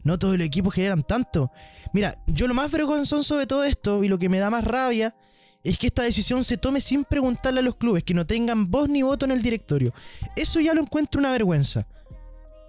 No 0.03 0.18
todos 0.18 0.36
los 0.36 0.47
equipos 0.47 0.74
generan 0.74 1.03
tanto. 1.03 1.51
Mira, 1.95 2.22
yo 2.26 2.47
lo 2.47 2.53
más 2.53 2.70
vergonzoso 2.70 3.38
de 3.38 3.47
todo 3.47 3.64
esto 3.64 4.05
y 4.05 4.09
lo 4.09 4.18
que 4.18 4.28
me 4.28 4.38
da 4.38 4.51
más 4.51 4.62
rabia 4.62 5.16
es 5.62 5.78
que 5.78 5.86
esta 5.86 6.03
decisión 6.03 6.45
se 6.45 6.59
tome 6.59 6.82
sin 6.82 7.05
preguntarle 7.05 7.61
a 7.61 7.62
los 7.62 7.76
clubes, 7.76 8.05
que 8.05 8.12
no 8.12 8.26
tengan 8.26 8.70
voz 8.70 8.90
ni 8.90 9.03
voto 9.03 9.24
en 9.24 9.30
el 9.30 9.40
directorio. 9.40 9.95
Eso 10.36 10.61
ya 10.61 10.74
lo 10.74 10.82
encuentro 10.82 11.20
una 11.20 11.30
vergüenza. 11.30 11.86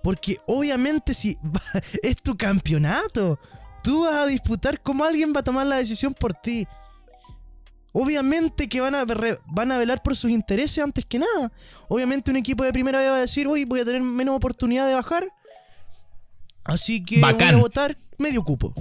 Porque 0.02 0.38
obviamente 0.48 1.14
si 1.14 1.38
es 2.04 2.16
tu 2.16 2.38
campeonato, 2.38 3.38
tú 3.84 4.06
vas 4.06 4.14
a 4.14 4.28
disputar 4.28 4.82
cómo 4.82 5.04
alguien 5.04 5.34
va 5.36 5.42
a 5.42 5.44
tomar 5.44 5.68
la 5.68 5.76
decisión 5.76 6.14
por 6.14 6.34
ti. 6.34 6.66
Obviamente 7.98 8.68
que 8.68 8.82
van 8.82 8.94
a, 8.94 9.06
van 9.46 9.72
a 9.72 9.78
velar 9.78 10.04
por 10.04 10.18
sus 10.18 10.30
intereses 10.30 10.84
antes 10.84 11.06
que 11.06 11.18
nada. 11.18 11.50
Obviamente 11.88 12.30
un 12.30 12.36
equipo 12.36 12.66
de 12.66 12.74
primera 12.74 13.00
vez 13.00 13.10
va 13.10 13.16
a 13.16 13.22
decir, 13.22 13.48
uy, 13.48 13.64
voy 13.64 13.80
a 13.80 13.86
tener 13.86 14.02
menos 14.02 14.36
oportunidad 14.36 14.86
de 14.86 14.96
bajar. 14.96 15.26
Así 16.66 17.02
que 17.02 17.22
voy 17.22 17.42
a 17.42 17.56
votar 17.56 17.96
medio 18.18 18.44
cupo. 18.44 18.74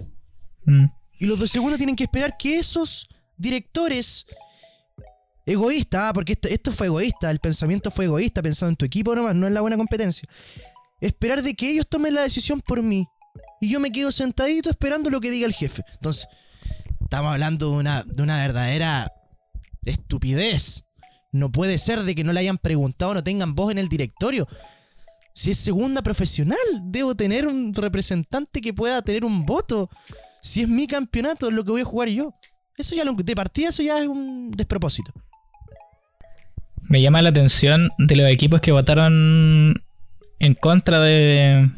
Mm. 0.64 0.86
Y 1.20 1.26
los 1.26 1.38
de 1.38 1.46
segunda 1.46 1.76
tienen 1.76 1.94
que 1.94 2.02
esperar 2.02 2.36
que 2.36 2.58
esos 2.58 3.08
directores 3.36 4.26
egoístas, 5.46 6.06
ah, 6.06 6.12
porque 6.12 6.32
esto, 6.32 6.48
esto 6.48 6.72
fue 6.72 6.88
egoísta, 6.88 7.30
el 7.30 7.38
pensamiento 7.38 7.92
fue 7.92 8.06
egoísta, 8.06 8.42
pensando 8.42 8.70
en 8.70 8.76
tu 8.76 8.84
equipo 8.84 9.14
nomás, 9.14 9.36
no 9.36 9.46
en 9.46 9.54
la 9.54 9.60
buena 9.60 9.76
competencia. 9.76 10.28
Esperar 11.00 11.40
de 11.40 11.54
que 11.54 11.70
ellos 11.70 11.86
tomen 11.88 12.14
la 12.14 12.22
decisión 12.22 12.60
por 12.60 12.82
mí. 12.82 13.06
Y 13.60 13.68
yo 13.68 13.78
me 13.78 13.92
quedo 13.92 14.10
sentadito 14.10 14.70
esperando 14.70 15.08
lo 15.08 15.20
que 15.20 15.30
diga 15.30 15.46
el 15.46 15.54
jefe. 15.54 15.84
Entonces, 15.92 16.26
estamos 17.14 17.30
hablando 17.30 17.70
de 17.70 17.76
una, 17.76 18.02
de 18.02 18.22
una 18.24 18.40
verdadera 18.42 19.12
estupidez. 19.84 20.84
No 21.30 21.52
puede 21.52 21.78
ser 21.78 22.02
de 22.02 22.12
que 22.12 22.24
no 22.24 22.32
le 22.32 22.40
hayan 22.40 22.58
preguntado, 22.58 23.14
no 23.14 23.22
tengan 23.22 23.54
voz 23.54 23.70
en 23.70 23.78
el 23.78 23.88
directorio. 23.88 24.48
Si 25.32 25.52
es 25.52 25.58
segunda 25.58 26.02
profesional, 26.02 26.58
debo 26.82 27.14
tener 27.14 27.46
un 27.46 27.72
representante 27.72 28.60
que 28.60 28.74
pueda 28.74 29.00
tener 29.02 29.24
un 29.24 29.46
voto. 29.46 29.88
Si 30.42 30.62
es 30.62 30.68
mi 30.68 30.88
campeonato, 30.88 31.46
es 31.46 31.54
lo 31.54 31.64
que 31.64 31.70
voy 31.70 31.82
a 31.82 31.84
jugar 31.84 32.08
yo. 32.08 32.34
Eso 32.76 32.96
ya 32.96 33.04
lo, 33.04 33.12
de 33.12 33.34
partida, 33.36 33.68
eso 33.68 33.84
ya 33.84 34.00
es 34.00 34.08
un 34.08 34.50
despropósito. 34.50 35.12
Me 36.82 37.00
llama 37.00 37.22
la 37.22 37.28
atención 37.28 37.90
de 37.98 38.16
los 38.16 38.26
equipos 38.28 38.60
que 38.60 38.72
votaron 38.72 39.84
en 40.40 40.54
contra 40.54 40.98
de, 40.98 41.70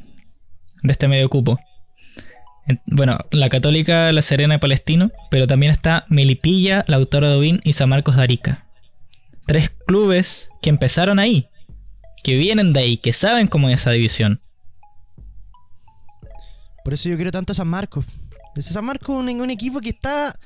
de 0.82 0.92
este 0.92 1.08
medio 1.08 1.28
cupo. 1.28 1.58
En- 2.66 2.80
Bueno, 2.86 3.18
la 3.30 3.48
Católica, 3.48 4.10
la 4.12 4.22
Serena 4.22 4.56
y 4.56 4.58
Palestino, 4.58 5.10
pero 5.30 5.46
también 5.46 5.72
está 5.72 6.04
Melipilla, 6.08 6.84
Lautaro 6.88 7.28
Dovin 7.28 7.60
y 7.64 7.72
San 7.74 7.88
Marcos 7.88 8.16
de 8.16 8.22
Arica. 8.22 8.66
Tres 9.46 9.70
clubes 9.86 10.50
que 10.62 10.70
empezaron 10.70 11.18
ahí, 11.18 11.48
que 12.24 12.36
vienen 12.36 12.72
de 12.72 12.80
ahí, 12.80 12.96
que 12.96 13.12
saben 13.12 13.46
cómo 13.46 13.68
es 13.68 13.80
esa 13.80 13.92
división. 13.92 14.40
Por 16.84 16.94
eso 16.94 17.08
yo 17.08 17.16
quiero 17.16 17.30
tanto 17.32 17.52
a 17.52 17.54
San 17.54 17.68
Marcos. 17.68 18.04
Ese 18.54 18.72
San 18.72 18.84
Marcos 18.84 19.24
es 19.28 19.34
un 19.34 19.50
equipo 19.50 19.80
que 19.80 19.90
está. 19.90 20.38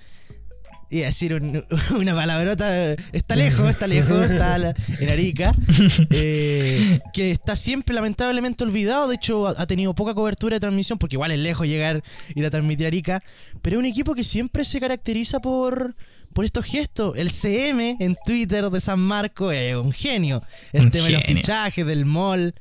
Iba 0.90 1.04
a 1.04 1.06
decir 1.06 1.34
un- 1.34 1.64
una 1.98 2.14
palabrota. 2.14 2.92
Está 3.12 3.36
lejos, 3.36 3.70
está 3.70 3.86
lejos, 3.86 4.30
está 4.30 4.58
la- 4.58 4.74
en 5.00 5.08
Arica. 5.08 5.54
eh, 6.10 6.98
que 7.12 7.30
está 7.30 7.56
siempre 7.56 7.94
lamentablemente 7.94 8.64
olvidado. 8.64 9.08
De 9.08 9.14
hecho, 9.14 9.46
ha, 9.46 9.54
ha 9.56 9.66
tenido 9.66 9.94
poca 9.94 10.14
cobertura 10.14 10.56
de 10.56 10.60
transmisión. 10.60 10.98
Porque 10.98 11.16
igual 11.16 11.30
es 11.32 11.38
lejos 11.38 11.66
llegar 11.66 12.02
ir 12.34 12.44
a 12.44 12.50
transmitir 12.50 12.86
Arica. 12.86 13.22
Pero 13.62 13.76
es 13.76 13.80
un 13.80 13.86
equipo 13.86 14.14
que 14.14 14.24
siempre 14.24 14.64
se 14.64 14.80
caracteriza 14.80 15.40
por. 15.40 15.94
Por 16.32 16.44
estos 16.44 16.64
gestos, 16.64 17.18
el 17.18 17.28
CM 17.32 17.96
en 17.98 18.16
Twitter 18.24 18.70
de 18.70 18.80
San 18.80 19.00
Marcos 19.00 19.52
es 19.52 19.74
un 19.74 19.90
genio. 19.90 20.40
El 20.72 20.82
Un 20.82 20.90
tema 20.92 21.06
de 21.06 21.12
los 21.14 21.24
fichajes, 21.24 21.84
del 21.84 22.04
mall, 22.04 22.54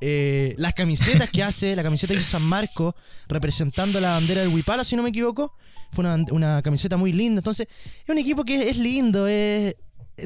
eh, 0.00 0.54
las 0.58 0.74
camisetas 0.74 1.30
que 1.30 1.42
hace, 1.42 1.76
la 1.76 1.82
camiseta 1.82 2.14
que 2.14 2.20
hizo 2.20 2.30
San 2.30 2.42
Marco, 2.42 2.94
representando 3.28 4.00
la 4.00 4.12
bandera 4.12 4.42
del 4.42 4.50
Huipala, 4.50 4.84
si 4.84 4.96
no 4.96 5.02
me 5.02 5.10
equivoco. 5.10 5.52
Fue 5.92 6.04
una, 6.04 6.24
una 6.30 6.62
camiseta 6.62 6.96
muy 6.96 7.12
linda. 7.12 7.40
Entonces, 7.40 7.68
es 8.02 8.08
un 8.08 8.18
equipo 8.18 8.44
que 8.44 8.68
es 8.68 8.76
lindo, 8.76 9.26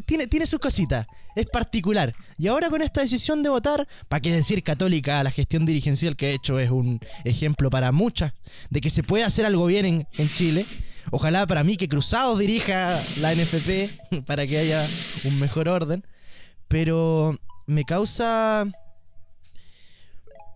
tiene, 0.06 0.26
tiene 0.26 0.46
sus 0.46 0.60
cositas, 0.60 1.06
es 1.34 1.46
particular. 1.46 2.14
Y 2.38 2.46
ahora 2.46 2.70
con 2.70 2.82
esta 2.82 3.00
decisión 3.00 3.42
de 3.42 3.50
votar, 3.50 3.86
¿para 4.08 4.20
qué 4.20 4.32
decir 4.32 4.62
católica? 4.62 5.22
La 5.22 5.30
gestión 5.30 5.66
dirigencial 5.66 6.16
que 6.16 6.26
ha 6.26 6.30
hecho 6.30 6.58
es 6.58 6.70
un 6.70 7.00
ejemplo 7.24 7.70
para 7.70 7.92
muchas 7.92 8.32
de 8.70 8.80
que 8.80 8.90
se 8.90 9.02
puede 9.02 9.24
hacer 9.24 9.44
algo 9.44 9.66
bien 9.66 9.84
en, 9.84 10.08
en 10.16 10.28
Chile. 10.28 10.64
Ojalá 11.10 11.46
para 11.46 11.64
mí 11.64 11.76
que 11.76 11.88
Cruzados 11.88 12.38
dirija 12.38 13.00
la 13.20 13.34
NFP 13.34 14.22
para 14.26 14.46
que 14.46 14.58
haya 14.58 14.86
un 15.24 15.40
mejor 15.40 15.68
orden. 15.68 16.04
Pero 16.68 17.36
me 17.66 17.84
causa 17.84 18.70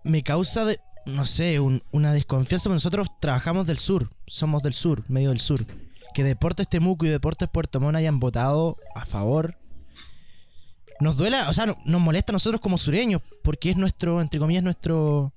me 0.04 0.22
causa, 0.22 0.64
de, 0.64 0.78
no 1.06 1.26
sé, 1.26 1.58
un- 1.60 1.82
una 1.90 2.12
desconfianza. 2.12 2.68
Nosotros 2.68 3.08
trabajamos 3.20 3.66
del 3.66 3.78
sur, 3.78 4.10
somos 4.26 4.62
del 4.62 4.74
sur, 4.74 5.02
medio 5.08 5.30
del 5.30 5.40
sur. 5.40 5.64
Que 6.14 6.22
Deportes 6.22 6.68
Temuco 6.68 7.04
y 7.06 7.08
Deportes 7.08 7.48
Puerto 7.52 7.80
Montt 7.80 7.96
hayan 7.96 8.20
votado 8.20 8.76
a 8.94 9.04
favor. 9.04 9.58
Nos 11.00 11.16
duela, 11.16 11.48
o 11.48 11.52
sea, 11.52 11.66
no- 11.66 11.76
nos 11.84 12.00
molesta 12.00 12.30
a 12.32 12.34
nosotros 12.34 12.60
como 12.60 12.78
sureños, 12.78 13.20
porque 13.42 13.70
es 13.70 13.76
nuestro, 13.76 14.20
entre 14.20 14.38
comillas, 14.38 14.62
nuestro. 14.62 15.32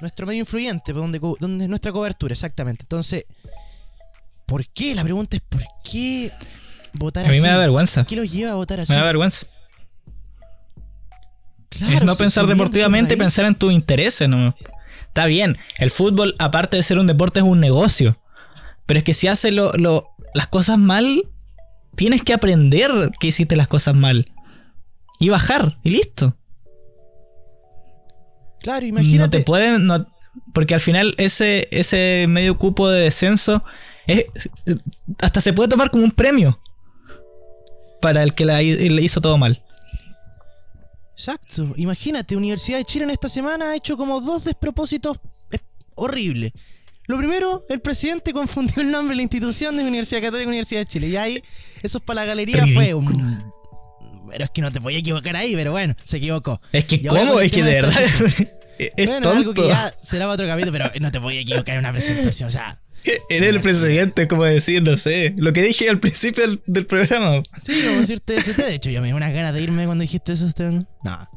Nuestro 0.00 0.26
medio 0.26 0.40
influyente, 0.40 0.92
donde, 0.92 1.18
donde 1.40 1.64
es 1.64 1.68
nuestra 1.70 1.92
cobertura, 1.92 2.32
exactamente. 2.32 2.82
Entonces, 2.82 3.24
¿por 4.44 4.66
qué? 4.68 4.94
La 4.94 5.02
pregunta 5.04 5.36
es: 5.36 5.42
¿por 5.48 5.62
qué 5.84 6.30
votar 6.94 7.24
A 7.24 7.28
mí 7.28 7.34
así? 7.36 7.42
me 7.42 7.48
da 7.48 7.56
vergüenza. 7.56 8.04
¿Qué 8.04 8.16
los 8.16 8.30
lleva 8.30 8.50
a 8.52 8.54
votar 8.56 8.80
así? 8.80 8.92
Me 8.92 8.98
da 8.98 9.04
vergüenza. 9.04 9.46
Claro, 11.78 11.92
es 11.96 12.04
no 12.04 12.16
pensar 12.16 12.46
deportivamente 12.46 13.16
pensar 13.16 13.44
en 13.46 13.54
tus 13.54 13.72
intereses. 13.72 14.28
¿no? 14.28 14.54
Está 15.08 15.26
bien, 15.26 15.56
el 15.78 15.90
fútbol, 15.90 16.34
aparte 16.38 16.76
de 16.76 16.82
ser 16.82 16.98
un 16.98 17.06
deporte, 17.06 17.40
es 17.40 17.44
un 17.44 17.60
negocio. 17.60 18.18
Pero 18.86 18.98
es 18.98 19.04
que 19.04 19.14
si 19.14 19.28
haces 19.28 19.52
lo- 19.54 19.72
lo- 19.72 20.08
las 20.34 20.46
cosas 20.46 20.78
mal, 20.78 21.28
tienes 21.96 22.22
que 22.22 22.34
aprender 22.34 22.90
que 23.18 23.28
hiciste 23.28 23.56
las 23.56 23.68
cosas 23.68 23.94
mal. 23.94 24.26
Y 25.20 25.28
bajar, 25.30 25.78
y 25.82 25.90
listo. 25.90 26.36
Claro, 28.60 28.82
No 28.82 28.88
imagínate. 28.88 29.38
te 29.38 29.44
pueden. 29.44 29.86
no- 29.86 30.06
porque 30.52 30.74
al 30.74 30.80
final 30.80 31.14
ese, 31.16 31.68
ese 31.70 32.26
medio 32.28 32.58
cupo 32.58 32.88
de 32.88 33.02
descenso 33.02 33.62
es, 34.08 34.24
hasta 35.20 35.40
se 35.40 35.52
puede 35.52 35.68
tomar 35.68 35.90
como 35.90 36.02
un 36.04 36.10
premio. 36.10 36.60
Para 38.00 38.22
el 38.22 38.34
que 38.34 38.44
la 38.44 38.60
le 38.60 39.02
hizo 39.02 39.20
todo 39.20 39.38
mal. 39.38 39.62
Exacto. 41.14 41.72
Imagínate, 41.76 42.36
Universidad 42.36 42.78
de 42.78 42.84
Chile 42.84 43.04
en 43.04 43.10
esta 43.10 43.28
semana 43.28 43.70
ha 43.70 43.76
hecho 43.76 43.96
como 43.96 44.20
dos 44.20 44.44
despropósitos 44.44 45.18
eh, 45.52 45.58
horribles. 45.94 46.52
Lo 47.06 47.18
primero, 47.18 47.64
el 47.68 47.80
presidente 47.80 48.32
confundió 48.32 48.82
el 48.82 48.90
nombre 48.90 49.12
de 49.12 49.16
la 49.16 49.22
institución 49.22 49.76
de 49.76 49.84
Universidad 49.84 50.22
Católica 50.22 50.44
y 50.44 50.48
Universidad 50.48 50.80
de 50.80 50.86
Chile. 50.86 51.08
Y 51.08 51.16
ahí, 51.16 51.42
eso 51.82 52.00
para 52.00 52.22
la 52.22 52.26
galería 52.26 52.66
fue 52.66 52.94
un. 52.94 53.52
Pero 54.30 54.44
es 54.44 54.50
que 54.50 54.62
no 54.62 54.72
te 54.72 54.80
podía 54.80 54.98
equivocar 54.98 55.36
ahí, 55.36 55.54
pero 55.54 55.70
bueno, 55.70 55.94
se 56.04 56.16
equivocó. 56.16 56.60
Es 56.72 56.84
que, 56.86 57.06
¿cómo? 57.06 57.40
Es 57.40 57.52
que 57.52 57.62
de 57.62 57.74
verdad. 57.74 57.92
es 58.78 59.06
bueno, 59.06 59.30
algo 59.30 59.54
que 59.54 59.68
ya 59.68 59.94
será 60.00 60.24
para 60.24 60.34
otro 60.34 60.46
capítulo, 60.48 60.72
pero 60.72 60.90
no 61.00 61.12
te 61.12 61.20
podía 61.20 61.40
equivocar 61.40 61.74
en 61.74 61.80
una 61.80 61.92
presentación. 61.92 62.48
O 62.48 62.52
sea, 62.52 62.80
Eres 63.28 63.50
el 63.50 63.60
presidente, 63.60 64.26
como 64.28 64.44
decir, 64.44 64.82
no 64.82 64.96
sé. 64.96 65.34
Lo 65.36 65.52
que 65.52 65.62
dije 65.62 65.88
al 65.88 66.00
principio 66.00 66.46
del, 66.46 66.62
del 66.66 66.86
programa. 66.86 67.42
Sí, 67.62 67.82
como 67.84 68.00
decirte 68.00 68.36
eso. 68.36 68.52
De 68.62 68.74
hecho, 68.74 68.90
yo 68.90 69.00
me 69.00 69.08
dio 69.08 69.16
unas 69.16 69.32
ganas 69.32 69.52
de 69.52 69.62
irme 69.62 69.84
cuando 69.84 70.02
dijiste 70.02 70.32
eso, 70.32 70.46
Esteban. 70.46 70.88
No. 71.02 71.28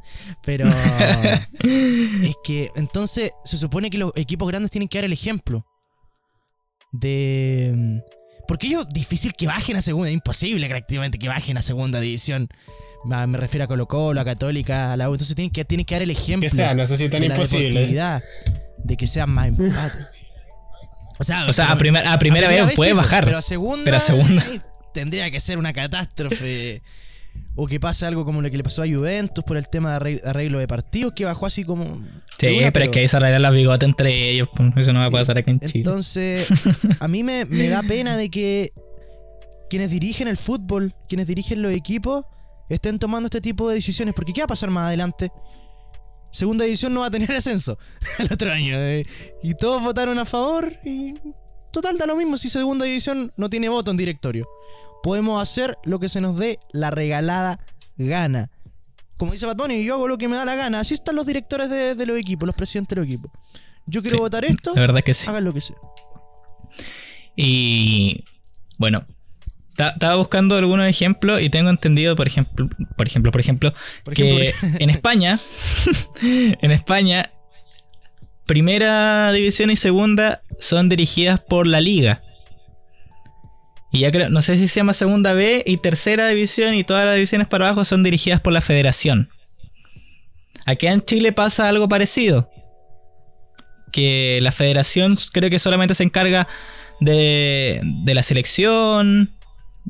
Pero. 0.46 0.68
es 1.64 2.36
que 2.44 2.70
entonces 2.76 3.32
se 3.44 3.58
supone 3.58 3.90
que 3.90 3.98
los 3.98 4.12
equipos 4.16 4.48
grandes 4.48 4.72
tienen 4.72 4.88
que 4.88 4.98
dar 4.98 5.06
el 5.06 5.14
ejemplo. 5.14 5.66
De. 6.92 8.02
Porque 8.48 8.68
ellos, 8.68 8.88
difícil 8.90 9.34
que 9.34 9.48
bajen 9.48 9.76
a 9.76 9.82
segunda. 9.82 10.10
Imposible 10.10 10.68
prácticamente 10.70 11.18
que 11.18 11.28
bajen 11.28 11.58
a 11.58 11.62
segunda 11.62 12.00
división. 12.00 12.48
Me 13.06 13.38
refiero 13.38 13.66
a 13.66 13.68
Colo 13.68 13.88
Colo, 13.88 14.22
a 14.22 14.26
Católica, 14.26 14.94
a 14.94 14.98
la 14.98 15.10
U. 15.10 15.14
Entonces 15.14 15.36
tienen 15.36 15.52
que, 15.52 15.66
tienen 15.66 15.86
que 15.86 15.96
dar 15.96 16.02
el 16.02 16.12
ejemplo. 16.12 16.50
Que 16.50 16.56
sea, 16.56 16.74
no 16.74 16.88
sé 16.88 16.98
si 16.98 17.10
tan 17.10 17.22
de 17.22 17.28
la 17.28 17.36
imposible. 17.36 17.70
deportividad, 17.70 18.24
De 18.78 18.96
que 18.96 19.08
sean 19.08 19.30
más 19.30 19.48
empate. 19.50 20.17
O 21.20 21.24
sea, 21.24 21.46
O 21.48 21.54
sea, 21.54 21.66
a, 21.66 21.68
pero- 21.70 21.80
primer- 21.80 22.08
a 22.08 22.18
primera 22.20 22.48
vez 22.48 22.74
puede 22.76 22.92
sí, 22.92 22.96
bajar. 22.98 23.26
Pero 23.26 23.38
a 23.38 23.42
segunda, 23.42 23.84
pero 23.86 23.98
a 23.98 24.00
segunda. 24.00 24.44
eh, 24.54 24.62
tendría 24.94 25.30
que 25.32 25.40
ser 25.40 25.58
una 25.58 25.74
catástrofe. 25.74 26.82
o 27.56 27.68
que 27.68 27.80
pase 27.80 28.06
algo 28.06 28.24
como 28.26 28.42
lo 28.42 28.50
que 28.52 28.58
le 28.58 28.64
pasó 28.64 28.84
a 28.84 28.88
Juventus 28.88 29.44
por 29.44 29.58
el 29.58 29.68
tema 29.70 29.92
de 29.92 29.98
arreg- 30.00 30.22
arreglo 30.26 30.58
de 30.60 30.68
partidos, 30.68 31.14
que 31.14 31.26
bajó 31.26 31.46
así 31.48 31.64
como. 31.64 31.86
Sí, 32.40 32.60
una, 32.60 32.72
pero 32.72 32.86
es 32.86 32.92
que 32.92 33.00
ahí 33.00 33.08
se 33.08 33.18
arreglan 33.18 33.42
las 33.42 33.54
bigotes 33.54 33.88
entre 33.88 34.30
ellos. 34.30 34.48
Eso 34.76 34.94
no 34.94 35.00
va 35.00 35.06
a 35.06 35.12
pasar 35.12 35.38
aquí 35.40 35.52
en 35.52 35.60
Chile. 35.60 35.72
Entonces, 35.76 36.48
a 37.00 37.08
mí 37.08 37.24
me, 37.24 37.46
me 37.46 37.68
da 37.70 37.82
pena 37.84 38.16
de 38.18 38.30
que 38.30 38.72
quienes 39.70 39.90
dirigen 39.92 40.28
el 40.28 40.38
fútbol, 40.38 40.94
quienes 41.10 41.28
dirigen 41.28 41.62
los 41.62 41.72
equipos, 41.74 42.26
estén 42.70 43.00
tomando 43.00 43.28
este 43.28 43.42
tipo 43.42 43.70
de 43.70 43.76
decisiones. 43.76 44.14
Porque 44.16 44.34
¿qué 44.34 44.42
va 44.42 44.46
a 44.46 44.50
pasar 44.50 44.70
más 44.70 44.88
adelante? 44.88 45.32
Segunda 46.32 46.66
edición 46.66 46.94
no 46.94 47.02
va 47.02 47.08
a 47.08 47.12
tener 47.12 47.32
ascenso 47.36 47.78
el 48.20 48.32
otro 48.32 48.52
año. 48.52 48.76
eh. 48.78 49.06
Y 49.44 49.54
todos 49.56 49.82
votaron 49.84 50.20
a 50.20 50.26
favor 50.26 50.74
y 50.86 51.14
total 51.72 51.98
da 51.98 52.06
lo 52.06 52.16
mismo 52.16 52.38
si 52.38 52.50
segunda 52.50 52.86
división 52.86 53.32
no 53.38 53.50
tiene 53.50 53.70
voto 53.70 53.92
en 53.92 53.98
directorio. 53.98 54.48
Podemos 55.04 55.42
hacer 55.42 55.78
lo 55.84 56.00
que 56.00 56.10
se 56.10 56.22
nos 56.22 56.38
dé 56.38 56.60
la 56.72 56.90
regalada 56.92 57.60
gana. 57.98 58.50
Como 59.18 59.32
dice 59.32 59.48
Bunny, 59.56 59.84
yo 59.84 59.96
hago 59.96 60.08
lo 60.08 60.18
que 60.18 60.28
me 60.28 60.36
da 60.36 60.46
la 60.46 60.56
gana. 60.56 60.80
Así 60.80 60.94
están 60.94 61.16
los 61.16 61.26
directores 61.26 61.70
de, 61.70 61.96
de 61.96 62.06
los 62.06 62.18
equipos, 62.20 62.46
los 62.46 62.56
presidentes 62.56 62.96
de 62.96 63.02
los 63.02 63.06
equipos. 63.06 63.32
Yo 63.88 64.02
quiero 64.02 64.18
Sí, 64.18 64.22
votar 64.22 64.46
esto, 64.46 64.74
La 64.76 64.82
verdad 64.82 65.02
que 65.02 65.14
sí. 65.14 65.28
hagan 65.30 65.44
lo 65.46 65.54
que 65.54 65.62
sea. 65.62 65.76
Y 67.36 68.24
bueno, 68.78 69.06
estaba 69.78 70.16
buscando 70.16 70.58
algunos 70.58 70.88
ejemplos 70.88 71.42
y 71.42 71.50
tengo 71.50 71.70
entendido, 71.70 72.16
por 72.16 72.28
ejemplo, 72.28 72.68
por 72.96 73.08
ejemplo, 73.08 73.32
por 73.32 73.42
ejemplo, 73.42 73.74
Por 74.04 74.14
que 74.14 74.50
ejemplo, 74.50 74.80
en 74.80 74.90
España, 74.90 75.40
en 76.22 76.72
España, 76.72 77.32
primera 78.46 79.32
división 79.32 79.70
y 79.70 79.76
segunda 79.76 80.42
son 80.60 80.90
dirigidas 80.90 81.40
por 81.40 81.68
la 81.68 81.82
liga. 81.82 82.24
Y 83.92 84.00
ya 84.00 84.12
creo, 84.12 84.30
no 84.30 84.42
sé 84.42 84.58
si 84.58 84.68
se 84.68 84.80
llama 84.80 84.94
segunda 84.94 85.34
B 85.34 85.64
y 85.66 85.78
tercera 85.78 86.28
división 86.28 86.76
y 86.76 86.84
todas 86.84 87.06
las 87.06 87.16
divisiones 87.16 87.48
para 87.48 87.68
abajo 87.68 87.86
son 87.86 88.04
dirigidas 88.04 88.42
por 88.42 88.54
la 88.54 88.62
federación. 88.62 89.30
Aquí 90.66 90.88
en 90.88 91.02
Chile 91.02 91.32
pasa 91.32 91.70
algo 91.70 91.88
parecido. 91.88 92.50
Que 93.92 94.40
la 94.42 94.52
federación 94.52 95.16
creo 95.32 95.50
que 95.50 95.60
solamente 95.60 95.94
se 95.94 96.04
encarga 96.04 96.48
de, 97.00 97.80
de 98.04 98.14
la 98.14 98.22
selección 98.22 99.37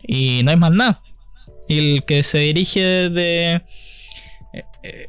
y 0.03 0.41
no 0.43 0.51
hay 0.51 0.57
más 0.57 0.71
nada. 0.73 1.01
Y 1.67 1.77
el 1.95 2.03
que 2.05 2.23
se 2.23 2.37
dirige 2.39 2.79
de, 3.09 3.61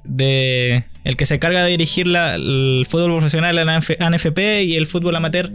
de 0.04 0.84
el 1.04 1.16
que 1.16 1.26
se 1.26 1.36
encarga 1.36 1.64
de 1.64 1.70
dirigir 1.70 2.06
la- 2.06 2.34
el 2.34 2.86
fútbol 2.88 3.12
profesional, 3.12 3.54
la 3.54 3.62
ANF 3.76 3.90
ANFP 4.00 4.62
y 4.64 4.76
el 4.76 4.86
fútbol 4.86 5.16
amateur, 5.16 5.50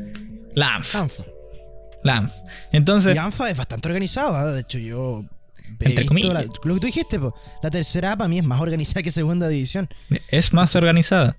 la 0.56 0.76
ANF. 0.76 0.96
ANFA. 0.96 1.24
La 2.04 2.18
ANF. 2.18 2.34
Entonces, 2.72 3.16
Y 3.16 3.18
ANFA 3.18 3.50
es 3.50 3.58
bastante 3.58 3.88
organizado, 3.88 4.36
¿ah? 4.36 4.52
de 4.52 4.62
hecho 4.62 4.78
yo... 4.78 5.24
Entre 5.80 6.06
comillas. 6.06 6.34
la- 6.34 6.44
lo 6.44 6.50
que 6.76 6.80
tú 6.80 6.86
dijiste, 6.86 7.20
po, 7.20 7.36
la 7.62 7.70
tercera 7.70 8.16
para 8.16 8.28
mí 8.30 8.38
es 8.40 8.44
más 8.46 8.62
organizada 8.62 9.02
que 9.04 9.12
segunda 9.12 9.48
división. 9.50 9.90
es 10.30 10.54
más 10.54 10.76
organizada. 10.76 11.36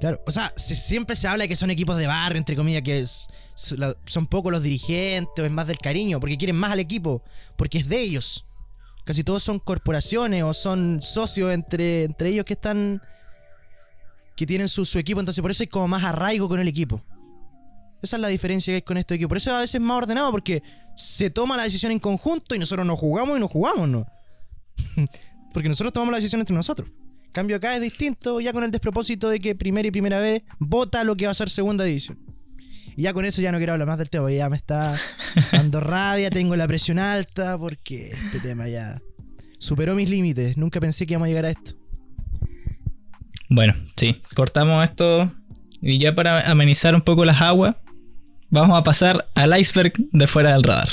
Claro, 0.00 0.20
o 0.26 0.30
sea, 0.30 0.52
se- 0.56 0.74
siempre 0.76 1.16
se 1.16 1.26
habla 1.26 1.44
de 1.44 1.48
que 1.48 1.56
son 1.56 1.70
equipos 1.70 1.96
de 1.96 2.06
barrio, 2.06 2.38
entre 2.38 2.54
comillas, 2.56 2.82
que 2.82 3.00
es- 3.00 3.26
la- 3.26 3.34
son 3.54 4.26
pocos 4.26 4.52
los 4.52 4.62
dirigentes, 4.62 5.44
es 5.44 5.50
más 5.50 5.66
del 5.66 5.78
cariño, 5.78 6.20
porque 6.20 6.36
quieren 6.36 6.56
más 6.56 6.72
al 6.72 6.80
equipo, 6.80 7.22
porque 7.56 7.78
es 7.78 7.88
de 7.88 8.00
ellos. 8.00 8.46
Casi 9.04 9.22
todos 9.22 9.42
son 9.42 9.58
corporaciones 9.58 10.42
o 10.42 10.54
son 10.54 11.00
socios 11.02 11.52
entre, 11.52 12.04
entre 12.04 12.30
ellos 12.30 12.44
que 12.44 12.54
están. 12.54 13.02
que 14.36 14.46
tienen 14.46 14.68
su, 14.68 14.84
su 14.84 14.98
equipo, 14.98 15.20
entonces 15.20 15.42
por 15.42 15.50
eso 15.50 15.62
hay 15.62 15.68
como 15.68 15.88
más 15.88 16.04
arraigo 16.04 16.48
con 16.48 16.58
el 16.58 16.68
equipo. 16.68 17.02
Esa 18.02 18.16
es 18.16 18.22
la 18.22 18.28
diferencia 18.28 18.72
que 18.72 18.76
hay 18.76 18.82
con 18.82 18.96
este 18.96 19.14
equipo. 19.14 19.28
Por 19.28 19.38
eso 19.38 19.54
a 19.54 19.60
veces 19.60 19.76
es 19.76 19.80
más 19.80 19.96
ordenado, 19.96 20.30
porque 20.30 20.62
se 20.96 21.30
toma 21.30 21.56
la 21.56 21.64
decisión 21.64 21.92
en 21.92 21.98
conjunto 21.98 22.54
y 22.54 22.58
nosotros 22.58 22.86
nos 22.86 22.98
jugamos 22.98 23.36
y 23.36 23.40
nos 23.40 23.50
jugamos, 23.50 23.88
¿no? 23.88 24.06
porque 25.52 25.68
nosotros 25.68 25.92
tomamos 25.92 26.12
la 26.12 26.18
decisión 26.18 26.40
entre 26.40 26.56
nosotros. 26.56 26.90
Cambio 27.32 27.56
acá 27.56 27.74
es 27.74 27.82
distinto, 27.82 28.40
ya 28.40 28.52
con 28.52 28.62
el 28.62 28.70
despropósito 28.70 29.28
de 29.28 29.40
que 29.40 29.54
primera 29.54 29.88
y 29.88 29.90
primera 29.90 30.20
vez 30.20 30.42
vota 30.58 31.02
lo 31.02 31.16
que 31.16 31.24
va 31.24 31.32
a 31.32 31.34
ser 31.34 31.50
segunda 31.50 31.84
división. 31.84 32.18
Y 32.96 33.02
ya 33.02 33.12
con 33.12 33.24
eso 33.24 33.42
ya 33.42 33.52
no 33.52 33.58
quiero 33.58 33.72
hablar 33.72 33.88
más 33.88 33.98
del 33.98 34.10
tema, 34.10 34.24
porque 34.24 34.36
ya 34.36 34.48
me 34.48 34.56
está 34.56 34.96
dando 35.52 35.80
rabia, 35.80 36.30
tengo 36.30 36.56
la 36.56 36.66
presión 36.66 36.98
alta, 36.98 37.58
porque 37.58 38.10
este 38.10 38.40
tema 38.40 38.68
ya 38.68 39.00
superó 39.58 39.94
mis 39.94 40.10
límites. 40.10 40.56
Nunca 40.56 40.80
pensé 40.80 41.06
que 41.06 41.14
íbamos 41.14 41.26
a 41.26 41.28
llegar 41.28 41.44
a 41.46 41.50
esto. 41.50 41.72
Bueno, 43.48 43.74
sí, 43.96 44.22
cortamos 44.34 44.82
esto 44.84 45.30
y 45.80 45.98
ya 45.98 46.14
para 46.14 46.50
amenizar 46.50 46.94
un 46.94 47.02
poco 47.02 47.26
las 47.26 47.42
aguas, 47.42 47.76
vamos 48.48 48.78
a 48.78 48.82
pasar 48.82 49.28
al 49.34 49.58
iceberg 49.58 49.92
de 50.12 50.26
fuera 50.26 50.52
del 50.52 50.62
radar. 50.62 50.88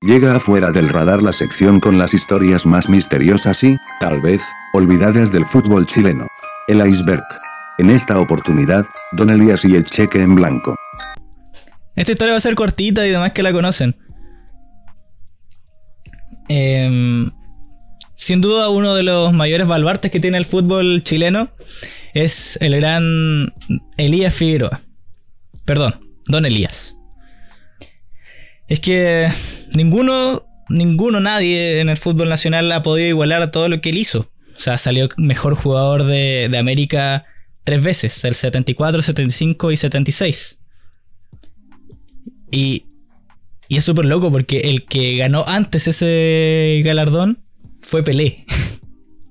Llega 0.00 0.34
afuera 0.34 0.72
del 0.72 0.88
radar 0.88 1.22
la 1.22 1.32
sección 1.32 1.78
con 1.78 1.98
las 1.98 2.14
historias 2.14 2.66
más 2.66 2.88
misteriosas 2.88 3.62
y, 3.62 3.76
tal 4.00 4.20
vez, 4.20 4.42
olvidadas 4.72 5.30
del 5.30 5.44
fútbol 5.44 5.86
chileno. 5.86 6.26
El 6.66 6.84
iceberg. 6.84 7.22
En 7.78 7.88
esta 7.88 8.18
oportunidad, 8.20 8.84
Don 9.12 9.30
Elías 9.30 9.64
y 9.64 9.74
el 9.74 9.86
cheque 9.86 10.20
en 10.20 10.34
blanco. 10.34 10.76
Esta 11.96 12.12
historia 12.12 12.32
va 12.32 12.38
a 12.38 12.40
ser 12.40 12.54
cortita 12.54 13.06
y 13.06 13.10
demás 13.10 13.32
que 13.32 13.42
la 13.42 13.52
conocen. 13.52 13.96
Em, 16.48 17.30
sin 18.14 18.40
duda 18.40 18.68
uno 18.68 18.94
de 18.94 19.02
los 19.02 19.32
mayores 19.32 19.66
baluartes 19.66 20.10
que 20.10 20.20
tiene 20.20 20.36
el 20.36 20.44
fútbol 20.44 21.02
chileno 21.02 21.50
es 22.12 22.58
el 22.60 22.76
gran 22.76 23.54
Elías 23.96 24.34
Figueroa. 24.34 24.82
Perdón, 25.64 25.98
Don 26.26 26.44
Elías. 26.44 26.94
Es 28.68 28.80
que 28.80 29.28
ninguno, 29.74 30.44
ninguno, 30.68 31.20
nadie 31.20 31.80
en 31.80 31.88
el 31.88 31.96
fútbol 31.96 32.28
nacional 32.28 32.70
ha 32.72 32.82
podido 32.82 33.08
igualar 33.08 33.40
a 33.40 33.50
todo 33.50 33.68
lo 33.68 33.80
que 33.80 33.90
él 33.90 33.98
hizo. 33.98 34.30
O 34.56 34.60
sea, 34.60 34.76
salió 34.76 35.08
mejor 35.16 35.54
jugador 35.54 36.04
de, 36.04 36.48
de 36.50 36.58
América 36.58 37.26
tres 37.64 37.82
veces, 37.82 38.24
el 38.24 38.34
74, 38.34 39.02
75 39.02 39.72
y 39.72 39.76
76. 39.76 40.58
Y, 42.50 42.86
y 43.68 43.76
es 43.76 43.84
súper 43.84 44.04
loco 44.04 44.30
porque 44.30 44.60
el 44.70 44.84
que 44.84 45.16
ganó 45.16 45.44
antes 45.46 45.88
ese 45.88 46.82
galardón 46.84 47.44
fue 47.80 48.02
Pelé. 48.02 48.44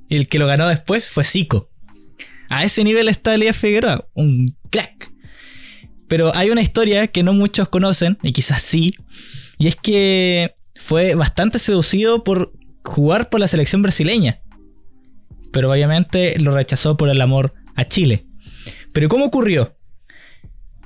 y 0.09 0.15
el 0.17 0.27
que 0.27 0.39
lo 0.39 0.47
ganó 0.47 0.67
después 0.67 1.07
fue 1.07 1.23
Zico. 1.23 1.69
A 2.49 2.63
ese 2.63 2.83
nivel 2.83 3.07
está 3.07 3.33
Elías 3.33 3.57
Figueroa, 3.57 4.09
un 4.13 4.57
crack. 4.69 5.11
Pero 6.07 6.35
hay 6.35 6.49
una 6.49 6.61
historia 6.61 7.07
que 7.07 7.23
no 7.23 7.31
muchos 7.33 7.69
conocen, 7.69 8.17
y 8.21 8.33
quizás 8.33 8.61
sí, 8.61 8.91
y 9.57 9.67
es 9.67 9.77
que 9.77 10.53
fue 10.75 11.15
bastante 11.15 11.59
seducido 11.59 12.23
por 12.23 12.51
jugar 12.83 13.29
por 13.29 13.39
la 13.39 13.47
selección 13.47 13.81
brasileña. 13.81 14.41
Pero 15.53 15.71
obviamente 15.71 16.37
lo 16.39 16.53
rechazó 16.53 16.97
por 16.97 17.09
el 17.09 17.21
amor 17.21 17.53
a 17.75 17.85
Chile. 17.85 18.25
Pero 18.93 19.09
¿cómo 19.09 19.25
ocurrió? 19.25 19.75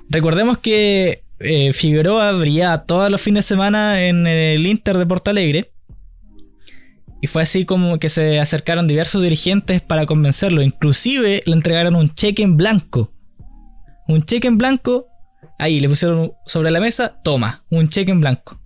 Recordemos 0.09 0.57
que 0.59 1.23
eh, 1.39 1.73
Figueroa 1.73 2.31
brillaba 2.33 2.85
todos 2.85 3.09
los 3.09 3.21
fines 3.21 3.45
de 3.45 3.55
semana 3.55 4.03
en 4.03 4.27
el 4.27 4.65
Inter 4.67 4.97
de 4.97 5.05
Porto 5.05 5.31
Alegre. 5.31 5.71
Y 7.21 7.27
fue 7.27 7.41
así 7.41 7.65
como 7.65 7.97
que 7.97 8.09
se 8.09 8.39
acercaron 8.39 8.87
diversos 8.87 9.23
dirigentes 9.23 9.81
para 9.81 10.05
convencerlo. 10.05 10.61
Inclusive 10.61 11.41
le 11.45 11.53
entregaron 11.53 11.95
un 11.95 12.13
cheque 12.13 12.43
en 12.43 12.55
blanco. 12.55 13.11
Un 14.07 14.23
cheque 14.25 14.47
en 14.47 14.57
blanco. 14.57 15.07
Ahí 15.57 15.79
le 15.79 15.89
pusieron 15.89 16.33
sobre 16.45 16.71
la 16.71 16.79
mesa. 16.79 17.19
Toma, 17.23 17.63
un 17.69 17.89
cheque 17.89 18.11
en 18.11 18.21
blanco. 18.21 18.61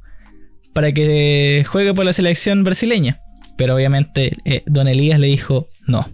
Para 0.73 0.91
que 0.91 1.63
juegue 1.67 1.93
por 1.93 2.05
la 2.05 2.13
selección 2.13 2.63
brasileña. 2.63 3.21
Pero 3.57 3.75
obviamente 3.75 4.35
eh, 4.45 4.63
Don 4.65 4.87
Elías 4.87 5.19
le 5.19 5.27
dijo, 5.27 5.69
no. 5.87 6.09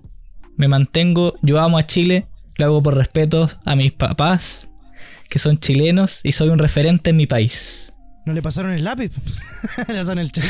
Me 0.58 0.68
mantengo, 0.68 1.36
yo 1.42 1.60
amo 1.60 1.78
a 1.78 1.86
Chile. 1.86 2.28
Lo 2.58 2.66
hago 2.66 2.84
por 2.84 2.96
respeto 2.96 3.50
a 3.66 3.76
mis 3.76 3.92
papás, 3.92 4.70
que 5.30 5.40
son 5.40 5.60
chilenos, 5.60 6.22
y 6.24 6.32
soy 6.32 6.50
un 6.50 6.60
referente 6.60 7.10
en 7.10 7.18
mi 7.18 7.28
país. 7.28 7.92
¿No 8.26 8.34
le 8.34 8.42
pasaron 8.42 8.72
el 8.72 8.84
lápiz? 8.84 9.12
le 9.78 9.96
pasaron 9.96 10.20
el 10.20 10.32
cheque. 10.32 10.48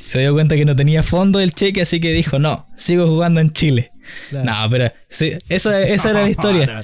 Se 0.00 0.20
dio 0.20 0.32
cuenta 0.32 0.56
que 0.56 0.64
no 0.64 0.74
tenía 0.74 1.02
fondo 1.02 1.40
el 1.40 1.54
cheque, 1.54 1.82
así 1.82 2.00
que 2.00 2.12
dijo, 2.12 2.38
no, 2.38 2.66
sigo 2.74 3.06
jugando 3.06 3.40
en 3.40 3.52
Chile. 3.52 3.92
Claro. 4.30 4.50
No, 4.50 4.70
pero 4.70 4.90
sí, 5.08 5.32
eso, 5.48 5.70
esa 5.72 6.10
era 6.10 6.22
la 6.22 6.30
historia. 6.30 6.80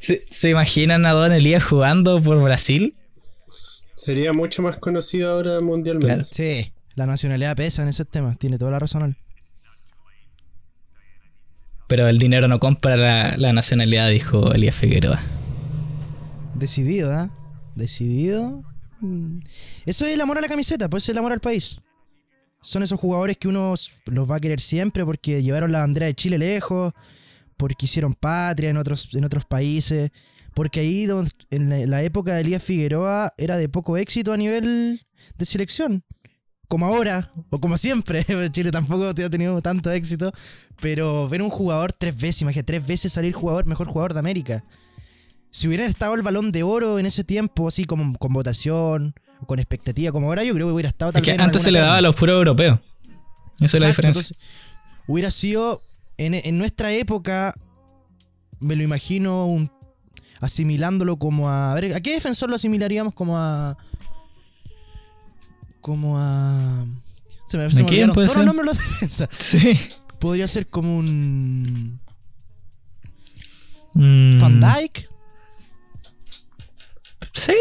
¿Se, 0.00 0.24
se 0.30 0.50
imaginan 0.50 1.04
a 1.06 1.12
Don 1.12 1.32
Elías 1.32 1.64
jugando 1.64 2.20
por 2.22 2.42
Brasil? 2.42 2.96
Sería 3.94 4.32
mucho 4.32 4.62
más 4.62 4.78
conocido 4.78 5.30
ahora 5.30 5.58
mundialmente. 5.60 6.06
Claro. 6.06 6.24
Sí, 6.30 6.72
la 6.94 7.06
nacionalidad 7.06 7.56
pesa 7.56 7.82
en 7.82 7.88
ese 7.88 8.04
tema. 8.04 8.34
Tiene 8.36 8.58
toda 8.58 8.70
la 8.70 8.78
razón. 8.78 9.16
Pero 11.92 12.08
el 12.08 12.16
dinero 12.16 12.48
no 12.48 12.58
compra 12.58 12.96
la, 13.36 13.52
nacionalidad, 13.52 14.08
dijo 14.08 14.54
Elías 14.54 14.74
Figueroa. 14.74 15.20
Decidido, 16.54 17.12
¿ah? 17.12 17.28
Decidido. 17.74 18.64
Mm. 19.00 19.40
Eso 19.84 20.06
es 20.06 20.14
el 20.14 20.20
amor 20.22 20.38
a 20.38 20.40
la 20.40 20.48
camiseta, 20.48 20.88
pues 20.88 21.02
es 21.02 21.10
el 21.10 21.18
amor 21.18 21.32
al 21.32 21.40
país. 21.40 21.76
Son 22.62 22.82
esos 22.82 22.98
jugadores 22.98 23.36
que 23.36 23.46
uno 23.46 23.74
los 24.06 24.30
va 24.30 24.36
a 24.36 24.40
querer 24.40 24.58
siempre 24.58 25.04
porque 25.04 25.42
llevaron 25.42 25.70
la 25.70 25.80
bandera 25.80 26.06
de 26.06 26.14
Chile 26.14 26.38
lejos, 26.38 26.94
porque 27.58 27.84
hicieron 27.84 28.14
patria 28.14 28.70
en 28.70 28.78
otros, 28.78 29.10
en 29.12 29.26
otros 29.26 29.44
países, 29.44 30.12
porque 30.54 30.80
ahí 30.80 31.06
en 31.50 31.90
la 31.90 32.02
época 32.02 32.36
de 32.36 32.40
Elías 32.40 32.62
Figueroa 32.62 33.34
era 33.36 33.58
de 33.58 33.68
poco 33.68 33.98
éxito 33.98 34.32
a 34.32 34.38
nivel 34.38 35.02
de 35.36 35.44
selección. 35.44 36.04
Como 36.72 36.86
ahora, 36.86 37.30
o 37.50 37.60
como 37.60 37.76
siempre, 37.76 38.24
Chile 38.50 38.70
tampoco 38.70 39.08
ha 39.08 39.14
tenido 39.14 39.60
tanto 39.60 39.90
éxito, 39.90 40.32
pero 40.80 41.28
ver 41.28 41.42
un 41.42 41.50
jugador 41.50 41.92
tres 41.92 42.16
veces, 42.16 42.40
imagínate, 42.40 42.64
tres 42.72 42.86
veces 42.86 43.12
salir 43.12 43.34
jugador, 43.34 43.66
mejor 43.66 43.88
jugador 43.88 44.14
de 44.14 44.20
América. 44.20 44.64
si 45.50 45.68
hubiera 45.68 45.84
estado 45.84 46.14
el 46.14 46.22
balón 46.22 46.50
de 46.50 46.62
oro 46.62 46.98
en 46.98 47.04
ese 47.04 47.24
tiempo, 47.24 47.68
así 47.68 47.84
como 47.84 48.16
con 48.16 48.32
votación, 48.32 49.14
o 49.38 49.46
con 49.46 49.58
expectativa 49.58 50.12
como 50.12 50.28
ahora, 50.28 50.44
yo 50.44 50.54
creo 50.54 50.68
que 50.68 50.72
hubiera 50.72 50.88
estado 50.88 51.10
Es 51.10 51.14
tal 51.16 51.22
que 51.22 51.32
vez 51.32 51.34
en 51.40 51.44
antes 51.44 51.60
se 51.60 51.70
le 51.70 51.78
daba 51.80 51.98
a 51.98 52.00
los 52.00 52.14
puros 52.14 52.36
europeos. 52.38 52.80
Esa 53.60 53.76
es 53.76 53.82
la 53.82 53.88
diferencia. 53.88 54.20
entonces, 54.22 54.36
hubiera 55.06 55.30
sido, 55.30 55.78
en, 56.16 56.32
en 56.32 56.56
nuestra 56.56 56.90
época, 56.94 57.54
me 58.60 58.76
lo 58.76 58.82
imagino 58.82 59.44
un- 59.44 59.70
asimilándolo 60.40 61.18
como 61.18 61.50
a... 61.50 61.72
A 61.72 61.74
ver, 61.74 61.92
¿a 61.94 62.00
qué 62.00 62.14
defensor 62.14 62.48
lo 62.48 62.56
asimilaríamos 62.56 63.12
como 63.12 63.36
a... 63.36 63.76
Como 65.82 66.16
a... 66.18 66.86
Se 67.46 67.58
me, 67.58 67.70
se 67.70 67.82
¿A 67.82 67.84
me 67.84 67.90
olvidaron 67.90 68.14
puede 68.14 68.26
todos 68.28 68.38
ser? 68.38 68.46
los 68.46 68.54
nombres 68.56 68.78
de 68.78 68.82
los 68.84 68.90
defensas. 68.92 69.28
Sí. 69.38 69.78
Podría 70.18 70.48
ser 70.48 70.66
como 70.66 70.96
un... 70.96 72.00
Mm, 73.94 74.40
Van 74.40 74.60
Dyke. 74.60 75.08
Sí. 77.34 77.52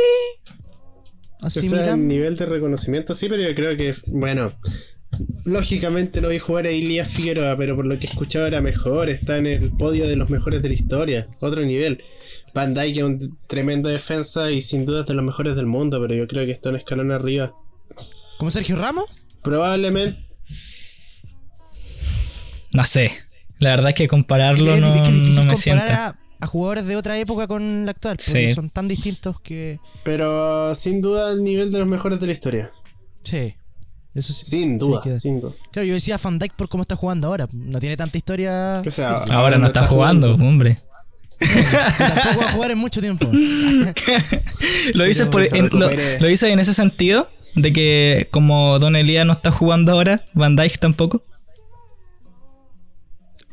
O 1.43 1.49
sea, 1.49 1.63
el 1.63 1.67
Asimilando. 1.69 2.05
nivel 2.05 2.35
de 2.35 2.45
reconocimiento 2.45 3.15
sí, 3.15 3.27
pero 3.27 3.41
yo 3.41 3.55
creo 3.55 3.75
que, 3.75 3.95
bueno, 4.05 4.53
lógicamente 5.43 6.21
no 6.21 6.29
vi 6.29 6.37
jugar 6.39 6.67
a 6.67 6.71
Ilías 6.71 7.09
Figueroa, 7.09 7.57
pero 7.57 7.75
por 7.75 7.85
lo 7.85 7.97
que 7.97 8.05
he 8.05 8.09
escuchado 8.09 8.45
era 8.45 8.61
mejor, 8.61 9.09
está 9.09 9.37
en 9.37 9.47
el 9.47 9.71
podio 9.71 10.07
de 10.07 10.15
los 10.15 10.29
mejores 10.29 10.61
de 10.61 10.67
la 10.69 10.75
historia, 10.75 11.25
otro 11.39 11.65
nivel. 11.65 12.03
Van 12.53 12.73
Dyke 12.75 12.97
es 12.99 13.03
un 13.03 13.37
tremendo 13.47 13.89
defensa 13.89 14.51
y 14.51 14.61
sin 14.61 14.85
duda 14.85 15.01
es 15.01 15.07
de 15.07 15.15
los 15.15 15.25
mejores 15.25 15.55
del 15.55 15.65
mundo, 15.65 15.99
pero 15.99 16.13
yo 16.13 16.27
creo 16.27 16.45
que 16.45 16.51
está 16.51 16.69
un 16.69 16.75
escalón 16.75 17.11
arriba. 17.11 17.53
¿Como 18.41 18.49
Sergio 18.49 18.75
Ramos? 18.75 19.05
Probablemente, 19.43 20.19
No 22.73 22.83
sé. 22.85 23.11
La 23.59 23.69
verdad 23.69 23.89
es 23.89 23.93
que 23.93 24.07
compararlo 24.07 24.73
es, 24.73 24.81
no, 24.81 24.95
es 24.95 25.01
que 25.03 25.09
es 25.09 25.13
difícil 25.13 25.35
no 25.35 25.41
me 25.43 25.53
comparar 25.53 25.57
sienta. 25.87 26.07
a, 26.07 26.19
a 26.39 26.47
jugadores 26.47 26.87
de 26.87 26.95
otra 26.95 27.19
época 27.19 27.45
con 27.45 27.85
la 27.85 27.91
actual, 27.91 28.17
porque 28.17 28.47
Sí. 28.47 28.55
son 28.55 28.71
tan 28.71 28.87
distintos 28.87 29.39
que... 29.41 29.79
pero 30.03 30.73
sin 30.73 31.01
duda 31.01 31.33
el 31.33 31.43
nivel 31.43 31.71
de 31.71 31.77
los 31.77 31.87
mejores 31.87 32.19
de 32.19 32.25
la 32.25 32.31
historia. 32.33 32.71
Sí. 33.23 33.53
Eso 34.15 34.33
sí. 34.33 34.43
Sin 34.43 34.71
sí 34.71 34.77
duda, 34.79 35.01
queda. 35.03 35.19
sin 35.19 35.39
duda. 35.39 35.53
Claro, 35.71 35.85
yo 35.85 35.93
decía 35.93 36.17
Van 36.23 36.39
Dyke 36.39 36.55
por 36.55 36.67
cómo 36.67 36.81
está 36.81 36.95
jugando 36.95 37.27
ahora. 37.27 37.47
No 37.53 37.79
tiene 37.79 37.95
tanta 37.95 38.17
historia. 38.17 38.81
O 38.83 38.89
sea, 38.89 39.17
Ahora 39.29 39.59
no 39.59 39.67
está 39.67 39.83
jugando, 39.83 40.33
hombre. 40.33 40.79
Tampoco 41.97 42.39
va 42.39 42.49
a 42.49 42.51
jugar 42.51 42.71
en 42.71 42.77
mucho 42.77 43.01
tiempo. 43.01 43.29
Lo 44.93 45.03
dices, 45.03 45.27
por, 45.27 45.43
en- 45.43 45.69
lo, 45.71 45.89
lo 45.89 46.27
dices 46.27 46.49
en 46.49 46.59
ese 46.59 46.73
sentido, 46.73 47.29
de 47.55 47.73
que 47.73 48.27
como 48.31 48.79
Don 48.79 48.95
Elías 48.95 49.25
no 49.25 49.33
está 49.33 49.51
jugando 49.51 49.91
ahora, 49.91 50.25
Van 50.33 50.55
Dijk 50.55 50.77
tampoco. 50.79 51.23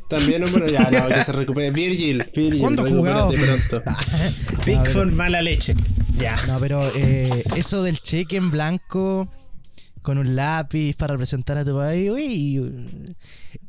También, 0.08 0.42
bueno, 0.50 0.66
ya, 0.66 0.90
no, 0.90 1.08
que 1.08 1.22
se 1.22 1.32
recupere. 1.32 1.70
Virgil, 1.70 2.24
Virgil. 2.34 2.60
¿Cuándo 2.60 2.82
jugado? 2.88 3.30
pronto. 3.30 3.82
Pickford, 4.64 5.12
mala 5.12 5.42
leche. 5.42 5.74
Ya. 6.16 6.40
No, 6.46 6.58
pero 6.58 6.82
eh, 6.96 7.44
eso 7.54 7.82
del 7.82 8.00
cheque 8.00 8.36
en 8.38 8.50
blanco 8.50 9.28
con 10.08 10.16
un 10.16 10.34
lápiz 10.34 10.96
para 10.96 11.12
representar 11.12 11.58
a 11.58 11.64
tu 11.66 11.76
país, 11.76 12.08
uy, 12.10 13.14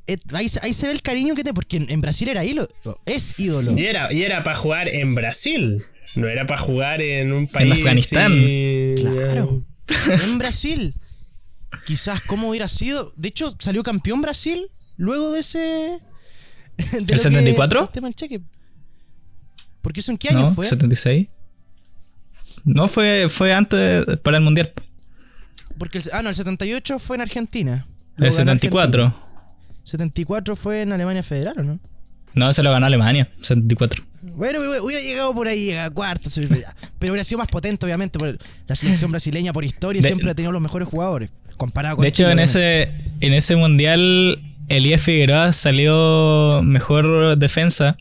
eh, 0.07 0.17
ahí, 0.31 0.47
se- 0.47 0.59
ahí 0.63 0.71
se 0.71 0.87
ve 0.87 0.93
el 0.93 1.01
cariño 1.01 1.35
que 1.35 1.43
te. 1.43 1.53
Porque 1.53 1.75
en, 1.75 1.89
en 1.89 1.99
Brasil 1.99 2.29
era 2.29 2.45
ídolo. 2.45 2.69
Es 3.05 3.37
ídolo. 3.37 3.77
Y 3.77 3.85
era, 3.85 4.13
y 4.13 4.23
era 4.23 4.41
para 4.43 4.55
jugar 4.55 4.87
en 4.87 5.15
Brasil. 5.15 5.83
No 6.15 6.27
era 6.27 6.47
para 6.47 6.61
jugar 6.61 7.01
en 7.01 7.33
un 7.33 7.47
país. 7.47 7.73
Afganistán. 7.73 8.31
y- 8.33 8.95
Claro. 8.95 9.65
En 10.23 10.37
Brasil. 10.37 10.95
Quizás 11.85 12.21
cómo 12.21 12.49
hubiera 12.49 12.69
sido. 12.69 13.11
De 13.17 13.27
hecho, 13.27 13.53
salió 13.59 13.83
campeón 13.83 14.21
Brasil 14.21 14.69
luego 14.95 15.31
de 15.31 15.41
ese. 15.41 15.59
de 15.59 15.99
¿El 16.93 17.01
lo 17.01 17.07
que- 17.07 17.19
74? 17.19 17.81
el 17.81 17.89
tema 17.89 18.07
del 18.07 18.15
cheque. 18.15 18.39
Porque 19.81 19.99
eso 19.99 20.11
en 20.13 20.17
qué 20.17 20.29
año 20.29 20.41
no, 20.41 20.51
fue? 20.51 20.65
76. 20.65 21.27
No, 22.63 22.87
fue, 22.87 23.27
fue 23.29 23.53
antes 23.53 24.05
para 24.23 24.37
el 24.37 24.43
Mundial. 24.43 24.71
Porque 25.79 25.97
el, 25.97 26.03
ah, 26.13 26.21
no, 26.21 26.29
el 26.29 26.35
78 26.35 26.99
fue 26.99 27.15
en 27.15 27.21
Argentina. 27.21 27.87
El 28.17 28.25
Lo 28.25 28.29
ganó 28.31 28.31
74. 28.35 29.03
Argentina. 29.05 29.25
74 29.85 30.55
fue 30.55 30.81
en 30.83 30.91
Alemania 30.91 31.23
Federal, 31.23 31.55
¿o 31.57 31.63
no? 31.63 31.79
No, 32.35 32.53
se 32.53 32.61
lo 32.61 32.69
ganó 32.71 32.85
Alemania, 32.85 33.27
74. 33.41 34.03
Bueno, 34.35 34.59
hubiera 34.83 35.01
llegado 35.01 35.33
por 35.33 35.47
ahí 35.47 35.71
a 35.71 35.89
cuartos, 35.89 36.39
pero 36.99 37.13
hubiera 37.13 37.23
sido 37.23 37.39
más 37.39 37.47
potente, 37.47 37.85
obviamente. 37.85 38.19
Por 38.19 38.37
la 38.67 38.75
selección 38.75 39.09
brasileña, 39.09 39.53
por 39.53 39.65
historia, 39.65 40.01
De- 40.01 40.07
siempre 40.07 40.29
ha 40.29 40.35
tenido 40.35 40.51
los 40.51 40.61
mejores 40.61 40.87
jugadores. 40.87 41.29
Comparado 41.57 41.95
con 41.95 42.03
De 42.03 42.09
hecho, 42.09 42.29
en 42.29 42.39
ese, 42.39 42.83
en 43.21 43.33
ese 43.33 43.55
mundial, 43.55 44.39
Elías 44.67 45.01
Figueroa 45.01 45.51
salió 45.53 46.61
mejor 46.63 47.37
defensa 47.37 47.97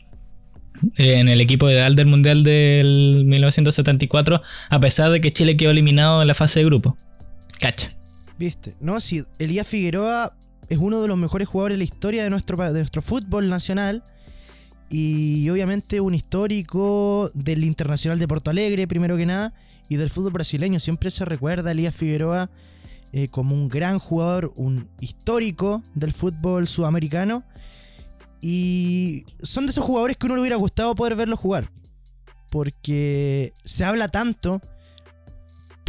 eh, 0.97 1.15
en 1.19 1.27
el 1.27 1.41
equipo 1.41 1.69
ideal 1.69 1.95
del 1.95 2.05
mundial 2.07 2.43
del 2.43 3.23
1974, 3.25 4.41
a 4.69 4.79
pesar 4.79 5.09
de 5.11 5.19
que 5.21 5.31
Chile 5.33 5.57
quedó 5.57 5.71
eliminado 5.71 6.21
en 6.21 6.27
la 6.27 6.33
fase 6.35 6.59
de 6.59 6.65
grupo. 6.65 6.95
Cacha. 7.59 7.95
¿Viste? 8.37 8.75
No, 8.79 8.99
sí, 8.99 9.23
Elías 9.37 9.67
Figueroa 9.67 10.33
es 10.69 10.77
uno 10.77 11.01
de 11.01 11.07
los 11.07 11.17
mejores 11.17 11.47
jugadores 11.47 11.75
de 11.75 11.79
la 11.79 11.83
historia 11.83 12.23
de 12.23 12.29
nuestro, 12.29 12.57
de 12.57 12.79
nuestro 12.79 13.01
fútbol 13.01 13.49
nacional. 13.49 14.03
Y 14.89 15.47
obviamente 15.49 16.01
un 16.01 16.15
histórico 16.15 17.29
del 17.35 17.63
Internacional 17.63 18.17
de 18.17 18.27
Porto 18.27 18.49
Alegre, 18.49 18.87
primero 18.87 19.17
que 19.17 19.25
nada, 19.25 19.53
y 19.87 19.97
del 19.97 20.09
fútbol 20.09 20.31
brasileño. 20.31 20.79
Siempre 20.79 21.11
se 21.11 21.25
recuerda 21.25 21.69
a 21.69 21.71
Elías 21.73 21.95
Figueroa 21.95 22.49
eh, 23.11 23.27
como 23.27 23.53
un 23.53 23.67
gran 23.67 23.99
jugador, 23.99 24.53
un 24.55 24.87
histórico 24.99 25.83
del 25.93 26.13
fútbol 26.13 26.67
sudamericano. 26.67 27.43
Y 28.41 29.25
son 29.43 29.65
de 29.65 29.71
esos 29.71 29.83
jugadores 29.83 30.15
que 30.15 30.27
uno 30.27 30.35
le 30.35 30.41
hubiera 30.41 30.55
gustado 30.55 30.95
poder 30.95 31.15
verlo 31.15 31.35
jugar. 31.35 31.69
Porque 32.49 33.53
se 33.65 33.83
habla 33.83 34.07
tanto 34.07 34.61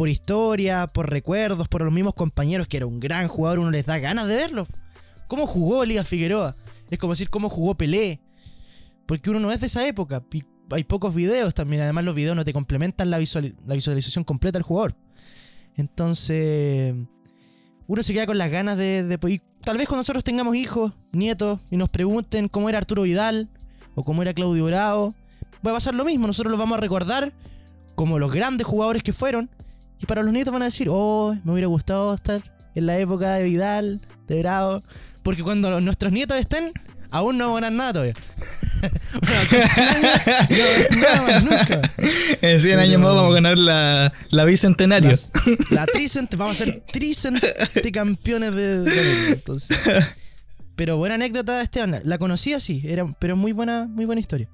por 0.01 0.09
historia, 0.09 0.87
por 0.87 1.11
recuerdos, 1.11 1.69
por 1.69 1.83
los 1.83 1.93
mismos 1.93 2.15
compañeros, 2.15 2.67
que 2.67 2.79
era 2.79 2.87
un 2.87 3.01
gran 3.01 3.29
jugador, 3.29 3.59
uno 3.59 3.71
les 3.71 3.85
da 3.85 3.99
ganas 3.99 4.27
de 4.29 4.35
verlo. 4.35 4.67
¿Cómo 5.29 5.47
jugó 5.47 5.83
Elías 5.83 6.09
Figueroa? 6.09 6.55
Es 6.91 6.99
como 6.99 7.13
decir 7.13 7.29
cómo 7.29 7.51
jugó 7.51 7.75
Pelé. 7.75 8.19
Porque 9.05 9.29
uno 9.29 9.41
no 9.41 9.53
es 9.53 9.61
de 9.61 9.67
esa 9.67 9.87
época. 9.87 10.25
Hay 10.71 10.85
pocos 10.85 11.15
videos 11.15 11.53
también. 11.53 11.83
Además, 11.83 12.05
los 12.05 12.15
videos 12.15 12.35
no 12.35 12.47
te 12.47 12.55
complementan 12.55 13.11
la 13.11 13.19
visualización 13.19 14.25
completa 14.25 14.57
del 14.57 14.63
jugador. 14.63 14.97
Entonces, 15.77 16.95
uno 17.87 18.03
se 18.03 18.15
queda 18.15 18.25
con 18.25 18.39
las 18.39 18.51
ganas 18.51 18.79
de, 18.79 19.05
de- 19.05 19.31
y 19.31 19.43
tal 19.63 19.77
vez 19.77 19.87
cuando 19.87 19.99
nosotros 20.01 20.25
tengamos 20.25 20.57
hijos, 20.57 20.95
nietos, 21.13 21.61
y 21.71 21.77
nos 21.77 21.91
pregunten 21.91 22.49
cómo 22.49 22.71
era 22.71 22.79
Arturo 22.79 23.03
Vidal 23.03 23.51
o 23.95 24.03
cómo 24.03 24.23
era 24.23 24.33
Claudio 24.33 24.65
Bravo, 24.65 25.15
va 25.67 25.73
a 25.73 25.75
pasar 25.75 25.95
lo 25.95 26.07
mismo. 26.07 26.27
Nosotros 26.27 26.51
los 26.51 26.59
vamos 26.59 26.79
a 26.79 26.81
recordar 26.81 27.35
como 27.97 28.19
los 28.19 28.33
grandes 28.33 28.67
jugadores 28.67 29.03
que 29.03 29.13
fueron. 29.13 29.51
Y 30.01 30.07
para 30.07 30.23
los 30.23 30.33
nietos 30.33 30.53
van 30.53 30.63
a 30.63 30.67
decir, 30.67 30.89
oh, 30.91 31.37
me 31.45 31.53
hubiera 31.53 31.69
gustado 31.69 32.15
estar 32.15 32.41
en 32.75 32.87
la 32.87 32.99
época 32.99 33.35
de 33.35 33.45
Vidal, 33.45 34.01
de 34.27 34.39
Bravo. 34.41 34.83
Porque 35.23 35.43
cuando 35.43 35.81
nuestros 35.81 36.13
nietos 36.13 36.39
estén, 36.39 36.73
aún 37.11 37.37
no 37.39 37.53
van 37.53 37.65
a 37.65 37.71
nada 37.71 37.93
todavía. 37.93 38.15
bueno, 38.81 39.37
hace 39.43 39.61
100 39.69 39.89
años, 39.89 40.11
no, 40.91 40.97
nada 41.01 41.23
más, 41.23 41.45
nunca. 41.45 41.81
En 42.41 42.61
100 42.61 42.79
años 42.79 43.01
más 43.01 43.15
vamos 43.15 43.31
a 43.33 43.35
ganar 43.35 43.59
la, 43.59 44.13
la 44.31 44.45
bicentenario. 44.47 45.11
Las- 45.11 45.33
la 45.71 45.85
tricent, 45.87 46.35
vamos 46.37 46.61
a 46.61 46.65
ser 46.65 46.83
tricent 46.91 47.39
campeones 47.93 48.55
de, 48.55 48.81
de 48.81 49.29
entonces. 49.33 49.79
Pero 50.77 50.97
buena 50.97 51.17
anécdota, 51.17 51.61
Esteban. 51.61 52.01
La 52.05 52.17
conocí 52.17 52.55
así, 52.55 52.83
era, 52.87 53.05
pero 53.19 53.37
muy 53.37 53.53
buena, 53.53 53.87
muy 53.87 54.07
buena 54.07 54.21
historia. 54.21 54.49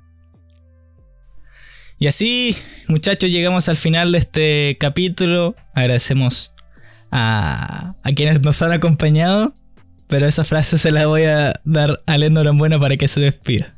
Y 1.99 2.09
así, 2.09 2.57
muchachos, 2.89 3.31
llegamos 3.31 3.69
al 3.69 3.77
final 3.77 4.13
de 4.13 4.19
este 4.19 4.77
capítulo. 4.79 5.57
Agradecemos 5.75 6.53
a, 7.11 7.95
quienes 8.15 8.43
nos 8.43 8.61
han 8.63 8.73
acompañado. 8.73 9.55
Pero 10.09 10.27
esa 10.27 10.45
frase 10.45 10.79
se 10.79 10.93
la 10.93 11.07
voy 11.07 11.23
a 11.23 11.55
dar 11.65 12.03
a 12.07 12.19
Lendo 12.19 12.41
Norambuena 12.41 12.79
para 12.79 12.97
que 12.97 13.09
se 13.09 13.19
despida. 13.21 13.75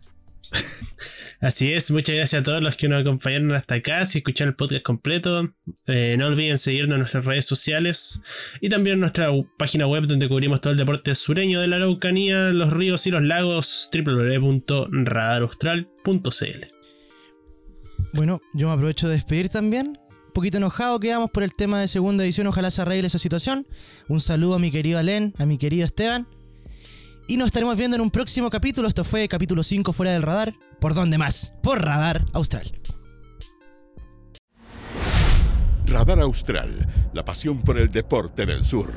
Así 1.41 1.73
es, 1.73 1.93
muchas 1.93 2.16
gracias 2.16 2.41
a 2.41 2.43
todos 2.43 2.61
los 2.61 2.75
que 2.75 2.89
nos 2.89 3.01
acompañaron 3.01 3.53
hasta 3.53 3.77
acá. 3.77 4.05
Si 4.05 4.19
escucharon 4.19 4.51
el 4.51 4.57
podcast 4.57 4.83
completo, 4.83 5.55
eh, 5.87 6.16
no 6.19 6.27
olviden 6.27 6.59
seguirnos 6.59 6.97
en 6.97 6.99
nuestras 6.99 7.25
redes 7.25 7.47
sociales 7.47 8.21
y 8.61 8.69
también 8.69 8.99
nuestra 8.99 9.31
página 9.57 9.87
web 9.87 10.09
donde 10.09 10.29
cubrimos 10.29 10.61
todo 10.61 10.73
el 10.73 10.79
deporte 10.79 11.14
sureño 11.14 11.61
de 11.61 11.69
la 11.69 11.77
Araucanía, 11.77 12.51
los 12.51 12.73
ríos 12.73 13.07
y 13.07 13.12
los 13.12 13.23
lagos, 13.23 13.89
www.radaraustral.cl. 13.93 16.78
Bueno, 18.13 18.41
yo 18.55 18.69
me 18.69 18.75
aprovecho 18.75 19.09
de 19.09 19.15
despedir 19.15 19.49
también. 19.49 19.99
Un 20.29 20.33
poquito 20.33 20.57
enojado 20.57 21.01
quedamos 21.01 21.31
por 21.31 21.43
el 21.43 21.55
tema 21.55 21.81
de 21.81 21.89
segunda 21.89 22.25
edición. 22.25 22.47
Ojalá 22.47 22.71
se 22.71 22.83
arregle 22.83 23.07
esa 23.07 23.19
situación. 23.19 23.67
Un 24.09 24.21
saludo 24.21 24.55
a 24.55 24.59
mi 24.59 24.71
querido 24.71 24.99
Alen, 24.99 25.35
a 25.39 25.47
mi 25.47 25.59
querido 25.59 25.85
Esteban. 25.85 26.27
Y 27.27 27.37
nos 27.37 27.47
estaremos 27.47 27.77
viendo 27.77 27.97
en 27.97 28.01
un 28.01 28.11
próximo 28.11 28.49
capítulo. 28.49 28.89
Esto 28.89 29.05
fue 29.05 29.29
capítulo 29.29 29.63
5 29.63 29.93
fuera 29.93 30.13
del 30.13 30.23
radar. 30.23 30.55
¿Por 30.81 30.95
dónde 30.95 31.19
más? 31.19 31.53
Por 31.63 31.85
Radar 31.85 32.25
Austral. 32.33 32.73
Radar 35.87 36.21
Austral, 36.21 37.11
la 37.13 37.25
pasión 37.25 37.63
por 37.63 37.79
el 37.79 37.91
deporte 37.91 38.47
del 38.47 38.65
sur. 38.65 38.93